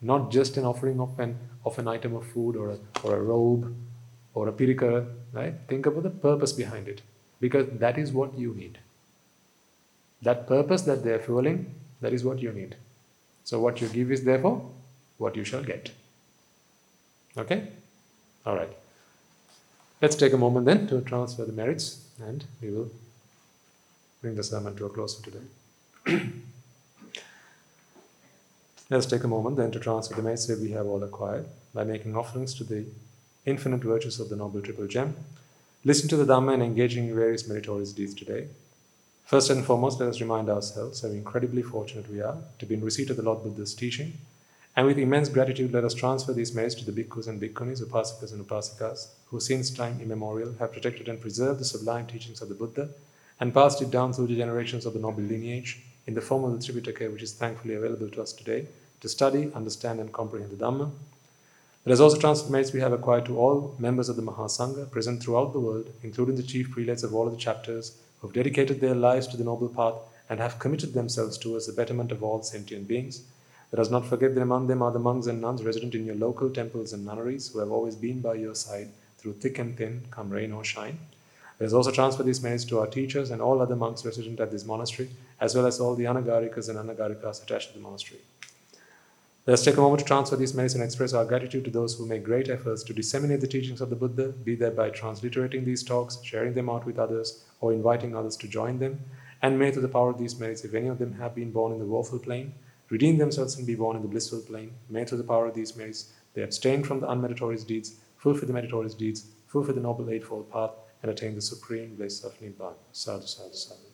[0.00, 3.22] not just an offering of an, of an item of food or a, or a
[3.22, 3.74] robe
[4.34, 5.54] or a pirikara, right?
[5.68, 7.02] Think about the purpose behind it
[7.40, 8.78] because that is what you need.
[10.22, 12.76] That purpose that they are fueling, that is what you need.
[13.44, 14.70] So, what you give is therefore
[15.18, 15.90] what you shall get.
[17.38, 17.68] Okay?
[18.44, 18.70] All right.
[20.02, 22.90] Let's take a moment then to transfer the merits and we will
[24.20, 26.22] bring the sermon to a close for today.
[28.88, 32.16] Let's take a moment then to transfer the that we have all acquired by making
[32.16, 32.84] offerings to the
[33.44, 35.16] infinite virtues of the Noble Triple Gem.
[35.84, 38.46] Listen to the Dhamma and engaging in various meritorious deeds today.
[39.24, 42.84] First and foremost, let us remind ourselves how incredibly fortunate we are to be in
[42.84, 44.18] receipt of the Lord Buddha's teaching.
[44.76, 48.32] And with immense gratitude, let us transfer these merits to the bhikkhus and bhikkhunis, upasakas
[48.32, 52.54] and upasikas, who since time immemorial have protected and preserved the sublime teachings of the
[52.54, 52.90] Buddha
[53.40, 56.52] and passed it down through the generations of the noble lineage in the form of
[56.52, 58.66] the Tripitaka, which is thankfully available to us today
[59.00, 60.90] to study, understand, and comprehend the Dhamma.
[61.84, 65.22] Let us also transfer merits we have acquired to all members of the Mahasangha present
[65.22, 68.80] throughout the world, including the chief prelates of all of the chapters who have dedicated
[68.80, 69.94] their lives to the noble path
[70.28, 73.22] and have committed themselves towards the betterment of all sentient beings.
[73.72, 76.14] Let us not forget that among them are the monks and nuns resident in your
[76.14, 78.88] local temples and nunneries who have always been by your side
[79.18, 80.98] through thick and thin, come rain or shine.
[81.60, 84.50] Let us also transfer these merits to our teachers and all other monks resident at
[84.50, 88.20] this monastery, as well as all the anagarikas and anagarikas attached to the monastery.
[89.46, 91.94] Let us take a moment to transfer these merits and express our gratitude to those
[91.94, 95.64] who make great efforts to disseminate the teachings of the Buddha, be that by transliterating
[95.64, 98.98] these talks, sharing them out with others, or inviting others to join them.
[99.42, 101.72] And may, through the power of these merits, if any of them have been born
[101.72, 102.54] in the woeful plane,
[102.88, 104.72] redeem themselves and be born in the blissful plane.
[104.90, 108.52] May, through the power of these merits, they abstain from the unmeritorious deeds, fulfill the
[108.52, 110.72] meritorious deeds, fulfill the noble eightfold path,
[111.02, 112.74] and attain the supreme bliss of Nibbana.
[112.90, 113.85] Sadhu, sadhu, sadhu.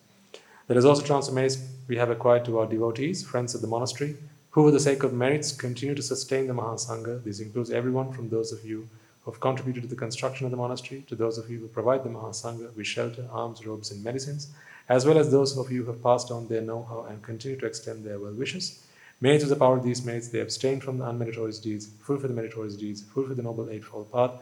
[0.68, 1.48] Us also transfer
[1.88, 4.16] we have acquired to our devotees, friends of the monastery,
[4.50, 7.22] who, for the sake of merits, continue to sustain the Mahasangha.
[7.24, 8.88] This includes everyone from those of you
[9.22, 12.04] who have contributed to the construction of the monastery, to those of you who provide
[12.04, 14.48] the Mahasangha with shelter, alms, robes, and medicines,
[14.88, 17.58] as well as those of you who have passed on their know how and continue
[17.58, 18.84] to extend their well wishes.
[19.20, 22.34] May, through the power of these merits, they abstain from the unmeritorious deeds, fulfill the
[22.34, 24.32] meritorious deeds, fulfill the noble eightfold path,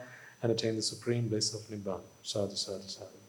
[0.42, 2.00] and attain the supreme bliss of Nibbana.
[2.22, 3.19] Sadhu, sadhu, sadhu.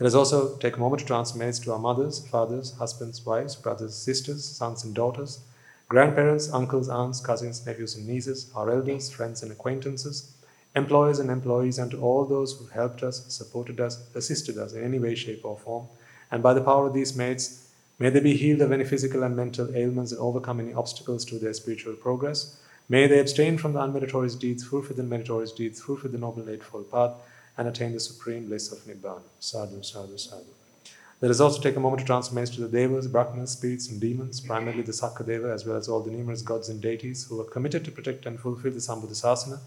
[0.00, 3.54] Let us also take a moment to transfer merits to our mothers, fathers, husbands, wives,
[3.54, 5.40] brothers, sisters, sons, and daughters,
[5.90, 10.32] grandparents, uncles, aunts, cousins, nephews, and nieces, our elders, friends, and acquaintances,
[10.74, 14.82] employers and employees, and to all those who helped us, supported us, assisted us in
[14.82, 15.86] any way, shape, or form.
[16.30, 17.68] And by the power of these merits,
[17.98, 21.38] may they be healed of any physical and mental ailments and overcome any obstacles to
[21.38, 22.58] their spiritual progress.
[22.88, 26.90] May they abstain from the unmeritorious deeds, fulfill the meritorious deeds, fulfill the noble eightfold
[26.90, 27.12] path,
[27.60, 29.20] and attain the supreme bliss of Nibbana.
[29.38, 30.46] Sadhu, sadhu, sadhu.
[31.20, 34.40] Let us also take a moment to transfer to the Devas, Brahmanas, spirits, and demons,
[34.40, 37.84] primarily the Sakadeva, as well as all the numerous gods and deities who are committed
[37.84, 39.58] to protect and fulfill the Sambuddhasasana.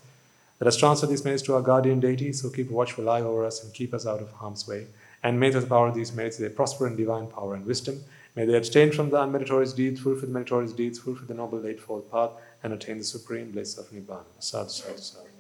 [0.60, 3.46] Let us transfer these merits to our guardian deities who keep a watchful eye over
[3.46, 4.88] us and keep us out of harm's way.
[5.22, 8.04] And may the power of these merits they prosper in divine power and wisdom.
[8.36, 12.12] May they abstain from the unmeritorious deeds, fulfill the meritorious deeds, fulfill the noble eightfold
[12.12, 12.32] path,
[12.64, 14.26] and attain the supreme bliss of Nibbana.
[14.40, 15.33] Sadhu, sadhu, sadhu.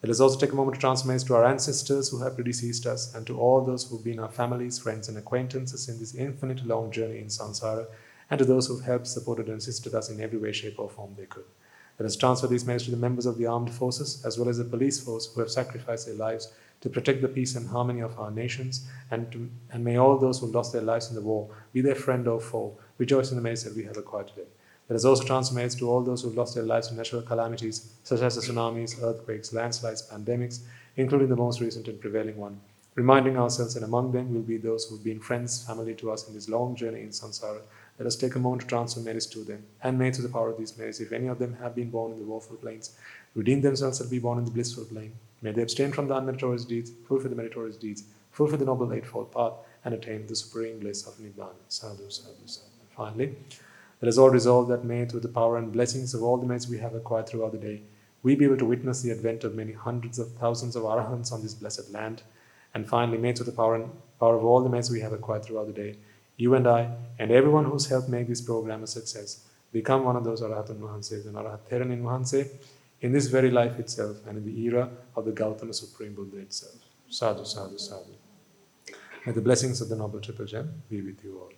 [0.00, 3.12] Let us also take a moment to transmit to our ancestors who have predeceased us
[3.16, 6.64] and to all those who have been our families, friends, and acquaintances in this infinite
[6.64, 7.84] long journey in samsara,
[8.30, 10.88] and to those who have helped, supported, and assisted us in every way, shape, or
[10.88, 11.46] form they could.
[11.98, 14.58] Let us transfer these merits to the members of the armed forces as well as
[14.58, 18.16] the police force who have sacrificed their lives to protect the peace and harmony of
[18.20, 21.50] our nations, and, to, and may all those who lost their lives in the war,
[21.72, 24.46] be their friend or foe, rejoice in the merits that we have acquired today.
[24.88, 27.92] Let us also transmit to all those who have lost their lives in natural calamities
[28.04, 30.60] such as the tsunamis, earthquakes, landslides, pandemics,
[30.96, 32.58] including the most recent and prevailing one,
[32.94, 36.26] reminding ourselves that among them will be those who have been friends, family to us
[36.26, 37.60] in this long journey in samsara.
[37.98, 40.50] Let us take a moment to transfer merits to them, and may through the power
[40.50, 42.96] of these merits, if any of them have been born in the woeful plains,
[43.34, 45.12] redeem themselves and be born in the blissful plane.
[45.42, 49.32] May they abstain from the unmeritorious deeds, fulfill the meritorious deeds, fulfill the noble eightfold
[49.32, 49.52] path,
[49.84, 51.54] and attain the supreme bliss of Nibbana.
[51.68, 52.70] Sadhu, sadhu, sadhu.
[52.96, 53.36] Finally,
[54.00, 56.68] let us all resolve that may, through the power and blessings of all the merits
[56.68, 57.82] we have acquired throughout the day,
[58.22, 61.42] we be able to witness the advent of many hundreds of thousands of arahants on
[61.42, 62.22] this blessed land.
[62.74, 65.44] And finally, may, through the power, and, power of all the merits we have acquired
[65.44, 65.96] throughout the day,
[66.36, 70.24] you and I, and everyone who's helped make this program a success, become one of
[70.24, 72.48] those Arahatan Mahanses and Arahat Theranin Mahanse
[73.00, 76.76] in this very life itself and in the era of the Gautama Supreme Buddha itself.
[77.08, 78.12] Sadhu, sadhu, sadhu.
[79.26, 81.57] May the blessings of the Noble Triple Gem be with you all.